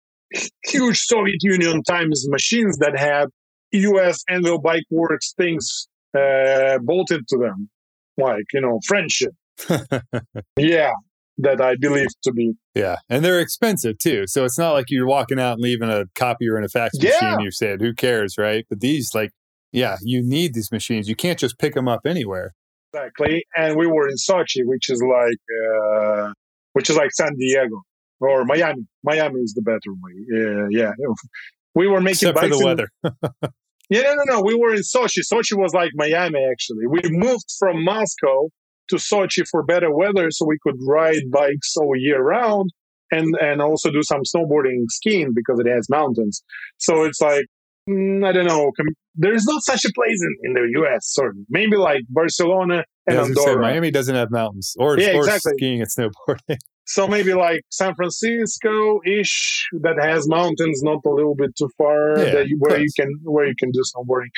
huge 0.64 0.98
Soviet 0.98 1.38
Union 1.42 1.82
times 1.82 2.26
machines 2.28 2.78
that 2.78 2.98
had 2.98 3.28
US 3.72 4.22
Anvil 4.28 4.60
Bike 4.60 4.84
Works 4.90 5.34
things 5.36 5.88
uh, 6.16 6.78
bolted 6.82 7.28
to 7.28 7.38
them, 7.38 7.70
like, 8.16 8.44
you 8.52 8.60
know, 8.60 8.80
friendship. 8.86 9.32
yeah, 10.56 10.92
that 11.38 11.60
I 11.60 11.76
believe 11.76 12.08
to 12.24 12.32
be. 12.32 12.54
Yeah, 12.74 12.96
and 13.08 13.24
they're 13.24 13.40
expensive 13.40 13.98
too. 13.98 14.26
So 14.26 14.44
it's 14.44 14.58
not 14.58 14.72
like 14.72 14.86
you're 14.88 15.06
walking 15.06 15.38
out 15.38 15.54
and 15.54 15.62
leaving 15.62 15.90
a 15.90 16.04
copier 16.14 16.58
in 16.58 16.64
a 16.64 16.68
fax 16.68 16.94
yeah. 16.98 17.10
machine. 17.10 17.40
You 17.40 17.50
said, 17.50 17.80
who 17.80 17.94
cares, 17.94 18.36
right? 18.38 18.64
But 18.68 18.80
these, 18.80 19.10
like, 19.14 19.30
yeah, 19.72 19.96
you 20.02 20.22
need 20.22 20.54
these 20.54 20.72
machines. 20.72 21.08
You 21.08 21.16
can't 21.16 21.38
just 21.38 21.58
pick 21.58 21.74
them 21.74 21.88
up 21.88 22.00
anywhere. 22.04 22.54
Exactly. 22.92 23.44
And 23.56 23.76
we 23.76 23.86
were 23.86 24.08
in 24.08 24.14
Sochi, 24.14 24.62
which 24.64 24.90
is 24.90 25.02
like, 25.02 25.38
uh, 25.66 26.32
which 26.72 26.90
is 26.90 26.96
like 26.96 27.10
San 27.12 27.34
Diego 27.36 27.82
or 28.20 28.44
Miami. 28.44 28.86
Miami 29.04 29.40
is 29.40 29.54
the 29.54 29.62
better 29.62 29.92
way. 30.02 30.12
Yeah, 30.30 30.66
yeah. 30.70 30.92
We 31.74 31.86
were 31.86 32.00
making 32.00 32.30
Except 32.30 32.38
for 32.38 32.48
the 32.48 32.58
in, 32.58 32.64
weather. 32.64 32.88
yeah, 33.90 34.02
no, 34.02 34.14
no, 34.14 34.34
no. 34.36 34.42
We 34.42 34.54
were 34.54 34.74
in 34.74 34.82
Sochi. 34.82 35.20
Sochi 35.20 35.56
was 35.56 35.72
like 35.74 35.90
Miami, 35.94 36.44
actually. 36.50 36.86
We 36.88 37.00
moved 37.10 37.44
from 37.58 37.84
Moscow 37.84 38.48
to 38.88 38.96
Sochi 38.96 39.46
for 39.48 39.62
better 39.62 39.94
weather 39.94 40.30
so 40.30 40.46
we 40.46 40.58
could 40.62 40.76
ride 40.86 41.30
bikes 41.30 41.76
all 41.76 41.94
year 41.94 42.22
round 42.22 42.70
and, 43.10 43.34
and 43.40 43.60
also 43.60 43.90
do 43.90 44.02
some 44.02 44.22
snowboarding 44.22 44.84
skiing 44.88 45.32
because 45.34 45.60
it 45.60 45.68
has 45.68 45.88
mountains. 45.88 46.42
So 46.78 47.04
it's 47.04 47.20
like, 47.20 47.46
mm, 47.88 48.24
I 48.24 48.32
don't 48.32 48.46
know. 48.46 48.70
There's 49.14 49.44
not 49.44 49.62
such 49.62 49.84
a 49.84 49.92
place 49.92 50.22
in, 50.22 50.36
in 50.44 50.52
the 50.54 50.80
US, 50.82 51.06
of. 51.06 51.32
Maybe 51.48 51.76
like 51.76 52.02
Barcelona 52.08 52.84
and 53.06 53.16
yeah, 53.16 53.24
Andorra. 53.24 53.54
Say, 53.54 53.56
Miami 53.56 53.90
doesn't 53.90 54.14
have 54.14 54.30
mountains 54.30 54.74
or, 54.78 54.98
yeah, 54.98 55.14
or 55.14 55.20
exactly. 55.20 55.52
skiing 55.56 55.80
and 55.80 55.90
snowboarding. 55.90 56.58
So 56.90 57.06
maybe 57.06 57.34
like 57.34 57.60
San 57.68 57.94
Francisco 57.94 59.00
ish 59.04 59.68
that 59.82 60.00
has 60.00 60.26
mountains, 60.26 60.82
not 60.82 61.00
a 61.04 61.10
little 61.10 61.34
bit 61.34 61.54
too 61.54 61.68
far, 61.76 62.18
yeah, 62.18 62.40
you, 62.40 62.56
where 62.58 62.80
you 62.80 62.88
can 62.98 63.12
where 63.24 63.46
you 63.46 63.52
can 63.58 63.70
do 63.72 63.82
snowboarding. 63.82 64.30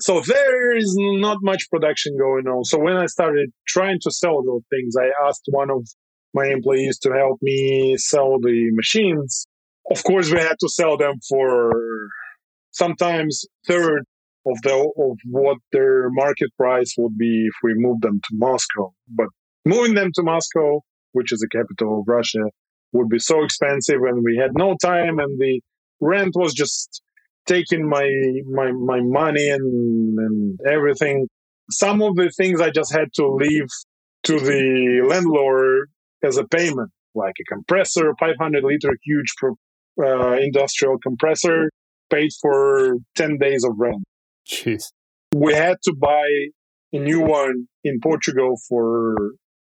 So 0.00 0.20
there 0.20 0.76
is 0.76 0.94
not 0.96 1.38
much 1.42 1.68
production 1.70 2.16
going 2.16 2.46
on. 2.46 2.62
So 2.64 2.78
when 2.78 2.96
I 2.96 3.06
started 3.06 3.50
trying 3.66 3.98
to 4.02 4.12
sell 4.12 4.40
those 4.44 4.62
things, 4.70 4.94
I 4.96 5.10
asked 5.26 5.42
one 5.48 5.68
of 5.68 5.88
my 6.32 6.46
employees 6.46 6.96
to 7.00 7.10
help 7.10 7.40
me 7.42 7.96
sell 7.96 8.38
the 8.38 8.70
machines. 8.74 9.44
Of 9.90 10.04
course, 10.04 10.30
we 10.30 10.38
had 10.38 10.56
to 10.60 10.68
sell 10.68 10.96
them 10.96 11.14
for 11.28 11.72
sometimes 12.74 13.44
third 13.66 14.04
of 14.46 14.60
the 14.62 14.74
of 14.74 15.16
what 15.30 15.58
their 15.72 16.10
market 16.10 16.50
price 16.58 16.94
would 16.98 17.16
be 17.16 17.46
if 17.46 17.54
we 17.62 17.72
moved 17.74 18.02
them 18.02 18.20
to 18.20 18.30
Moscow. 18.32 18.92
But 19.08 19.28
moving 19.64 19.94
them 19.94 20.10
to 20.14 20.22
Moscow 20.22 20.80
which 21.14 21.32
is 21.32 21.38
the 21.38 21.48
capital 21.48 22.00
of 22.00 22.08
Russia, 22.08 22.50
would 22.92 23.08
be 23.08 23.18
so 23.18 23.42
expensive 23.42 24.00
and 24.02 24.22
we 24.22 24.36
had 24.36 24.50
no 24.54 24.76
time 24.82 25.18
and 25.18 25.40
the 25.40 25.60
rent 26.00 26.34
was 26.36 26.52
just 26.52 27.02
taking 27.46 27.88
my 27.88 28.06
my 28.46 28.70
my 28.72 29.00
money 29.00 29.48
and, 29.48 30.18
and 30.18 30.60
everything. 30.68 31.26
Some 31.70 32.02
of 32.02 32.14
the 32.16 32.30
things 32.36 32.60
I 32.60 32.70
just 32.70 32.92
had 32.92 33.08
to 33.14 33.26
leave 33.26 33.68
to 34.24 34.38
the 34.38 35.06
landlord 35.08 35.88
as 36.22 36.36
a 36.36 36.44
payment, 36.44 36.90
like 37.14 37.34
a 37.40 37.54
compressor, 37.54 38.12
500 38.18 38.62
liter 38.62 38.96
huge 39.02 39.32
uh, 40.02 40.32
industrial 40.32 40.98
compressor, 40.98 41.70
paid 42.14 42.30
for 42.40 42.96
10 43.16 43.38
days 43.38 43.64
of 43.64 43.72
rent. 43.78 44.02
Jeez. 44.48 44.84
We 45.34 45.54
had 45.54 45.76
to 45.84 45.94
buy 45.98 46.26
a 46.92 46.98
new 46.98 47.20
one 47.20 47.66
in 47.82 47.98
Portugal 48.02 48.54
for 48.68 49.14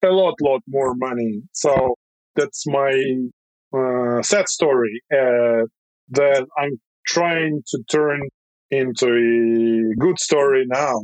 a 0.05 0.09
lot, 0.09 0.35
lot 0.41 0.61
more 0.69 0.95
money. 0.95 1.43
So 1.53 1.95
that's 2.37 2.65
my 2.67 2.93
uh, 3.77 4.23
sad 4.23 4.49
story 4.49 5.03
uh, 5.13 5.67
that 6.11 6.47
I'm 6.57 6.81
trying 7.07 7.63
to 7.69 7.83
turn 7.91 8.21
into 8.71 9.07
a 9.07 9.97
good 9.99 10.19
story 10.19 10.65
now. 10.67 11.03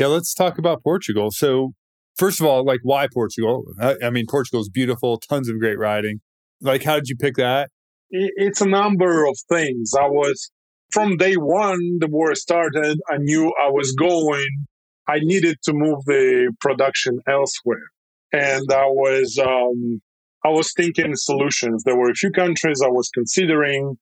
Yeah, 0.00 0.08
let's 0.08 0.32
talk 0.34 0.58
about 0.58 0.82
Portugal. 0.82 1.30
So, 1.30 1.72
first 2.16 2.40
of 2.40 2.46
all, 2.46 2.64
like, 2.64 2.80
why 2.82 3.08
Portugal? 3.12 3.64
I, 3.80 3.96
I 4.04 4.10
mean, 4.10 4.26
Portugal 4.28 4.60
is 4.60 4.68
beautiful, 4.68 5.18
tons 5.18 5.48
of 5.48 5.58
great 5.58 5.78
riding. 5.78 6.20
Like, 6.60 6.84
how 6.84 6.96
did 6.96 7.08
you 7.08 7.16
pick 7.16 7.34
that? 7.36 7.70
It's 8.10 8.60
a 8.60 8.68
number 8.68 9.26
of 9.26 9.36
things. 9.50 9.92
I 9.98 10.06
was, 10.06 10.50
from 10.90 11.16
day 11.16 11.34
one, 11.34 11.98
the 12.00 12.08
war 12.08 12.34
started, 12.34 12.98
I 13.10 13.18
knew 13.18 13.52
I 13.60 13.70
was 13.70 13.94
going. 13.98 14.66
I 15.06 15.20
needed 15.20 15.56
to 15.64 15.72
move 15.72 16.04
the 16.04 16.52
production 16.60 17.18
elsewhere 17.26 17.90
and 18.32 18.70
I 18.72 18.86
was 18.86 19.38
um, 19.38 20.00
I 20.44 20.48
was 20.48 20.72
thinking 20.76 21.14
solutions. 21.14 21.82
There 21.84 21.96
were 21.96 22.10
a 22.10 22.14
few 22.14 22.30
countries 22.30 22.82
I 22.84 22.88
was 22.88 23.10
considering. 23.12 23.96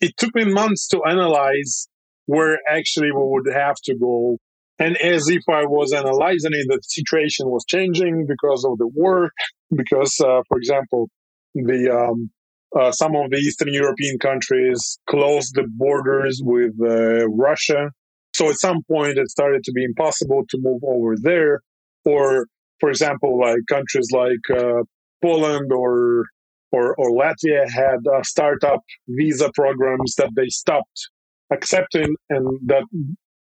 It 0.00 0.16
took 0.16 0.34
me 0.34 0.44
months 0.44 0.88
to 0.88 1.02
analyze 1.04 1.88
where 2.26 2.58
actually 2.68 3.12
we 3.12 3.22
would 3.22 3.52
have 3.52 3.76
to 3.84 3.94
go. 3.94 4.38
And 4.78 4.96
as 4.96 5.28
if 5.28 5.42
I 5.48 5.64
was 5.66 5.92
analyzing 5.92 6.52
it, 6.52 6.66
the 6.68 6.80
situation 6.82 7.48
was 7.48 7.64
changing 7.68 8.26
because 8.26 8.64
of 8.64 8.78
the 8.78 8.88
war. 8.88 9.30
Because, 9.74 10.18
uh, 10.20 10.42
for 10.48 10.58
example, 10.58 11.08
the 11.54 11.90
um, 11.90 12.30
uh, 12.78 12.90
some 12.90 13.14
of 13.14 13.30
the 13.30 13.36
Eastern 13.36 13.72
European 13.72 14.18
countries 14.18 14.98
closed 15.08 15.54
the 15.54 15.64
borders 15.68 16.40
with 16.42 16.72
uh, 16.80 17.28
Russia. 17.28 17.90
So 18.34 18.50
at 18.50 18.56
some 18.56 18.82
point, 18.90 19.16
it 19.16 19.30
started 19.30 19.62
to 19.64 19.72
be 19.72 19.84
impossible 19.84 20.44
to 20.48 20.58
move 20.60 20.82
over 20.84 21.14
there, 21.16 21.60
or 22.04 22.46
for 22.80 22.90
example, 22.90 23.38
like 23.38 23.60
countries 23.68 24.08
like 24.12 24.50
uh, 24.50 24.82
Poland 25.22 25.70
or, 25.72 26.24
or, 26.72 26.96
or 26.96 27.10
Latvia 27.12 27.70
had 27.70 28.00
startup 28.24 28.80
visa 29.08 29.50
programs 29.54 30.16
that 30.16 30.30
they 30.34 30.48
stopped 30.48 31.08
accepting, 31.52 32.16
and 32.28 32.58
that 32.66 32.82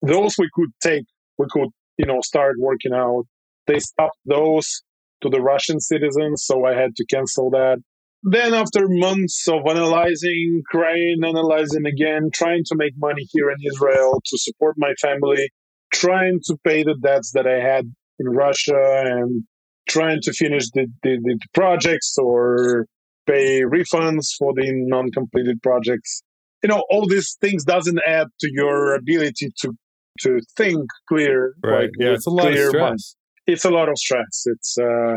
those 0.03 0.35
we 0.39 0.51
could 0.53 0.71
take, 0.83 1.05
we 1.39 1.47
could 1.51 1.71
you 1.97 2.05
know 2.05 2.21
start 2.21 2.57
working 2.59 2.93
out. 2.93 3.25
They 3.67 3.79
stopped 3.79 4.19
those 4.27 4.83
to 5.23 5.31
the 5.31 5.41
Russian 5.41 5.81
citizens, 5.81 6.45
so 6.45 6.67
I 6.67 6.75
had 6.75 6.95
to 6.97 7.07
cancel 7.07 7.49
that. 7.51 7.79
Then, 8.27 8.55
after 8.55 8.89
months 8.89 9.47
of 9.49 9.67
analyzing, 9.69 10.63
crying, 10.71 11.19
analyzing 11.23 11.85
again, 11.85 12.31
trying 12.33 12.63
to 12.67 12.75
make 12.75 12.95
money 12.97 13.27
here 13.33 13.51
in 13.51 13.57
Israel 13.71 14.21
to 14.25 14.39
support 14.39 14.77
my 14.79 14.95
family, 15.01 15.51
trying 15.93 16.41
to 16.47 16.57
pay 16.65 16.83
the 16.83 16.97
debts 17.03 17.33
that 17.33 17.47
I 17.47 17.61
had 17.61 17.85
in 18.19 18.29
Russia 18.29 19.03
and 19.05 19.45
trying 19.89 20.21
to 20.23 20.33
finish 20.33 20.71
the, 20.71 20.87
the, 21.03 21.19
the 21.23 21.39
projects 21.53 22.17
or 22.17 22.87
pay 23.27 23.61
refunds 23.61 24.29
for 24.39 24.55
the 24.55 24.73
non-completed 24.73 25.61
projects. 25.63 26.23
You 26.63 26.69
know, 26.69 26.83
all 26.91 27.07
these 27.07 27.37
things 27.43 27.65
doesn't 27.65 28.01
add 28.07 28.29
to 28.41 28.49
your 28.51 28.95
ability 28.95 29.53
to 29.61 29.73
to 30.21 30.41
think 30.57 30.87
clear. 31.09 31.55
Right. 31.63 31.83
Like, 31.83 31.91
yeah, 31.99 32.13
it's 32.13 32.27
a 32.27 32.31
lot 32.31 32.53
of 32.53 32.59
stress. 32.59 32.81
Mind. 32.81 32.99
It's 33.47 33.65
a 33.65 33.71
lot 33.71 33.89
of 33.91 33.99
stress. 33.99 34.45
It's 34.47 34.79
uh, 34.79 35.17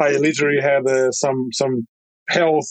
I 0.00 0.16
literally 0.16 0.60
had 0.60 0.86
uh, 0.88 1.12
some 1.12 1.48
some 1.52 1.86
health 2.28 2.66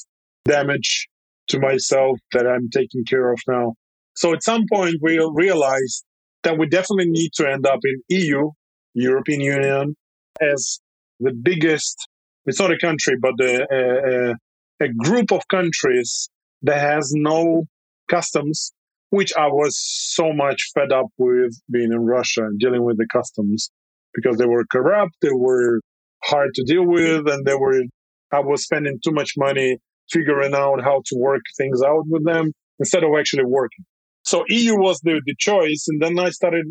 damage 0.46 1.08
to 1.50 1.60
myself 1.60 2.20
that 2.34 2.48
I'm 2.48 2.70
taking 2.70 3.04
care 3.06 3.32
of 3.32 3.40
now. 3.48 3.74
So 4.16 4.34
at 4.34 4.44
some 4.44 4.66
point 4.72 4.96
we 5.02 5.20
realized 5.34 6.04
that 6.44 6.58
we 6.58 6.68
definitely 6.68 7.10
need 7.10 7.32
to 7.36 7.50
end 7.50 7.66
up 7.66 7.80
in 7.84 8.02
EU 8.10 8.50
European 8.94 9.42
Union 9.42 9.96
as 10.42 10.80
the 11.20 11.34
biggest, 11.34 12.08
it's 12.46 12.60
not 12.60 12.72
a 12.72 12.78
country, 12.78 13.16
but 13.20 13.34
a, 13.40 13.66
a, 13.72 14.86
a 14.86 14.88
group 14.90 15.32
of 15.32 15.48
countries 15.48 16.30
that 16.64 16.80
has 16.80 17.12
no 17.14 17.66
customs 18.10 18.72
which 19.10 19.34
I 19.38 19.48
was 19.48 19.80
so 19.80 20.34
much 20.34 20.72
fed 20.74 20.92
up 20.92 21.08
with 21.18 21.54
being 21.72 21.92
in 21.92 22.06
Russia 22.06 22.44
and 22.44 22.60
dealing 22.60 22.84
with 22.84 22.98
the 22.98 23.08
customs 23.12 23.70
because 24.14 24.38
they 24.38 24.46
were 24.46 24.66
corrupt, 24.70 25.14
they 25.22 25.32
were 25.32 25.80
hard 26.24 26.54
to 26.56 26.64
deal 26.64 26.86
with, 26.86 27.28
and 27.28 27.46
they 27.46 27.56
were, 27.56 27.84
I 28.32 28.40
was 28.40 28.64
spending 28.64 29.00
too 29.04 29.12
much 29.12 29.34
money 29.38 29.78
figuring 30.12 30.54
out 30.54 30.82
how 30.84 31.02
to 31.06 31.16
work 31.18 31.42
things 31.58 31.82
out 31.82 32.04
with 32.08 32.26
them 32.26 32.52
instead 32.80 33.04
of 33.04 33.10
actually 33.18 33.46
working. 33.46 33.86
So 34.24 34.44
EU 34.50 34.78
was 34.78 35.00
the, 35.04 35.22
the 35.26 35.36
choice. 35.38 35.86
And 35.88 36.02
then 36.02 36.20
I 36.20 36.30
started, 36.32 36.66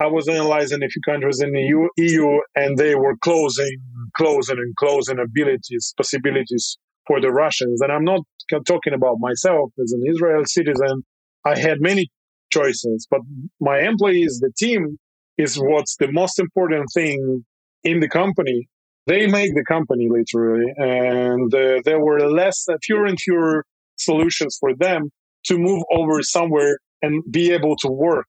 I 0.00 0.06
was 0.06 0.28
analyzing 0.28 0.82
a 0.82 0.88
few 0.88 1.02
countries 1.02 1.40
in 1.40 1.52
the 1.52 1.60
EU, 1.60 1.88
EU 1.96 2.38
and 2.54 2.76
they 2.78 2.94
were 2.94 3.16
closing, 3.18 3.76
closing 4.16 4.56
and 4.58 4.74
closing 4.76 5.18
abilities, 5.18 5.94
possibilities 5.96 6.78
for 7.06 7.20
the 7.20 7.30
Russians. 7.30 7.80
And 7.80 7.92
I'm 7.92 8.04
not 8.04 8.20
talking 8.66 8.94
about 8.94 9.16
myself 9.20 9.70
as 9.82 9.92
an 9.92 10.02
Israel 10.08 10.42
citizen. 10.44 11.02
I 11.44 11.58
had 11.58 11.80
many 11.80 12.10
choices, 12.50 13.06
but 13.10 13.20
my 13.60 13.80
employees, 13.80 14.40
the 14.40 14.52
team 14.56 14.98
is 15.38 15.56
what's 15.56 15.96
the 15.96 16.10
most 16.12 16.38
important 16.38 16.86
thing 16.94 17.44
in 17.84 18.00
the 18.00 18.08
company. 18.08 18.68
They 19.06 19.26
make 19.26 19.54
the 19.54 19.64
company 19.64 20.08
literally, 20.08 20.72
and 20.76 21.52
uh, 21.52 21.80
there 21.84 22.00
were 22.00 22.20
less, 22.30 22.66
uh, 22.68 22.76
fewer 22.84 23.06
and 23.06 23.18
fewer 23.20 23.64
solutions 23.96 24.56
for 24.60 24.74
them 24.74 25.10
to 25.46 25.58
move 25.58 25.82
over 25.92 26.22
somewhere 26.22 26.78
and 27.02 27.22
be 27.30 27.50
able 27.52 27.76
to 27.76 27.88
work. 27.88 28.26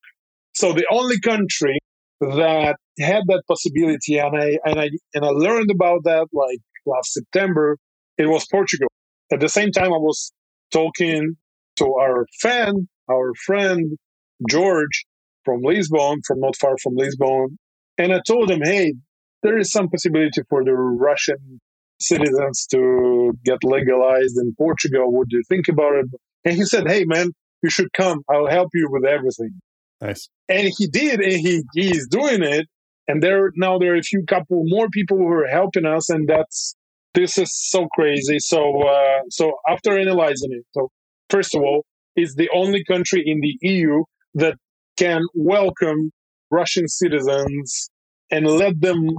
So 0.55 0.73
the 0.73 0.85
only 0.91 1.19
country 1.19 1.77
that 2.21 2.75
had 2.99 3.23
that 3.27 3.43
possibility, 3.47 4.17
and 4.17 4.35
I 4.35 4.57
and 4.65 4.79
I 4.79 4.89
and 5.13 5.25
I 5.25 5.29
learned 5.29 5.69
about 5.71 6.03
that 6.05 6.27
like 6.33 6.59
last 6.85 7.13
September, 7.13 7.77
it 8.17 8.27
was 8.27 8.45
Portugal. 8.51 8.87
At 9.31 9.39
the 9.39 9.49
same 9.49 9.71
time, 9.71 9.93
I 9.93 9.97
was 9.97 10.31
talking 10.71 11.35
to 11.77 11.85
our 11.95 12.25
fan, 12.41 12.87
our 13.11 13.33
friend 13.45 13.97
George 14.49 15.05
from 15.45 15.61
Lisbon, 15.61 16.21
from 16.25 16.39
not 16.39 16.55
far 16.55 16.77
from 16.81 16.95
Lisbon, 16.95 17.57
and 17.97 18.13
I 18.13 18.21
told 18.25 18.49
him, 18.49 18.61
"Hey, 18.63 18.93
there 19.43 19.57
is 19.57 19.71
some 19.71 19.89
possibility 19.89 20.41
for 20.49 20.63
the 20.63 20.73
Russian 20.73 21.59
citizens 21.99 22.65
to 22.71 23.33
get 23.45 23.63
legalized 23.63 24.37
in 24.37 24.53
Portugal. 24.57 25.11
What 25.11 25.29
do 25.29 25.37
you 25.37 25.43
think 25.47 25.67
about 25.67 25.95
it?" 25.95 26.05
And 26.45 26.55
he 26.55 26.65
said, 26.65 26.87
"Hey, 26.87 27.05
man, 27.05 27.31
you 27.61 27.69
should 27.69 27.91
come. 27.93 28.23
I'll 28.29 28.47
help 28.47 28.69
you 28.73 28.87
with 28.89 29.05
everything." 29.05 29.61
Nice. 30.01 30.29
And 30.49 30.71
he 30.77 30.87
did, 30.87 31.19
and 31.19 31.33
he 31.33 31.63
he's 31.73 32.07
doing 32.07 32.43
it. 32.43 32.67
And 33.07 33.21
there 33.21 33.51
now 33.55 33.77
there 33.77 33.93
are 33.93 33.97
a 33.97 34.01
few 34.01 34.23
couple 34.25 34.63
more 34.65 34.87
people 34.89 35.17
who 35.17 35.27
are 35.27 35.47
helping 35.47 35.85
us, 35.85 36.09
and 36.09 36.27
that's 36.27 36.75
this 37.13 37.37
is 37.37 37.51
so 37.53 37.87
crazy. 37.93 38.39
So, 38.39 38.81
uh, 38.81 39.21
so 39.29 39.53
after 39.67 39.97
analyzing 39.97 40.51
it, 40.51 40.65
so 40.71 40.89
first 41.29 41.55
of 41.55 41.61
all, 41.61 41.85
it's 42.15 42.35
the 42.35 42.49
only 42.53 42.83
country 42.83 43.23
in 43.25 43.39
the 43.41 43.57
EU 43.61 44.03
that 44.35 44.55
can 44.97 45.21
welcome 45.33 46.11
Russian 46.49 46.87
citizens 46.87 47.89
and 48.31 48.47
let 48.47 48.79
them, 48.81 49.09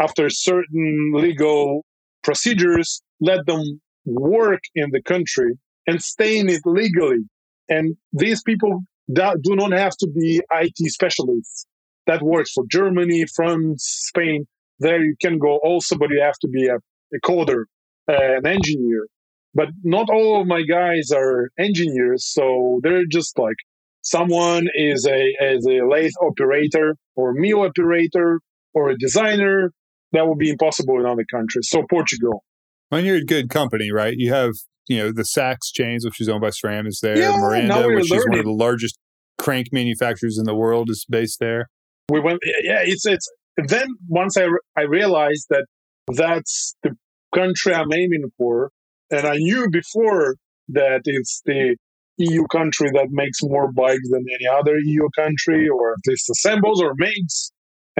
after 0.00 0.28
certain 0.30 1.12
legal 1.14 1.84
procedures, 2.22 3.02
let 3.20 3.46
them 3.46 3.80
work 4.04 4.60
in 4.74 4.90
the 4.92 5.02
country 5.02 5.58
and 5.86 6.02
stay 6.02 6.38
in 6.38 6.48
it 6.48 6.62
legally. 6.64 7.24
And 7.68 7.96
these 8.12 8.42
people 8.42 8.80
that 9.08 9.42
do 9.42 9.56
not 9.56 9.72
have 9.72 9.96
to 9.98 10.08
be 10.08 10.40
IT 10.52 10.76
specialists. 10.90 11.66
That 12.06 12.22
works 12.22 12.52
for 12.52 12.64
Germany, 12.68 13.24
France, 13.34 13.84
Spain. 14.08 14.46
There 14.78 15.04
you 15.04 15.14
can 15.20 15.38
go 15.38 15.58
also, 15.58 15.96
but 15.96 16.10
you 16.10 16.20
have 16.20 16.38
to 16.40 16.48
be 16.48 16.66
a 16.66 16.78
a 17.14 17.20
coder, 17.20 17.64
uh, 18.08 18.36
an 18.38 18.46
engineer. 18.46 19.06
But 19.54 19.68
not 19.82 20.08
all 20.10 20.40
of 20.40 20.46
my 20.46 20.62
guys 20.62 21.10
are 21.10 21.50
engineers, 21.58 22.24
so 22.24 22.80
they're 22.82 23.04
just 23.04 23.38
like 23.38 23.56
someone 24.02 24.68
is 24.74 25.06
a 25.06 25.34
as 25.40 25.66
a 25.66 25.84
lathe 25.84 26.12
operator 26.22 26.96
or 27.16 27.32
mill 27.34 27.62
operator 27.62 28.40
or 28.74 28.90
a 28.90 28.98
designer. 28.98 29.72
That 30.12 30.26
would 30.26 30.38
be 30.38 30.50
impossible 30.50 30.98
in 30.98 31.06
other 31.06 31.24
countries. 31.30 31.68
So 31.70 31.84
Portugal. 31.88 32.44
When 32.88 33.04
you're 33.04 33.16
a 33.16 33.24
good 33.24 33.48
company, 33.48 33.92
right? 33.92 34.14
You 34.16 34.32
have 34.32 34.54
you 34.88 34.98
know 34.98 35.12
the 35.12 35.24
Sachs 35.24 35.70
chains, 35.70 36.04
which 36.04 36.20
is 36.20 36.28
owned 36.28 36.40
by 36.40 36.50
SRAM, 36.50 36.86
is 36.86 37.00
there. 37.00 37.16
Yeah, 37.16 37.36
Miranda, 37.36 37.88
which 37.88 38.10
learning. 38.10 38.18
is 38.18 38.26
one 38.28 38.38
of 38.38 38.44
the 38.44 38.52
largest 38.52 38.98
crank 39.38 39.68
manufacturers 39.72 40.36
in 40.38 40.44
the 40.44 40.54
world, 40.54 40.90
is 40.90 41.06
based 41.08 41.38
there. 41.38 41.68
We 42.08 42.20
went, 42.20 42.40
yeah. 42.62 42.80
It's 42.82 43.06
it's. 43.06 43.30
Then 43.56 43.88
once 44.08 44.36
I 44.36 44.46
I 44.76 44.82
realized 44.82 45.46
that 45.50 45.66
that's 46.08 46.74
the 46.82 46.96
country 47.34 47.74
I'm 47.74 47.92
aiming 47.92 48.30
for. 48.36 48.70
And 49.10 49.26
I 49.26 49.36
knew 49.36 49.68
before 49.70 50.36
that 50.68 51.02
it's 51.04 51.42
the 51.44 51.76
EU 52.18 52.46
country 52.48 52.90
that 52.92 53.08
makes 53.10 53.42
more 53.42 53.72
bikes 53.72 54.08
than 54.10 54.24
any 54.34 54.46
other 54.46 54.76
EU 54.76 55.08
country, 55.16 55.68
or 55.68 55.92
at 55.92 55.98
least 56.06 56.30
assembles 56.30 56.82
or 56.82 56.92
makes. 56.96 57.50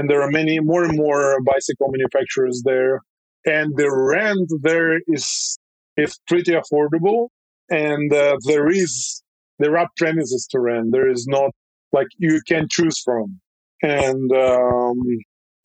And 0.00 0.08
there 0.08 0.22
are 0.22 0.30
many 0.30 0.58
more 0.60 0.82
and 0.82 0.96
more 0.96 1.36
bicycle 1.42 1.88
manufacturers 1.90 2.62
there. 2.64 3.02
And 3.44 3.76
the 3.76 3.90
rent 3.90 4.48
there 4.62 4.98
is 5.06 5.58
is 5.98 6.18
pretty 6.26 6.52
affordable. 6.52 7.28
And 7.68 8.10
uh, 8.10 8.38
there 8.46 8.70
is 8.70 9.22
there 9.58 9.76
are 9.76 9.88
premises 9.98 10.48
to 10.52 10.58
rent. 10.58 10.86
There 10.90 11.10
is 11.10 11.26
not 11.28 11.50
like 11.92 12.06
you 12.16 12.40
can 12.48 12.66
choose 12.70 12.98
from. 13.04 13.40
And 13.82 14.32
um, 14.32 14.94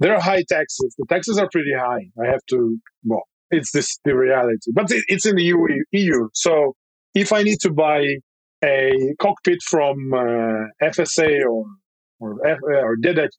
there 0.01 0.13
are 0.13 0.21
high 0.21 0.43
taxes. 0.49 0.93
The 0.97 1.05
taxes 1.07 1.37
are 1.37 1.47
pretty 1.49 1.73
high. 1.73 2.09
I 2.21 2.25
have 2.25 2.45
to 2.49 2.77
well, 3.05 3.23
it's 3.51 3.71
this 3.71 3.97
the 4.03 4.17
reality. 4.17 4.71
But 4.73 4.91
it, 4.91 5.05
it's 5.07 5.25
in 5.25 5.37
the 5.37 5.43
EU, 5.43 5.65
EU. 5.93 6.27
So 6.33 6.73
if 7.13 7.31
I 7.31 7.41
need 7.41 7.61
to 7.61 7.71
buy 7.71 8.01
a 8.61 8.91
cockpit 9.17 9.59
from 9.63 9.95
uh, 10.13 10.85
FSA 10.91 11.31
or 11.49 11.67
or, 12.19 12.45
F, 12.45 12.59
or 12.63 12.97
DEDA, 12.97 13.29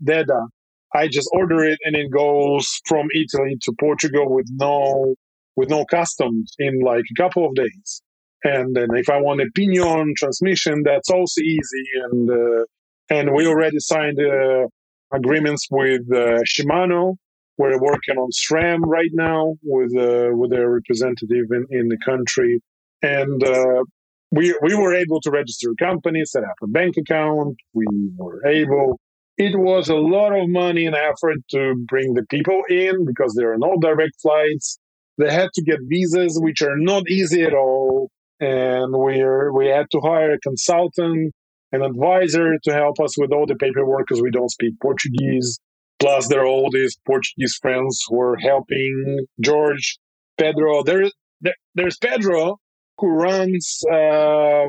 I 0.95 1.09
just 1.09 1.29
order 1.33 1.65
it 1.65 1.79
and 1.85 1.97
it 1.97 2.11
goes 2.11 2.81
from 2.87 3.09
Italy 3.15 3.57
to 3.63 3.73
Portugal 3.79 4.33
with 4.33 4.47
no 4.51 5.15
with 5.57 5.71
no 5.71 5.85
customs 5.87 6.55
in 6.59 6.81
like 6.81 7.05
a 7.11 7.23
couple 7.23 7.47
of 7.47 7.55
days. 7.55 8.03
And 8.45 8.77
then 8.77 8.89
if 8.95 9.09
I 9.09 9.21
want 9.21 9.41
a 9.41 9.47
pinion 9.55 10.15
transmission, 10.17 10.83
that's 10.85 11.11
also 11.11 11.41
easy. 11.41 11.85
And 12.05 12.31
uh, 12.31 12.65
and 13.09 13.35
we 13.35 13.47
already 13.47 13.79
signed 13.79 14.19
uh, 14.21 14.67
agreements 15.13 15.67
with 15.71 16.03
uh, 16.13 16.43
Shimano 16.45 17.17
we're 17.59 17.81
working 17.81 18.17
on 18.17 18.31
SRAM 18.31 18.81
right 18.85 19.11
now 19.13 19.57
with 19.63 19.97
uh, 19.97 20.31
with 20.37 20.53
a 20.53 20.69
representative 20.69 21.47
in, 21.51 21.67
in 21.71 21.89
the 21.89 21.99
country, 22.05 22.61
and 23.03 23.43
uh, 23.43 23.83
we 24.31 24.57
we 24.63 24.75
were 24.75 24.95
able 24.95 25.21
to 25.23 25.31
register 25.31 25.71
a 25.71 25.85
company, 25.85 26.25
set 26.25 26.45
up 26.45 26.57
a 26.63 26.67
bank 26.67 26.97
account. 26.97 27.57
We 27.73 27.87
were 28.17 28.47
able. 28.47 29.01
It 29.39 29.59
was 29.59 29.89
a 29.89 29.97
lot 29.97 30.33
of 30.33 30.49
money 30.49 30.87
and 30.87 30.97
effort 30.97 31.39
to 31.51 31.75
bring 31.89 32.15
the 32.15 32.25
people 32.31 32.63
in 32.69 33.05
because 33.05 33.35
there 33.35 33.53
are 33.53 33.59
no 33.59 33.77
direct 33.81 34.15
flights. 34.23 34.79
They 35.19 35.33
had 35.33 35.51
to 35.55 35.63
get 35.63 35.79
visas, 35.89 36.39
which 36.41 36.63
are 36.63 36.77
not 36.77 37.09
easy 37.09 37.43
at 37.43 37.55
all, 37.55 38.11
and 38.41 38.93
we 38.93 39.23
we 39.51 39.67
had 39.69 39.87
to 39.93 40.01
hire 40.01 40.33
a 40.33 40.41
consultant, 40.41 41.35
an 41.73 41.83
advisor 41.83 42.59
to 42.65 42.73
help 42.73 43.01
us 43.01 43.19
with 43.19 43.33
all 43.33 43.47
the 43.47 43.57
paperwork 43.57 44.07
because 44.07 44.23
we 44.23 44.31
don't 44.31 44.51
speak 44.51 44.75
Portuguese 44.81 45.59
Plus, 45.99 46.29
there 46.29 46.41
are 46.41 46.47
all 46.47 46.71
these 46.71 46.97
Portuguese 47.07 47.59
friends 47.61 48.05
who 48.09 48.21
are 48.21 48.37
helping 48.37 49.27
George, 49.41 49.99
Pedro. 50.37 50.83
There, 50.83 51.11
there 51.41 51.55
there's 51.75 51.97
Pedro 51.97 52.59
who 52.99 53.09
runs 53.09 53.83
uh, 53.91 54.67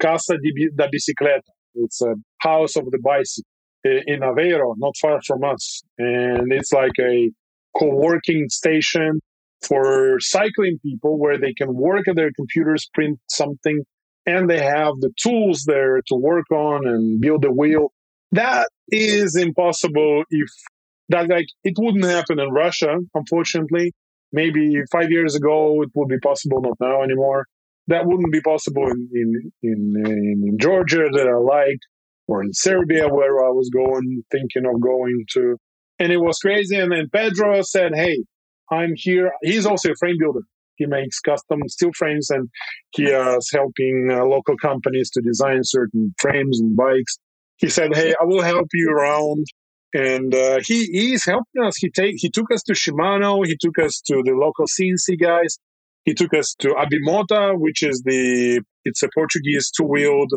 Casa 0.00 0.36
da 0.76 0.88
Bicicleta. 0.88 1.40
It's 1.74 2.02
a 2.02 2.14
house 2.38 2.76
of 2.76 2.90
the 2.90 2.98
bicycle 2.98 3.48
Uh, 3.86 4.02
in 4.12 4.20
Aveiro, 4.20 4.74
not 4.78 4.94
far 5.04 5.18
from 5.28 5.40
us. 5.44 5.82
And 5.98 6.52
it's 6.52 6.72
like 6.72 6.98
a 7.00 7.30
co-working 7.78 8.48
station 8.48 9.20
for 9.68 10.18
cycling 10.20 10.78
people 10.82 11.18
where 11.18 11.38
they 11.38 11.54
can 11.60 11.70
work 11.74 12.04
at 12.08 12.16
their 12.16 12.32
computers, 12.40 12.88
print 12.94 13.18
something, 13.30 13.78
and 14.26 14.50
they 14.50 14.62
have 14.76 14.94
the 15.04 15.12
tools 15.24 15.64
there 15.66 15.96
to 16.08 16.14
work 16.14 16.50
on 16.50 16.86
and 16.86 17.20
build 17.20 17.44
a 17.44 17.52
wheel. 17.60 17.92
That 18.32 18.68
is 18.88 19.36
impossible 19.36 20.24
if 20.30 20.50
that 21.10 21.28
like 21.28 21.46
it 21.62 21.74
wouldn't 21.78 22.04
happen 22.04 22.40
in 22.40 22.50
Russia, 22.50 22.92
unfortunately. 23.14 23.92
Maybe 24.32 24.62
five 24.90 25.10
years 25.10 25.34
ago 25.36 25.82
it 25.82 25.90
would 25.94 26.08
be 26.08 26.18
possible, 26.18 26.60
not 26.60 26.78
now 26.80 27.02
anymore. 27.02 27.46
That 27.88 28.06
wouldn't 28.06 28.32
be 28.32 28.40
possible 28.40 28.86
in 28.90 29.00
in 29.22 29.52
in, 29.62 29.78
in 30.48 30.58
Georgia 30.58 31.04
that 31.16 31.28
I 31.28 31.38
like, 31.38 31.78
or 32.28 32.42
in 32.42 32.52
Serbia 32.52 33.08
where 33.08 33.44
I 33.44 33.50
was 33.50 33.70
going, 33.70 34.22
thinking 34.30 34.66
of 34.66 34.80
going 34.80 35.24
to. 35.32 35.56
And 35.98 36.12
it 36.12 36.18
was 36.18 36.38
crazy. 36.38 36.76
And 36.76 36.92
then 36.92 37.08
Pedro 37.12 37.62
said, 37.62 37.92
"Hey, 37.94 38.24
I'm 38.70 38.92
here." 38.94 39.32
He's 39.42 39.66
also 39.66 39.92
a 39.92 39.96
frame 39.96 40.16
builder. 40.18 40.42
He 40.76 40.86
makes 40.86 41.20
custom 41.20 41.60
steel 41.68 41.92
frames, 41.96 42.28
and 42.28 42.50
he 42.90 43.04
is 43.04 43.50
helping 43.52 44.10
uh, 44.10 44.24
local 44.24 44.56
companies 44.58 45.08
to 45.10 45.22
design 45.22 45.60
certain 45.62 46.14
frames 46.18 46.60
and 46.60 46.76
bikes 46.76 47.16
he 47.56 47.68
said, 47.68 47.94
"Hey, 47.94 48.14
I 48.20 48.24
will 48.24 48.42
help 48.42 48.68
you 48.72 48.90
around." 48.90 49.46
And 49.94 50.34
uh, 50.34 50.58
he 50.64 50.84
he's 50.86 51.24
helping 51.24 51.62
us. 51.62 51.76
He 51.76 51.90
take 51.90 52.16
he 52.18 52.30
took 52.30 52.50
us 52.52 52.62
to 52.64 52.74
Shimano. 52.74 53.46
He 53.46 53.56
took 53.58 53.78
us 53.78 54.00
to 54.06 54.22
the 54.24 54.32
local 54.32 54.66
CNC 54.66 55.18
guys. 55.20 55.58
He 56.04 56.14
took 56.14 56.34
us 56.34 56.54
to 56.60 56.74
Abimota, 56.74 57.58
which 57.58 57.82
is 57.82 58.02
the 58.04 58.62
it's 58.84 59.02
a 59.02 59.08
Portuguese 59.14 59.70
two 59.70 59.84
wheeled 59.84 60.32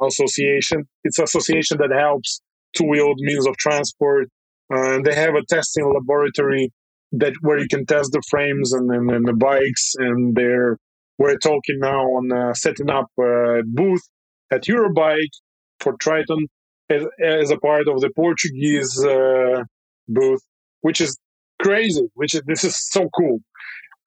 Association. 0.00 0.84
It's 1.04 1.18
association 1.18 1.78
that 1.78 1.90
helps 1.96 2.40
two-wheeled 2.76 3.18
means 3.20 3.46
of 3.46 3.56
transport. 3.56 4.28
Uh, 4.72 4.94
and 4.94 5.04
they 5.04 5.14
have 5.14 5.34
a 5.34 5.44
testing 5.48 5.92
laboratory 5.92 6.72
that 7.12 7.34
where 7.42 7.58
you 7.58 7.68
can 7.68 7.84
test 7.84 8.12
the 8.12 8.22
frames 8.30 8.72
and, 8.72 8.90
and, 8.90 9.10
and 9.10 9.26
the 9.26 9.34
bikes. 9.34 9.94
And 9.98 10.34
they're 10.34 10.78
we're 11.18 11.36
talking 11.36 11.78
now 11.78 12.00
on 12.00 12.32
uh, 12.32 12.54
setting 12.54 12.90
up 12.90 13.06
a 13.20 13.62
booth 13.66 14.02
at 14.50 14.62
Eurobike 14.62 15.34
for 15.80 15.94
Triton 15.98 16.46
as, 16.88 17.04
as 17.22 17.50
a 17.50 17.58
part 17.58 17.86
of 17.86 18.00
the 18.00 18.10
Portuguese 18.16 19.04
uh, 19.04 19.62
booth, 20.08 20.40
which 20.80 21.00
is 21.00 21.18
crazy. 21.60 22.08
Which 22.14 22.34
is, 22.34 22.42
this 22.46 22.64
is 22.64 22.76
so 22.90 23.08
cool, 23.16 23.38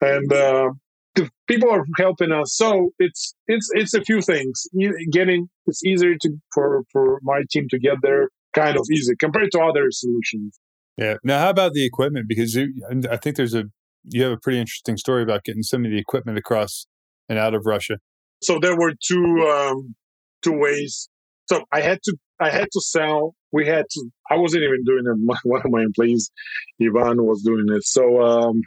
and 0.02 0.32
uh, 0.34 0.72
the 1.16 1.30
people 1.48 1.70
are 1.72 1.86
helping 1.98 2.32
us. 2.32 2.56
So 2.56 2.92
it's 3.00 3.36
it's 3.48 3.70
it's 3.74 3.94
a 3.94 4.02
few 4.02 4.22
things. 4.22 4.68
Getting 5.12 5.50
it's 5.66 5.84
easier 5.84 6.16
to 6.22 6.30
for 6.54 6.84
for 6.92 7.20
my 7.24 7.42
team 7.52 7.68
to 7.72 7.80
get 7.80 7.98
there, 8.02 8.30
kind 8.54 8.78
of 8.78 8.86
easy 8.92 9.16
compared 9.20 9.52
to 9.52 9.62
other 9.62 9.88
solutions. 9.92 10.60
Yeah. 10.98 11.16
Now, 11.24 11.40
how 11.40 11.50
about 11.50 11.74
the 11.74 11.86
equipment? 11.86 12.28
Because 12.28 12.56
you, 12.56 12.74
I 13.10 13.18
think 13.18 13.36
there's 13.36 13.54
a 13.54 13.66
you 14.04 14.24
have 14.24 14.32
a 14.32 14.38
pretty 14.38 14.60
interesting 14.60 14.98
story 14.98 15.24
about 15.24 15.44
getting 15.44 15.64
some 15.64 15.84
of 15.86 15.92
the 15.92 15.98
equipment 15.98 16.38
across 16.38 16.86
and 17.28 17.40
out 17.40 17.54
of 17.54 17.66
Russia. 17.66 17.98
So 18.44 18.60
there 18.60 18.78
were 18.78 18.94
two 19.02 19.48
um, 19.48 19.96
two 20.44 20.58
ways. 20.58 21.10
So 21.48 21.64
I 21.72 21.82
had 21.82 22.00
to 22.04 22.18
I 22.40 22.50
had 22.50 22.68
to 22.72 22.82
sell. 22.82 23.36
We 23.52 23.66
had 23.66 23.86
to. 23.90 24.10
I 24.30 24.36
wasn't 24.36 24.64
even 24.64 24.84
doing 24.86 25.06
it. 25.06 25.38
One 25.44 25.62
of 25.64 25.72
my 25.72 25.82
employees, 25.82 26.32
Ivan, 26.82 27.24
was 27.24 27.42
doing 27.44 27.66
it. 27.70 27.86
So 27.86 28.22
um, 28.22 28.62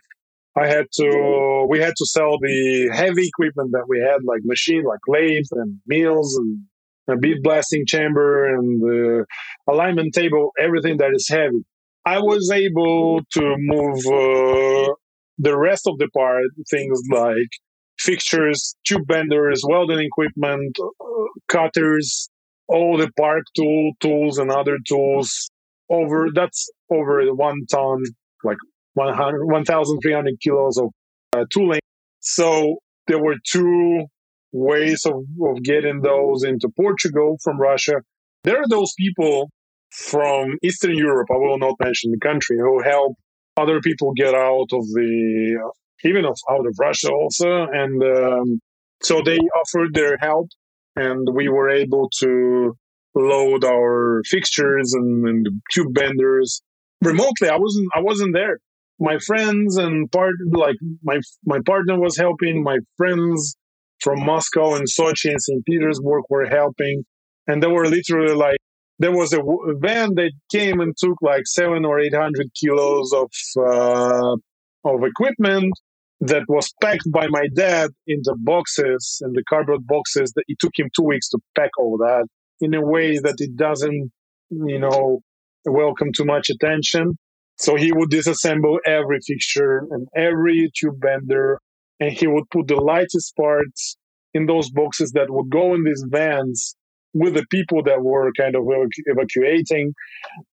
I 0.59 0.67
had 0.67 0.87
to. 0.95 1.67
We 1.69 1.79
had 1.79 1.95
to 1.97 2.07
sell 2.07 2.39
the 2.41 2.91
heavy 2.93 3.29
equipment 3.29 3.73
that 3.73 3.85
we 3.89 4.01
had, 4.01 4.25
like 4.25 4.41
machine, 4.45 4.83
like 4.85 5.01
lathes 5.07 5.53
and 5.53 5.79
mills 5.87 6.37
and 6.37 6.61
a 7.09 7.17
bead 7.17 7.43
blasting 7.43 7.85
chamber 7.87 8.55
and 8.55 8.81
the 8.81 9.25
alignment 9.69 10.15
table, 10.15 10.51
everything 10.59 10.99
that 10.99 11.11
is 11.15 11.29
heavy. 11.29 11.65
I 12.05 12.19
was 12.19 12.51
able 12.51 13.21
to 13.33 13.55
move 13.59 13.99
uh, 14.07 14.95
the 15.39 15.57
rest 15.57 15.87
of 15.87 15.99
the 15.99 16.09
part, 16.09 16.45
things 16.71 17.03
like 17.11 17.51
fixtures, 17.99 18.75
tube 18.87 19.07
benders, 19.07 19.63
welding 19.67 20.01
equipment, 20.01 20.77
uh, 20.81 21.05
cutters, 21.49 22.29
all 22.69 22.97
the 22.97 23.11
park 23.19 23.45
tool 23.57 23.93
tools 24.01 24.39
and 24.39 24.51
other 24.51 24.79
tools 24.87 25.51
over 25.91 26.29
that's 26.33 26.69
over 26.91 27.23
one 27.35 27.67
ton, 27.71 28.03
like 28.45 28.59
100, 28.59 28.78
1,300 28.99 30.35
kilos 30.41 30.79
of 30.79 30.91
uh, 31.33 31.45
tooling. 31.53 31.81
So 32.21 32.79
there 33.07 33.23
were 33.23 33.37
two 33.45 34.07
ways 34.53 35.05
of, 35.07 35.25
of 35.43 35.63
getting 35.63 36.01
those 36.01 36.45
into 36.45 36.69
Portugal 36.77 37.37
from 37.43 37.61
Russia. 37.61 38.03
There 38.45 38.59
are 38.59 38.69
those 38.69 38.93
people 38.99 39.51
from 39.91 40.59
Eastern 40.63 40.97
Europe, 40.97 41.29
I 41.31 41.37
will 41.37 41.59
not 41.59 41.75
mention 41.83 42.11
the 42.11 42.19
country, 42.19 42.59
who 42.59 42.83
help 42.83 43.15
other 43.57 43.81
people 43.81 44.13
get 44.15 44.35
out 44.35 44.69
of 44.73 44.85
the 44.87 45.73
even 46.05 46.25
of, 46.25 46.37
out 46.49 46.67
of 46.67 46.77
Russia 46.79 47.11
also. 47.11 47.67
And 47.73 48.03
um, 48.03 48.61
so 49.03 49.21
they 49.25 49.39
offered 49.39 49.95
their 49.95 50.17
help, 50.19 50.49
and 50.95 51.27
we 51.35 51.49
were 51.49 51.71
able 51.71 52.11
to 52.21 52.77
load 53.15 53.65
our 53.65 54.23
fixtures 54.27 54.93
and, 54.95 55.27
and 55.27 55.47
tube 55.73 55.93
benders 55.93 56.63
remotely. 57.03 57.49
I 57.49 57.57
wasn't 57.57 57.89
I 57.95 58.01
wasn't 58.01 58.35
there. 58.35 58.59
My 59.01 59.19
friends 59.19 59.77
and 59.77 60.11
part 60.11 60.35
like 60.51 60.77
my 61.03 61.21
my 61.45 61.61
partner 61.65 61.99
was 61.99 62.17
helping. 62.17 62.63
My 62.63 62.79
friends 62.97 63.57
from 64.01 64.25
Moscow 64.25 64.75
and 64.75 64.87
Sochi 64.89 65.31
and 65.31 65.41
St. 65.41 65.65
Petersburg 65.67 66.25
were 66.29 66.47
helping, 66.47 67.05
and 67.47 67.63
they 67.63 67.69
were 67.69 67.87
literally 67.87 68.35
like 68.35 68.59
there 68.99 69.13
was 69.13 69.33
a 69.33 69.41
van 69.79 70.15
that 70.15 70.33
came 70.51 70.81
and 70.81 70.97
took 70.97 71.17
like 71.23 71.47
seven 71.47 71.85
or 71.85 72.01
eight 72.01 72.15
hundred 72.15 72.49
kilos 72.61 73.13
of 73.13 73.31
uh, 73.57 74.37
of 74.85 75.05
equipment 75.05 75.73
that 76.21 76.43
was 76.49 76.73
packed 76.83 77.11
by 77.13 77.29
my 77.29 77.47
dad 77.55 77.91
in 78.07 78.21
the 78.25 78.37
boxes 78.41 79.23
in 79.25 79.33
the 79.33 79.45
cardboard 79.49 79.87
boxes 79.87 80.33
that 80.35 80.43
it 80.49 80.59
took 80.59 80.73
him 80.77 80.89
two 80.95 81.05
weeks 81.05 81.29
to 81.29 81.39
pack 81.57 81.71
all 81.79 81.97
that 81.97 82.27
in 82.61 82.75
a 82.75 82.85
way 82.85 83.19
that 83.19 83.37
it 83.39 83.55
doesn't 83.55 84.11
you 84.51 84.79
know 84.79 85.21
welcome 85.65 86.09
too 86.13 86.25
much 86.25 86.51
attention 86.51 87.17
so 87.59 87.75
he 87.75 87.93
would 87.93 88.11
disassemble 88.11 88.79
every 88.87 89.19
fixture 89.27 89.85
and 89.91 90.09
every 90.17 90.71
tube 90.77 91.01
bender 91.01 91.61
and 92.01 92.13
he 92.13 92.27
would 92.27 92.49
put 92.51 92.69
the 92.69 92.77
lightest 92.77 93.35
parts 93.37 93.97
in 94.35 94.47
those 94.47 94.71
boxes 94.71 95.13
that 95.13 95.31
would 95.31 95.51
go 95.51 95.75
in 95.75 95.85
these 95.85 96.05
vans 96.09 96.77
with 97.15 97.35
the 97.35 97.47
people 97.51 97.83
that 97.83 98.03
were 98.03 98.31
kind 98.33 98.55
of 98.55 98.65
evacuating 99.07 99.93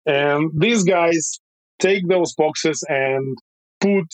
and 0.06 0.50
these 0.58 0.84
guys 0.84 1.40
take 1.78 2.06
those 2.08 2.34
boxes 2.34 2.84
and 2.88 3.36
put 3.80 4.06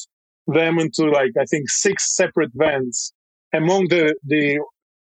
them 0.49 0.79
into 0.79 1.11
like 1.11 1.33
I 1.39 1.45
think 1.45 1.69
six 1.69 2.17
separate 2.17 2.51
vans. 2.55 3.13
Among 3.53 3.89
the 3.89 4.15
the 4.25 4.61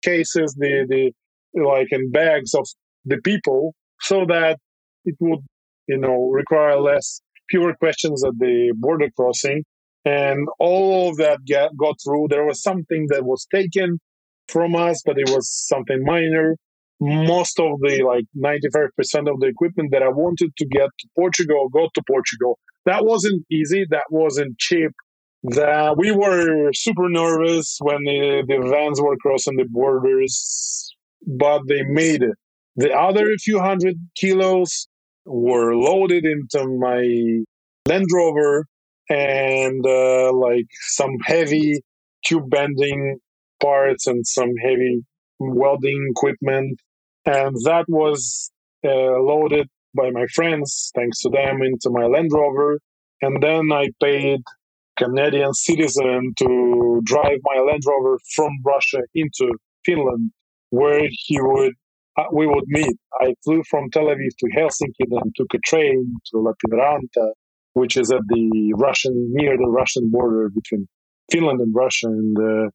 cases, 0.03 0.55
the 0.57 0.85
the 0.87 1.61
like 1.61 1.87
in 1.91 2.11
bags 2.11 2.53
of 2.53 2.65
the 3.05 3.17
people, 3.23 3.73
so 4.01 4.25
that 4.27 4.57
it 5.03 5.15
would 5.19 5.39
you 5.87 5.97
know 5.97 6.29
require 6.31 6.79
less 6.79 7.21
fewer 7.49 7.73
questions 7.75 8.23
at 8.23 8.37
the 8.37 8.73
border 8.77 9.09
crossing. 9.15 9.63
And 10.05 10.47
all 10.59 11.09
of 11.09 11.17
that 11.17 11.39
get, 11.45 11.75
got 11.77 11.95
through. 12.03 12.27
There 12.29 12.45
was 12.45 12.61
something 12.61 13.07
that 13.09 13.25
was 13.25 13.47
taken 13.53 13.99
from 14.47 14.75
us, 14.75 15.01
but 15.05 15.17
it 15.17 15.29
was 15.29 15.49
something 15.49 16.03
minor. 16.03 16.55
Most 16.99 17.59
of 17.59 17.79
the 17.81 18.03
like 18.03 18.25
95% 18.37 19.29
of 19.29 19.39
the 19.39 19.47
equipment 19.47 19.91
that 19.91 20.03
I 20.03 20.09
wanted 20.09 20.55
to 20.57 20.65
get 20.65 20.89
to 20.99 21.07
Portugal 21.15 21.69
got 21.69 21.93
to 21.95 22.03
Portugal. 22.07 22.57
That 22.85 23.03
wasn't 23.03 23.43
easy. 23.51 23.85
That 23.89 24.05
wasn't 24.11 24.57
cheap 24.59 24.91
that 25.49 25.95
we 25.97 26.11
were 26.11 26.71
super 26.73 27.09
nervous 27.09 27.77
when 27.81 28.03
the, 28.03 28.43
the 28.47 28.67
vans 28.69 28.99
were 29.01 29.17
crossing 29.17 29.57
the 29.57 29.65
borders, 29.69 30.95
but 31.25 31.61
they 31.67 31.83
made 31.83 32.23
it. 32.23 32.35
The 32.77 32.91
other 32.91 33.31
few 33.37 33.59
hundred 33.59 33.95
kilos 34.15 34.87
were 35.25 35.75
loaded 35.75 36.25
into 36.25 36.67
my 36.79 37.43
Land 37.87 38.05
Rover 38.13 38.65
and 39.09 39.85
uh, 39.85 40.33
like 40.33 40.67
some 40.89 41.17
heavy 41.25 41.81
tube 42.25 42.49
bending 42.49 43.19
parts 43.61 44.07
and 44.07 44.25
some 44.25 44.51
heavy 44.61 45.01
welding 45.39 46.07
equipment. 46.11 46.79
And 47.25 47.55
that 47.65 47.85
was 47.87 48.51
uh, 48.85 48.89
loaded 48.89 49.67
by 49.95 50.11
my 50.11 50.25
friends, 50.33 50.91
thanks 50.95 51.21
to 51.21 51.29
them, 51.29 51.61
into 51.61 51.89
my 51.89 52.05
Land 52.05 52.31
Rover. 52.33 52.79
And 53.21 53.41
then 53.41 53.71
I 53.71 53.87
paid 54.01 54.41
Canadian 54.97 55.53
citizen 55.53 56.33
to 56.37 57.01
drive 57.03 57.39
my 57.43 57.61
Land 57.61 57.83
Rover 57.87 58.19
from 58.35 58.51
Russia 58.63 59.01
into 59.13 59.53
Finland, 59.85 60.31
where 60.69 61.07
he 61.09 61.39
would 61.41 61.73
we 62.31 62.47
would 62.47 62.65
meet. 62.67 62.95
I 63.21 63.33
flew 63.43 63.61
from 63.69 63.89
Tel 63.91 64.05
Aviv 64.05 64.29
to 64.39 64.47
Helsinki, 64.55 65.05
then 65.09 65.31
took 65.35 65.53
a 65.53 65.59
train 65.59 66.15
to 66.27 66.37
Lappeenranta, 66.37 67.31
which 67.73 67.97
is 67.97 68.11
at 68.11 68.21
the 68.27 68.73
Russian 68.75 69.33
near 69.33 69.57
the 69.57 69.67
Russian 69.67 70.09
border 70.09 70.49
between 70.49 70.87
Finland 71.31 71.59
and 71.61 71.73
Russia, 71.73 72.07
and 72.07 72.37
uh, 72.37 72.69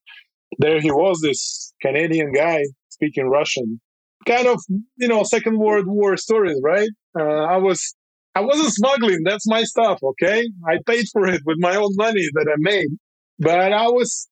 there 0.58 0.80
he 0.80 0.90
was, 0.90 1.20
this 1.20 1.72
Canadian 1.80 2.32
guy 2.32 2.62
speaking 2.88 3.28
Russian, 3.28 3.80
kind 4.26 4.46
of 4.46 4.60
you 4.96 5.08
know 5.08 5.22
Second 5.22 5.58
World 5.58 5.86
War 5.86 6.16
stories, 6.16 6.60
right? 6.62 6.90
Uh, 7.18 7.44
I 7.54 7.56
was 7.56 7.94
I 8.34 8.40
wasn't 8.42 8.72
smuggling. 8.72 9.22
That's 9.24 9.46
my 9.48 9.64
stuff. 9.64 9.98
Okay. 10.02 10.48
I 10.66 10.78
paid 10.86 11.06
for 11.12 11.26
it 11.26 11.42
with 11.44 11.56
my 11.58 11.76
own 11.76 11.94
money 11.96 12.26
that 12.34 12.46
I 12.48 12.56
made. 12.58 12.88
But 13.38 13.72
I 13.72 13.88
was, 13.88 14.28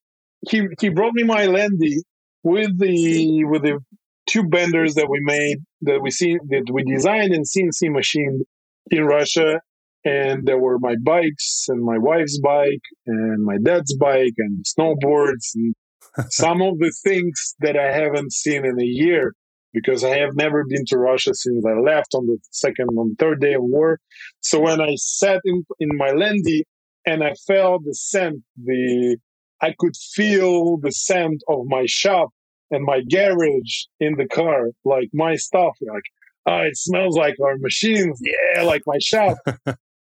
he, 0.49 0.67
he 0.81 0.89
brought 0.91 1.15
me 1.15 1.25
my 1.25 1.47
Landy 1.47 2.03
with 2.43 2.79
the, 2.79 3.45
with 3.45 3.63
the 3.63 3.81
tube 4.29 4.51
benders 4.51 4.95
that 4.95 5.09
we 5.09 5.21
made, 5.21 5.59
that 5.83 6.01
we 6.03 6.11
see, 6.11 6.39
that 6.49 6.71
we 6.73 6.85
designed 6.85 7.33
and 7.33 7.45
CNC 7.45 7.91
machined 7.91 8.43
in 8.91 9.05
Russia. 9.05 9.61
And 10.05 10.47
there 10.47 10.59
were 10.59 10.79
my 10.79 10.95
bikes 11.03 11.67
and 11.69 11.83
my 11.83 11.99
wife's 11.99 12.39
bike 12.41 12.83
and 13.07 13.45
my 13.45 13.57
dad's 13.63 13.97
bike 13.97 14.35
and 14.39 14.65
snowboards 14.65 15.55
and 15.55 15.75
some 16.31 16.63
of 16.63 16.79
the 16.79 16.93
things 17.05 17.55
that 17.61 17.77
I 17.77 17.93
haven't 17.93 18.33
seen 18.33 18.65
in 18.65 18.81
a 18.81 18.85
year 18.85 19.35
because 19.73 20.05
I 20.05 20.19
have 20.19 20.35
never 20.35 20.65
been 20.65 20.85
to 20.87 20.99
Russia 20.99 21.35
since 21.35 21.65
I 21.67 21.79
left 21.79 22.15
on 22.15 22.27
the 22.27 22.39
second, 22.51 22.89
on 22.97 23.11
the 23.11 23.17
third 23.19 23.41
day 23.41 23.55
of 23.55 23.63
war. 23.63 23.99
So 24.41 24.61
when 24.61 24.81
I 24.81 24.95
sat 24.97 25.41
in, 25.45 25.65
in 25.79 25.91
my 25.93 26.13
Landy 26.13 26.65
and 27.05 27.23
I 27.23 27.35
felt 27.47 27.85
the 27.85 27.95
scent, 27.95 28.37
the, 28.57 29.19
I 29.61 29.75
could 29.79 29.97
feel 30.15 30.79
the 30.79 30.93
scent 30.93 31.43
of 31.49 31.67
my 31.67 31.85
shop 31.87 32.31
and 32.71 32.85
my 32.85 33.01
garage 33.11 33.85
in 34.01 34.17
the 34.17 34.27
car, 34.27 34.69
like 34.85 35.09
my 35.13 35.37
stuff, 35.37 35.77
like, 35.81 36.03
oh, 36.47 36.63
it 36.63 36.77
smells 36.77 37.17
like 37.17 37.37
our 37.43 37.57
machines. 37.59 38.21
Yeah, 38.23 38.63
like 38.63 38.83
my 38.87 38.99
shop. 39.01 39.39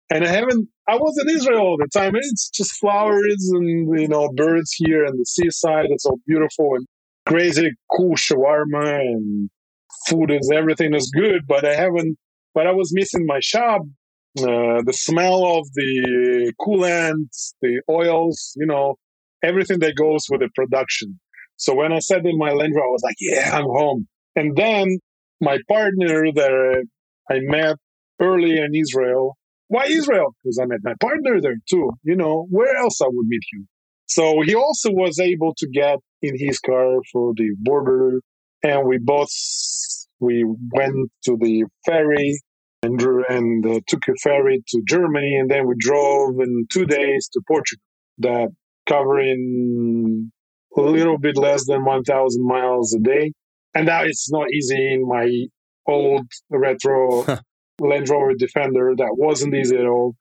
and 0.09 0.25
I 0.25 0.27
haven't, 0.27 0.67
I 0.87 0.95
was 0.95 1.17
in 1.21 1.35
Israel 1.35 1.61
all 1.61 1.77
the 1.77 1.87
time. 1.87 2.15
And 2.15 2.23
it's 2.23 2.49
just 2.49 2.73
flowers 2.79 3.49
and, 3.53 3.99
you 3.99 4.07
know, 4.07 4.29
birds 4.35 4.73
here 4.73 5.05
and 5.05 5.19
the 5.19 5.25
seaside. 5.25 5.87
It's 5.89 6.05
all 6.05 6.19
beautiful. 6.27 6.75
And 6.75 6.85
crazy 7.25 7.71
cool 7.95 8.15
shawarma 8.15 8.99
and 8.99 9.49
food 10.07 10.31
is 10.31 10.51
everything 10.53 10.93
is 10.93 11.11
good, 11.13 11.45
but 11.47 11.65
I 11.65 11.75
haven't. 11.75 12.17
But 12.55 12.67
I 12.67 12.71
was 12.71 12.91
missing 12.93 13.25
my 13.27 13.39
shop, 13.41 13.81
uh, 14.39 14.81
the 14.83 14.93
smell 14.93 15.45
of 15.45 15.67
the 15.75 16.51
coolants, 16.59 17.53
the 17.61 17.81
oils, 17.89 18.53
you 18.57 18.65
know, 18.65 18.95
everything 19.43 19.79
that 19.79 19.95
goes 19.95 20.25
with 20.29 20.41
the 20.41 20.49
production. 20.55 21.19
So 21.59 21.75
when 21.75 21.91
I 21.91 21.99
sat 21.99 22.25
in 22.25 22.37
my 22.37 22.51
Land 22.51 22.73
Rover, 22.75 22.87
I 22.87 22.91
was 22.91 23.03
like, 23.03 23.17
"Yeah, 23.19 23.57
I'm 23.57 23.65
home." 23.65 24.07
And 24.35 24.55
then 24.55 24.99
my 25.41 25.57
partner 25.67 26.31
that 26.31 26.85
I 27.29 27.39
met 27.41 27.75
early 28.21 28.57
in 28.57 28.73
Israel. 28.73 29.37
Why 29.67 29.85
Israel? 29.85 30.35
Because 30.41 30.57
I 30.61 30.65
met 30.65 30.79
my 30.83 30.95
partner 30.99 31.41
there 31.41 31.57
too. 31.69 31.91
You 32.03 32.15
know, 32.15 32.47
where 32.49 32.75
else 32.77 33.01
I 33.01 33.07
would 33.07 33.27
meet 33.27 33.43
him? 33.53 33.67
So 34.07 34.41
he 34.41 34.55
also 34.55 34.89
was 34.91 35.19
able 35.19 35.53
to 35.57 35.67
get 35.69 35.99
in 36.21 36.33
his 36.37 36.59
car 36.59 36.97
for 37.11 37.33
the 37.35 37.49
border, 37.59 38.21
and 38.63 38.87
we 38.87 38.97
both 38.97 39.29
we 40.19 40.45
went 40.73 41.11
to 41.25 41.37
the 41.37 41.65
ferry 41.85 42.39
and, 42.83 43.01
and 43.29 43.65
uh, 43.65 43.79
took 43.87 44.07
a 44.07 44.15
ferry 44.23 44.63
to 44.69 44.81
Germany, 44.87 45.35
and 45.39 45.51
then 45.51 45.67
we 45.67 45.75
drove 45.77 46.39
in 46.39 46.65
two 46.71 46.85
days 46.85 47.29
to 47.33 47.41
Portugal. 47.47 47.83
That 48.17 48.49
covering 48.87 50.31
a 50.79 50.89
little 50.89 51.17
bit 51.17 51.37
less 51.37 51.65
than 51.65 51.85
1,000 51.85 52.45
miles 52.45 52.93
a 52.93 52.99
day, 52.99 53.31
and 53.73 53.87
that 53.87 54.07
is 54.07 54.29
not 54.31 54.51
easy 54.51 54.93
in 54.93 55.07
my 55.07 55.29
old 55.87 56.27
retro 56.49 57.25
Land 57.79 58.09
Rover 58.09 58.33
Defender. 58.33 58.93
That 58.97 59.15
wasn't 59.17 59.55
easy 59.55 59.77
at 59.77 59.85
all. 59.85 60.15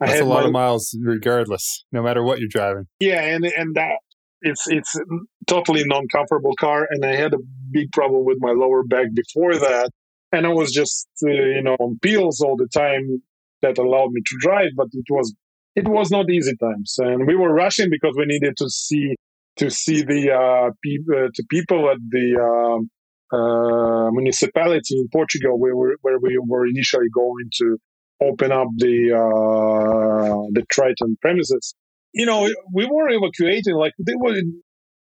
I 0.00 0.06
That's 0.06 0.20
a 0.20 0.24
lot 0.24 0.40
my, 0.42 0.46
of 0.46 0.52
miles, 0.52 0.96
regardless, 1.02 1.84
no 1.90 2.02
matter 2.02 2.22
what 2.22 2.38
you're 2.38 2.48
driving. 2.48 2.86
Yeah, 3.00 3.22
and 3.22 3.44
and 3.46 3.74
that 3.76 3.96
it's 4.42 4.68
it's 4.68 4.98
totally 5.46 5.84
non-comfortable 5.86 6.54
car, 6.60 6.86
and 6.90 7.04
I 7.04 7.14
had 7.16 7.32
a 7.32 7.38
big 7.70 7.92
problem 7.92 8.24
with 8.24 8.38
my 8.40 8.52
lower 8.52 8.82
back 8.84 9.06
before 9.14 9.54
that, 9.54 9.90
and 10.32 10.46
I 10.46 10.50
was 10.50 10.70
just 10.72 11.08
uh, 11.24 11.30
you 11.30 11.62
know 11.62 11.76
on 11.80 11.98
pills 12.02 12.40
all 12.40 12.56
the 12.56 12.68
time 12.68 13.22
that 13.62 13.78
allowed 13.78 14.10
me 14.12 14.20
to 14.26 14.36
drive, 14.40 14.72
but 14.76 14.88
it 14.92 15.06
was 15.08 15.34
it 15.74 15.88
was 15.88 16.10
not 16.10 16.30
easy 16.30 16.56
times, 16.56 16.96
and 16.98 17.26
we 17.26 17.34
were 17.34 17.52
rushing 17.52 17.88
because 17.90 18.14
we 18.18 18.26
needed 18.26 18.56
to 18.58 18.68
see 18.68 19.14
to 19.58 19.70
see 19.70 20.02
the 20.02 20.30
uh, 20.32 20.68
uh, 20.68 21.28
to 21.34 21.44
people 21.50 21.90
at 21.90 21.98
the 22.08 22.36
um, 22.40 22.90
uh, 23.32 24.10
municipality 24.12 24.98
in 24.98 25.08
Portugal 25.12 25.58
where 25.58 25.76
we, 25.76 25.96
where 26.02 26.18
we 26.18 26.38
were 26.38 26.66
initially 26.66 27.08
going 27.12 27.50
to 27.58 27.78
open 28.22 28.52
up 28.52 28.68
the 28.76 29.12
uh, 29.12 30.50
the 30.52 30.64
Triton 30.70 31.16
premises. 31.20 31.74
You 32.12 32.26
know, 32.26 32.48
we 32.72 32.86
were 32.86 33.08
evacuating 33.08 33.74
like 33.76 33.92
they 33.98 34.14
were. 34.16 34.34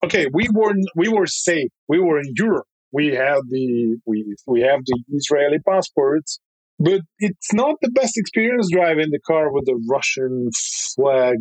Okay, 0.04 0.28
we 0.34 0.48
were 0.54 0.74
we 0.96 1.08
were 1.08 1.26
safe. 1.26 1.72
We 1.88 2.00
were 2.00 2.20
in 2.20 2.34
Europe. 2.36 2.68
We 2.92 3.14
have 3.16 3.42
the 3.50 3.98
we 4.06 4.36
we 4.48 4.62
have 4.62 4.82
the 4.86 5.04
Israeli 5.10 5.60
passports, 5.68 6.40
but 6.80 7.02
it's 7.20 7.54
not 7.54 7.76
the 7.82 7.92
best 7.92 8.18
experience 8.18 8.70
driving 8.72 9.10
the 9.12 9.20
car 9.20 9.52
with 9.52 9.66
the 9.66 9.82
Russian 9.90 10.50
flag 10.96 11.38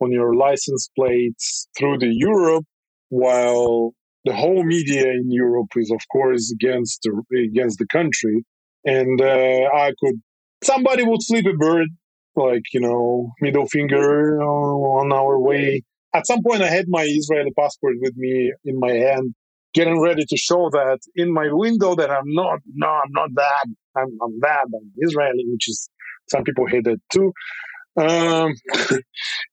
on 0.00 0.12
your 0.12 0.34
license 0.34 0.88
plates 0.96 1.68
through 1.78 1.98
the 1.98 2.12
Europe 2.12 2.64
while 3.08 3.92
the 4.24 4.34
whole 4.34 4.64
media 4.64 5.10
in 5.10 5.30
Europe 5.30 5.68
is, 5.76 5.90
of 5.90 6.00
course, 6.12 6.52
against 6.52 7.02
the, 7.02 7.12
against 7.50 7.78
the 7.78 7.86
country. 7.86 8.44
And 8.84 9.20
uh, 9.20 9.68
I 9.74 9.92
could, 9.98 10.20
somebody 10.62 11.02
would 11.04 11.20
flip 11.26 11.46
a 11.46 11.54
bird, 11.54 11.88
like, 12.36 12.62
you 12.72 12.80
know, 12.80 13.32
middle 13.40 13.66
finger 13.66 14.42
on 14.42 15.12
our 15.12 15.38
way. 15.38 15.82
At 16.14 16.26
some 16.26 16.42
point, 16.42 16.62
I 16.62 16.68
had 16.68 16.86
my 16.88 17.02
Israeli 17.02 17.52
passport 17.58 17.96
with 18.00 18.16
me 18.16 18.52
in 18.64 18.78
my 18.78 18.92
hand, 18.92 19.34
getting 19.74 20.00
ready 20.00 20.24
to 20.28 20.36
show 20.36 20.70
that 20.70 20.98
in 21.14 21.32
my 21.32 21.48
window 21.50 21.94
that 21.94 22.10
I'm 22.10 22.24
not, 22.26 22.60
no, 22.74 22.88
I'm 22.88 23.12
not 23.12 23.30
that. 23.34 23.66
I'm, 23.96 24.18
I'm 24.22 24.40
that. 24.40 24.64
I'm 24.64 24.92
Israeli, 24.98 25.44
which 25.46 25.68
is, 25.68 25.88
some 26.28 26.44
people 26.44 26.66
hate 26.66 26.84
that 26.84 27.00
too. 27.12 27.32
Um, 28.00 28.54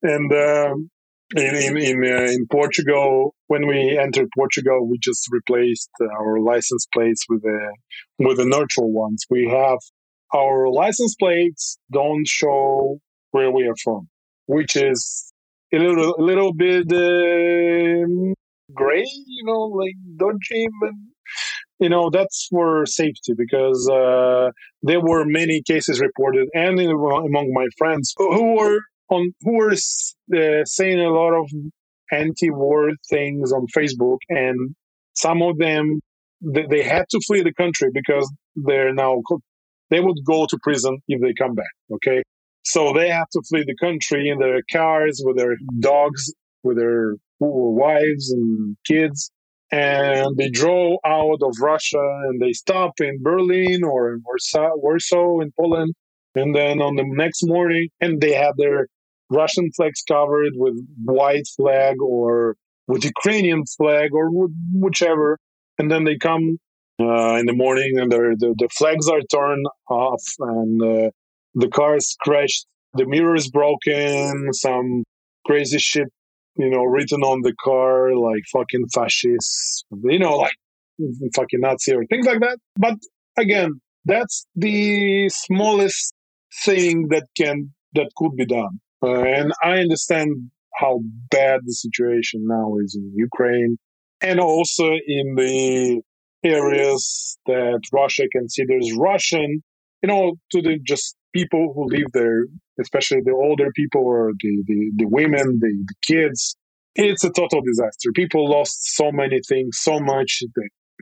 and 0.02 0.32
um, 0.32 0.90
in 1.36 1.56
in 1.56 1.78
in, 1.78 2.04
uh, 2.04 2.32
in, 2.32 2.48
Portugal, 2.50 3.36
when 3.48 3.68
we 3.68 3.98
entered 3.98 4.30
Portugal, 4.36 4.88
we 4.90 4.98
just 5.00 5.28
replaced 5.32 5.90
our 6.02 6.40
license 6.40 6.88
plates 6.94 7.26
with 7.28 7.42
the 7.42 7.76
with 8.20 8.38
the 8.38 8.46
neutral 8.46 8.92
ones. 8.92 9.26
We 9.30 9.50
have 9.50 9.80
our 10.34 10.70
license 10.70 11.16
plates 11.16 11.78
don't 11.92 12.28
show 12.28 13.00
where 13.32 13.52
we 13.52 13.68
are 13.68 13.76
from, 13.84 14.08
which 14.46 14.76
is 14.76 15.34
a 15.74 15.80
little 15.80 16.16
a 16.18 16.24
little 16.24 16.54
bit 16.54 16.86
uh, 16.94 18.08
gray, 18.74 19.06
you 19.06 19.44
know, 19.44 19.64
like 19.64 19.96
dodgy, 20.18 20.68
but 20.82 20.92
you 21.80 21.90
know 21.90 22.10
that's 22.10 22.48
for 22.50 22.86
safety 22.86 23.34
because 23.38 23.90
uh, 23.90 24.50
there 24.82 25.02
were 25.02 25.26
many 25.26 25.62
cases 25.62 26.00
reported 26.00 26.48
and 26.54 26.80
among 26.80 27.52
my 27.54 27.68
friends 27.78 28.14
who 28.18 28.56
were 28.56 28.80
on 29.10 29.32
who 29.42 29.58
were 29.58 29.74
uh, 29.74 30.66
saying 30.66 31.00
a 31.00 31.10
lot 31.10 31.34
of 31.34 31.50
anti-war 32.12 32.92
things 33.10 33.52
on 33.52 33.66
Facebook, 33.76 34.18
and 34.30 34.76
some 35.14 35.42
of 35.42 35.58
them 35.58 36.00
they, 36.42 36.66
they 36.70 36.84
had 36.84 37.06
to 37.10 37.20
flee 37.26 37.42
the 37.42 37.54
country 37.54 37.90
because 37.94 38.32
they're 38.56 38.94
now 38.94 39.22
they 39.90 40.00
would 40.00 40.18
go 40.26 40.46
to 40.46 40.58
prison 40.62 41.00
if 41.08 41.22
they 41.22 41.34
come 41.34 41.56
back. 41.56 41.72
Okay, 41.94 42.24
so 42.64 42.94
they 42.94 43.10
have 43.10 43.30
to 43.32 43.42
flee 43.50 43.64
the 43.66 43.76
country 43.76 44.30
in 44.30 44.40
their 44.40 44.62
cars 44.72 45.22
with 45.24 45.38
their 45.38 45.56
dogs, 45.80 46.34
with 46.64 46.78
their 46.78 47.16
wives 47.40 48.32
and 48.32 48.76
kids, 48.86 49.32
and 49.72 50.38
they 50.38 50.50
drove 50.50 50.98
out 51.06 51.40
of 51.42 51.54
Russia 51.62 52.22
and 52.28 52.42
they 52.42 52.54
stop 52.54 52.94
in 53.00 53.22
Berlin 53.22 53.84
or 53.84 54.14
in 54.14 54.24
Warsaw, 54.26 54.72
Warsaw 54.76 55.40
in 55.40 55.52
Poland. 55.60 55.94
And 56.36 56.56
then 56.56 56.82
on 56.82 56.96
the 56.96 57.04
next 57.06 57.42
morning, 57.46 57.90
and 58.00 58.22
they 58.22 58.34
have 58.34 58.56
their 58.58 58.88
Russian 59.30 59.72
flags 59.76 60.04
covered 60.08 60.54
with 60.56 60.76
white 61.04 61.48
flag 61.58 61.96
or 62.02 62.56
with 62.88 63.04
Ukrainian 63.04 63.64
flag 63.78 64.14
or 64.14 64.30
whichever. 64.74 65.40
And 65.78 65.92
then 65.92 66.06
they 66.06 66.18
come 66.18 66.58
uh, 67.00 67.36
in 67.36 67.46
the 67.46 67.54
morning 67.54 68.00
and 68.00 68.12
the, 68.12 68.56
the 68.58 68.70
flags 68.78 69.08
are 69.10 69.22
torn 69.32 69.64
off 69.90 70.24
and 70.40 70.82
uh, 70.82 71.10
the 71.56 71.96
is 71.96 72.16
crashed. 72.22 72.66
The 72.94 73.06
mirror 73.06 73.36
is 73.36 73.50
broken. 73.50 74.54
Some 74.54 75.04
crazy 75.46 75.80
shit, 75.80 76.08
you 76.58 76.70
know, 76.70 76.84
written 76.84 77.22
on 77.22 77.42
the 77.42 77.54
car 77.64 78.16
like 78.16 78.44
fucking 78.52 78.88
fascist, 78.94 79.86
you 80.04 80.20
know, 80.20 80.38
like 80.38 80.54
fucking 81.36 81.60
Nazi 81.60 81.94
or 81.94 82.06
things 82.06 82.26
like 82.26 82.40
that. 82.40 82.58
But 82.78 82.96
again, 83.38 83.80
that's 84.06 84.48
the 84.56 85.30
smallest 85.30 86.14
thing 86.64 87.08
that 87.10 87.28
can 87.38 87.74
that 87.94 88.10
could 88.16 88.36
be 88.36 88.46
done. 88.46 88.80
Uh, 89.04 89.22
and 89.22 89.54
I 89.64 89.80
understand 89.80 90.50
how 90.80 91.02
bad 91.30 91.62
the 91.66 91.74
situation 91.74 92.46
now 92.48 92.76
is 92.84 92.96
in 92.96 93.12
Ukraine 93.16 93.78
and 94.22 94.40
also 94.40 94.86
in 94.86 95.36
the 95.36 96.02
areas 96.44 97.38
that 97.46 97.82
Russia 97.92 98.24
considers 98.32 98.92
Russian, 98.94 99.64
you 100.02 100.08
know, 100.08 100.36
to 100.52 100.62
the 100.62 100.80
just 100.84 101.16
people 101.38 101.72
who 101.76 101.86
live 101.96 102.12
there, 102.14 102.46
especially 102.82 103.22
the 103.24 103.32
older 103.32 103.72
people 103.76 104.02
or 104.02 104.32
the, 104.40 104.64
the, 104.66 104.92
the 104.98 105.08
women, 105.08 105.60
the, 105.60 105.86
the 105.88 105.96
kids. 106.06 106.58
It's 106.96 107.24
a 107.24 107.32
total 107.32 107.62
disaster. 107.62 108.12
People 108.16 108.50
lost 108.50 108.96
so 108.96 109.12
many 109.12 109.40
things, 109.48 109.78
so 109.80 110.00
much. 110.00 110.42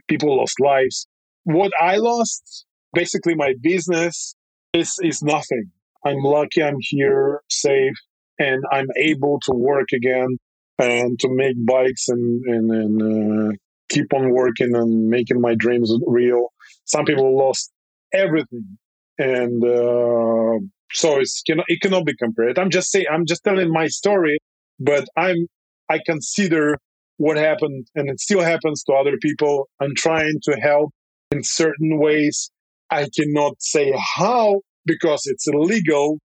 People 0.08 0.36
lost 0.36 0.60
lives. 0.60 1.06
What 1.44 1.72
I 1.80 1.96
lost, 1.96 2.66
basically 2.92 3.34
my 3.34 3.54
business, 3.62 4.34
is, 4.74 4.94
is 5.02 5.22
nothing. 5.22 5.70
I'm 6.04 6.22
lucky 6.22 6.62
I'm 6.62 6.76
here 6.80 7.40
safe 7.50 7.96
and 8.38 8.62
I'm 8.70 8.88
able 9.00 9.40
to 9.46 9.52
work 9.54 9.88
again 9.94 10.36
and 10.78 11.18
to 11.20 11.28
make 11.30 11.56
bikes 11.66 12.08
and, 12.08 12.44
and, 12.44 12.70
and 12.70 13.02
uh, 13.02 13.56
keep 13.88 14.12
on 14.12 14.30
working 14.32 14.76
and 14.76 15.08
making 15.08 15.40
my 15.40 15.54
dreams 15.54 15.90
real. 16.06 16.48
Some 16.84 17.06
people 17.06 17.38
lost 17.38 17.72
everything. 18.12 18.76
And 19.18 19.64
uh, 19.64 20.58
so 20.92 21.20
it's, 21.20 21.42
it 21.46 21.80
cannot 21.80 22.04
be 22.04 22.14
compared. 22.16 22.58
I'm 22.58 22.70
just 22.70 22.90
saying, 22.90 23.06
I'm 23.10 23.26
just 23.26 23.44
telling 23.44 23.70
my 23.72 23.86
story, 23.86 24.38
but 24.78 25.06
I'm, 25.16 25.46
I 25.90 26.00
consider 26.04 26.76
what 27.18 27.36
happened 27.36 27.86
and 27.94 28.10
it 28.10 28.20
still 28.20 28.42
happens 28.42 28.82
to 28.84 28.92
other 28.92 29.16
people. 29.20 29.68
I'm 29.80 29.94
trying 29.94 30.38
to 30.44 30.52
help 30.56 30.90
in 31.30 31.42
certain 31.42 31.98
ways. 31.98 32.50
I 32.90 33.08
cannot 33.16 33.54
say 33.60 33.92
how 34.16 34.60
because 34.84 35.22
it's 35.26 35.48
illegal 35.48 36.18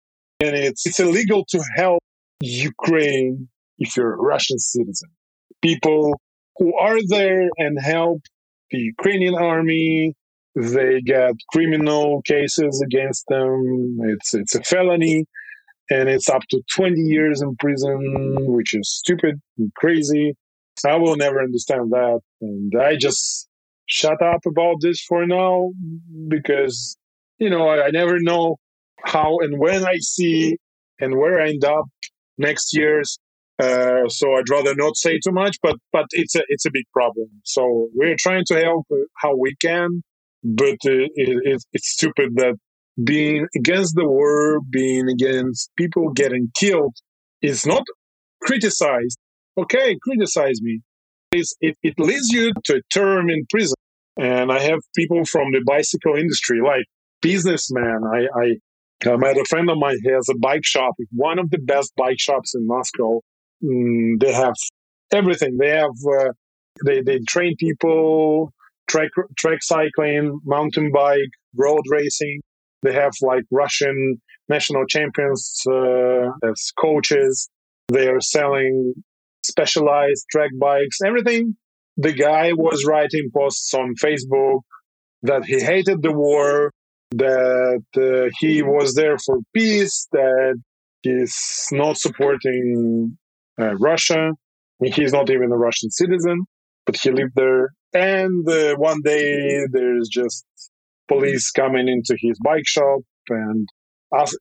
and 0.40 0.56
it's, 0.56 0.86
it's 0.86 0.98
illegal 0.98 1.44
to 1.50 1.62
help 1.76 2.02
Ukraine 2.40 3.48
if 3.78 3.96
you're 3.96 4.14
a 4.14 4.16
Russian 4.16 4.58
citizen. 4.58 5.10
People 5.62 6.20
who 6.56 6.76
are 6.76 6.98
there 7.06 7.48
and 7.58 7.78
help 7.80 8.22
the 8.70 8.78
Ukrainian 8.78 9.34
army, 9.34 10.14
they 10.54 11.00
get 11.00 11.32
criminal 11.52 12.22
cases 12.22 12.82
against 12.84 13.24
them. 13.28 13.98
It's 14.04 14.34
it's 14.34 14.54
a 14.54 14.62
felony, 14.62 15.26
and 15.90 16.08
it's 16.08 16.28
up 16.28 16.42
to 16.50 16.62
20 16.74 17.00
years 17.00 17.42
in 17.42 17.56
prison, 17.56 18.36
which 18.46 18.74
is 18.74 18.90
stupid 18.90 19.40
and 19.58 19.72
crazy. 19.74 20.34
I 20.86 20.96
will 20.96 21.16
never 21.16 21.40
understand 21.40 21.90
that, 21.90 22.20
and 22.40 22.72
I 22.80 22.96
just 22.96 23.48
shut 23.86 24.20
up 24.22 24.40
about 24.46 24.76
this 24.80 25.00
for 25.00 25.26
now 25.26 25.70
because 26.28 26.96
you 27.38 27.50
know 27.50 27.68
I, 27.68 27.86
I 27.86 27.90
never 27.90 28.18
know 28.20 28.56
how 29.04 29.38
and 29.40 29.58
when 29.58 29.84
I 29.84 29.96
see 29.98 30.56
and 31.00 31.16
where 31.16 31.40
I 31.40 31.48
end 31.50 31.64
up 31.64 31.86
next 32.36 32.76
year's. 32.76 33.18
Uh, 33.60 34.08
so 34.08 34.34
I'd 34.34 34.48
rather 34.48 34.72
not 34.76 34.96
say 34.96 35.18
too 35.18 35.32
much, 35.32 35.56
but 35.62 35.76
but 35.92 36.06
it's 36.12 36.36
a 36.36 36.42
it's 36.48 36.64
a 36.64 36.70
big 36.70 36.84
problem. 36.92 37.28
So 37.44 37.88
we're 37.94 38.16
trying 38.16 38.44
to 38.46 38.60
help 38.60 38.86
how 39.20 39.34
we 39.34 39.56
can, 39.60 40.02
but 40.42 40.78
uh, 40.86 41.08
it, 41.14 41.62
it's 41.72 41.88
stupid 41.90 42.36
that 42.36 42.54
being 43.02 43.46
against 43.56 43.94
the 43.94 44.06
war, 44.06 44.60
being 44.70 45.08
against 45.08 45.70
people 45.76 46.10
getting 46.10 46.50
killed, 46.58 46.96
is 47.42 47.66
not 47.66 47.84
criticized. 48.42 49.18
Okay, 49.56 49.96
criticize 50.02 50.60
me. 50.62 50.80
It's, 51.32 51.54
it, 51.60 51.76
it 51.82 51.94
leads 51.98 52.28
you 52.28 52.52
to 52.64 52.76
a 52.76 52.80
term 52.92 53.30
in 53.30 53.46
prison. 53.50 53.74
And 54.16 54.50
I 54.50 54.60
have 54.60 54.80
people 54.96 55.24
from 55.24 55.52
the 55.52 55.62
bicycle 55.64 56.16
industry, 56.16 56.60
like 56.60 56.84
businessmen. 57.22 58.00
I, 58.12 58.26
I, 58.36 59.08
I 59.08 59.16
met 59.16 59.36
a 59.36 59.44
friend 59.48 59.70
of 59.70 59.78
mine. 59.78 59.98
He 60.02 60.10
has 60.10 60.28
a 60.28 60.38
bike 60.38 60.64
shop, 60.64 60.94
one 61.12 61.38
of 61.38 61.50
the 61.50 61.58
best 61.58 61.92
bike 61.96 62.18
shops 62.18 62.54
in 62.54 62.66
Moscow. 62.66 63.20
Mm, 63.62 64.20
they 64.20 64.32
have 64.32 64.54
everything. 65.12 65.56
They 65.56 65.70
have 65.70 65.90
uh, 65.90 66.32
they 66.84 67.02
they 67.02 67.18
train 67.20 67.54
people, 67.58 68.52
track 68.88 69.10
track 69.36 69.58
cycling, 69.62 70.40
mountain 70.44 70.90
bike, 70.92 71.32
road 71.56 71.82
racing. 71.88 72.40
They 72.82 72.92
have 72.92 73.12
like 73.22 73.44
Russian 73.50 74.20
national 74.48 74.86
champions 74.86 75.62
uh, 75.70 76.30
as 76.44 76.72
coaches. 76.78 77.48
They 77.88 78.08
are 78.08 78.20
selling 78.20 78.94
specialized 79.44 80.24
track 80.30 80.50
bikes, 80.60 80.98
everything. 81.04 81.56
The 81.96 82.12
guy 82.12 82.52
was 82.52 82.84
writing 82.86 83.30
posts 83.34 83.74
on 83.74 83.94
Facebook 84.02 84.60
that 85.22 85.44
he 85.44 85.60
hated 85.60 86.02
the 86.02 86.12
war, 86.12 86.72
that 87.10 87.82
uh, 87.96 88.30
he 88.38 88.62
was 88.62 88.94
there 88.94 89.18
for 89.18 89.38
peace, 89.52 90.06
that 90.12 90.60
he's 91.02 91.66
not 91.72 91.96
supporting 91.96 93.18
uh, 93.60 93.74
Russia. 93.76 94.32
He's 94.82 95.12
not 95.12 95.28
even 95.30 95.50
a 95.50 95.56
Russian 95.56 95.90
citizen, 95.90 96.44
but 96.86 96.96
he 96.96 97.10
lived 97.10 97.32
there. 97.34 97.70
And 97.92 98.48
uh, 98.48 98.74
one 98.76 99.00
day 99.02 99.66
there's 99.70 100.08
just 100.08 100.44
police 101.08 101.50
coming 101.50 101.88
into 101.88 102.16
his 102.20 102.38
bike 102.44 102.66
shop 102.66 103.00
and 103.28 103.68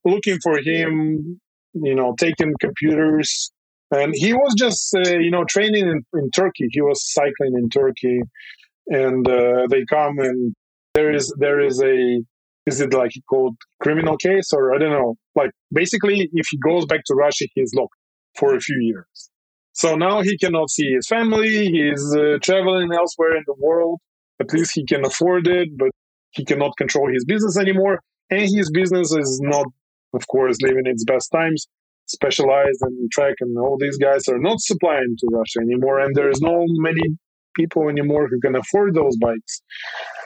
looking 0.06 0.38
for 0.44 0.60
him, 0.60 1.40
you 1.74 1.96
know, 1.96 2.14
taking 2.20 2.54
computers. 2.60 3.52
And 3.92 4.14
he 4.16 4.34
was 4.34 4.54
just, 4.58 4.94
uh, 4.96 5.18
you 5.18 5.32
know, 5.32 5.46
training 5.46 5.88
in, 5.88 6.04
in, 6.14 6.30
Turkey. 6.32 6.68
He 6.72 6.82
was 6.82 7.10
cycling 7.14 7.54
in 7.56 7.70
Turkey, 7.70 8.20
and 8.88 9.26
uh, 9.26 9.68
they 9.70 9.86
come 9.86 10.20
and 10.20 10.54
there 10.94 11.14
is 11.14 11.34
there 11.40 11.62
is 11.62 11.82
a 11.82 12.22
is 12.66 12.82
it 12.82 12.94
like 12.94 13.12
called 13.30 13.56
criminal 13.82 14.18
case 14.18 14.52
or 14.52 14.76
I 14.76 14.78
don't 14.78 14.92
know. 14.92 15.16
Like 15.36 15.52
basically, 15.72 16.30
if 16.34 16.48
he 16.50 16.58
goes 16.58 16.86
back 16.86 17.02
to 17.06 17.14
Russia, 17.14 17.46
he's 17.56 17.74
locked 17.74 17.96
for 18.36 18.56
a 18.56 18.60
few 18.60 18.78
years. 18.82 19.27
So 19.78 19.96
now 19.96 20.22
he 20.22 20.36
cannot 20.40 20.72
see 20.72 20.90
his 20.92 21.08
family. 21.08 21.68
He's 21.68 22.16
uh, 22.16 22.40
traveling 22.42 22.90
elsewhere 22.92 23.38
in 23.38 23.44
the 23.46 23.54
world. 23.60 24.00
At 24.42 24.52
least 24.52 24.72
he 24.74 24.84
can 24.84 25.06
afford 25.06 25.46
it, 25.48 25.70
but 25.78 25.92
he 26.32 26.44
cannot 26.46 26.76
control 26.78 27.14
his 27.14 27.26
business 27.26 27.60
anymore. 27.60 28.02
And 28.32 28.42
his 28.42 28.72
business 28.72 29.12
is 29.12 29.40
not, 29.44 29.68
of 30.16 30.28
course, 30.28 30.58
living 30.64 30.88
its 30.88 31.04
best 31.06 31.32
times. 31.32 31.68
Specialized 32.08 32.80
and 32.82 33.12
Trek 33.12 33.36
and 33.40 33.56
all 33.56 33.78
these 33.80 33.98
guys 33.98 34.28
are 34.28 34.40
not 34.40 34.62
supplying 34.62 35.16
to 35.20 35.28
Russia 35.32 35.60
anymore. 35.60 36.00
And 36.00 36.16
there's 36.16 36.42
no 36.42 36.66
many 36.68 37.16
people 37.56 37.88
anymore 37.88 38.28
who 38.30 38.40
can 38.40 38.56
afford 38.56 38.96
those 38.96 39.16
bikes. 39.18 39.62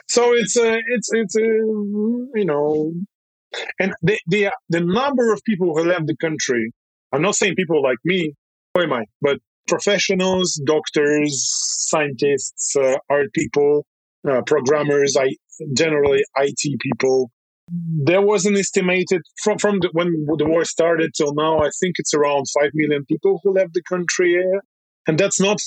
So 0.08 0.32
it's 0.32 0.56
a, 0.56 0.80
it's, 0.94 1.10
it's 1.12 1.36
a, 1.36 1.40
you 1.40 2.46
know, 2.46 2.94
and 3.78 3.92
the, 4.00 4.18
the, 4.28 4.50
the 4.70 4.80
number 4.80 5.30
of 5.30 5.42
people 5.44 5.74
who 5.74 5.84
left 5.84 6.06
the 6.06 6.16
country, 6.16 6.72
I'm 7.12 7.20
not 7.20 7.34
saying 7.34 7.54
people 7.54 7.82
like 7.82 7.98
me, 8.02 8.32
who 8.74 8.82
am 8.82 8.92
I, 8.92 9.04
but 9.20 9.38
professionals, 9.68 10.60
doctors, 10.64 11.48
scientists, 11.88 12.74
uh, 12.76 12.96
art 13.10 13.32
people, 13.32 13.86
uh, 14.28 14.42
programmers, 14.46 15.16
I 15.18 15.36
generally 15.76 16.22
IT 16.36 16.80
people. 16.80 17.30
There 17.68 18.22
was 18.22 18.44
an 18.44 18.56
estimated 18.56 19.22
from 19.42 19.58
from 19.58 19.78
the, 19.80 19.90
when 19.92 20.26
the 20.36 20.46
war 20.46 20.64
started 20.64 21.12
till 21.14 21.34
now. 21.34 21.58
I 21.60 21.70
think 21.80 21.96
it's 21.98 22.14
around 22.14 22.46
five 22.60 22.70
million 22.74 23.04
people 23.04 23.40
who 23.42 23.52
left 23.52 23.74
the 23.74 23.82
country, 23.82 24.42
and 25.06 25.18
that's 25.18 25.40
not 25.40 25.58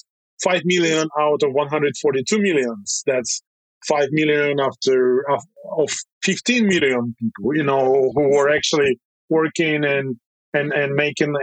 five 0.44 0.62
million 0.66 1.08
out 1.20 1.42
of 1.44 1.54
142 1.54 2.42
millions. 2.42 3.04
That's 3.06 3.42
five 3.88 4.10
million 4.12 4.60
after 4.60 5.24
of, 5.30 5.42
of 5.78 5.90
15 6.24 6.68
million 6.68 7.16
people, 7.20 7.56
you 7.56 7.64
know, 7.64 8.12
who 8.14 8.36
were 8.36 8.50
actually 8.50 9.00
working 9.30 9.86
and 9.86 10.18
and 10.54 10.74
and 10.74 10.94
making 10.96 11.34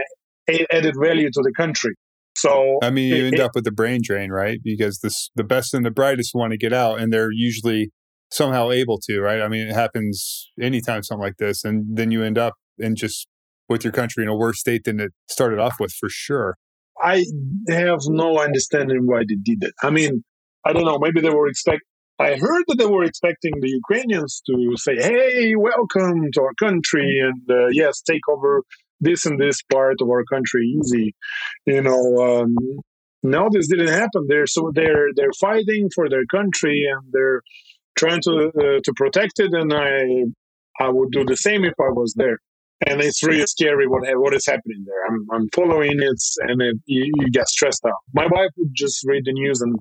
added 0.49 0.95
value 1.01 1.29
to 1.31 1.41
the 1.41 1.53
country. 1.55 1.95
So 2.35 2.79
I 2.81 2.89
mean, 2.89 3.15
you 3.15 3.25
it, 3.25 3.33
end 3.33 3.39
up 3.39 3.51
with 3.55 3.63
the 3.63 3.71
brain 3.71 4.01
drain, 4.03 4.31
right? 4.31 4.59
Because 4.63 4.99
this 4.99 5.29
the 5.35 5.43
best 5.43 5.73
and 5.73 5.85
the 5.85 5.91
brightest 5.91 6.31
want 6.33 6.51
to 6.51 6.57
get 6.57 6.73
out, 6.73 6.99
and 6.99 7.11
they're 7.13 7.31
usually 7.31 7.91
somehow 8.31 8.71
able 8.71 8.99
to, 9.03 9.21
right? 9.21 9.41
I 9.41 9.47
mean, 9.47 9.67
it 9.67 9.73
happens 9.73 10.49
anytime 10.59 11.03
something 11.03 11.21
like 11.21 11.37
this, 11.37 11.63
and 11.63 11.95
then 11.95 12.11
you 12.11 12.23
end 12.23 12.37
up 12.37 12.55
in 12.79 12.95
just 12.95 13.27
with 13.69 13.83
your 13.83 13.93
country 13.93 14.23
in 14.23 14.29
a 14.29 14.35
worse 14.35 14.59
state 14.59 14.83
than 14.83 14.99
it 14.99 15.11
started 15.27 15.59
off 15.59 15.75
with, 15.79 15.93
for 15.93 16.09
sure. 16.09 16.57
I 17.01 17.23
have 17.69 17.99
no 18.07 18.39
understanding 18.39 19.05
why 19.05 19.19
they 19.19 19.35
did 19.35 19.63
it. 19.63 19.73
I 19.81 19.89
mean, 19.89 20.23
I 20.65 20.73
don't 20.73 20.85
know. 20.85 20.99
Maybe 20.99 21.21
they 21.21 21.29
were 21.29 21.47
expect. 21.47 21.81
I 22.19 22.35
heard 22.35 22.63
that 22.67 22.75
they 22.77 22.85
were 22.85 23.03
expecting 23.03 23.53
the 23.59 23.69
Ukrainians 23.69 24.41
to 24.47 24.73
say, 24.77 24.95
"Hey, 24.95 25.55
welcome 25.55 26.29
to 26.33 26.41
our 26.41 26.53
country, 26.55 27.19
and 27.19 27.41
uh, 27.49 27.67
yes, 27.71 28.01
take 28.01 28.21
over 28.29 28.63
this 29.03 29.25
and 29.25 29.39
this 29.39 29.61
part 29.63 29.97
of 30.01 30.09
our 30.09 30.23
country 30.25 30.65
easy." 30.79 31.15
You 31.65 31.81
know, 31.81 32.41
um, 32.41 32.55
no, 33.23 33.49
this 33.51 33.69
didn't 33.69 33.87
happen. 33.87 34.25
They're 34.27 34.47
so 34.47 34.71
they're 34.73 35.09
they're 35.15 35.31
fighting 35.39 35.89
for 35.95 36.09
their 36.09 36.25
country, 36.25 36.85
and 36.89 37.01
they're 37.11 37.41
trying 37.97 38.21
to 38.23 38.51
uh, 38.57 38.79
to 38.83 38.93
protect 38.95 39.39
it, 39.39 39.53
and 39.53 39.73
I 39.73 40.25
I 40.79 40.89
would 40.89 41.11
do 41.11 41.23
the 41.25 41.37
same 41.37 41.63
if 41.63 41.73
I 41.79 41.89
was 41.89 42.13
there. 42.15 42.39
And 42.85 42.99
it's 42.99 43.23
really 43.23 43.45
scary 43.47 43.87
what 43.87 44.03
what 44.19 44.33
is 44.33 44.45
happening 44.45 44.83
there. 44.85 45.05
I'm 45.07 45.25
I'm 45.31 45.49
following 45.55 46.01
it, 46.01 46.21
and 46.49 46.61
it, 46.61 46.75
you, 46.85 47.11
you 47.15 47.29
get 47.29 47.47
stressed 47.47 47.85
out. 47.85 47.93
My 48.13 48.25
wife 48.25 48.51
would 48.57 48.71
just 48.73 49.03
read 49.07 49.23
the 49.25 49.31
news 49.31 49.61
and 49.61 49.77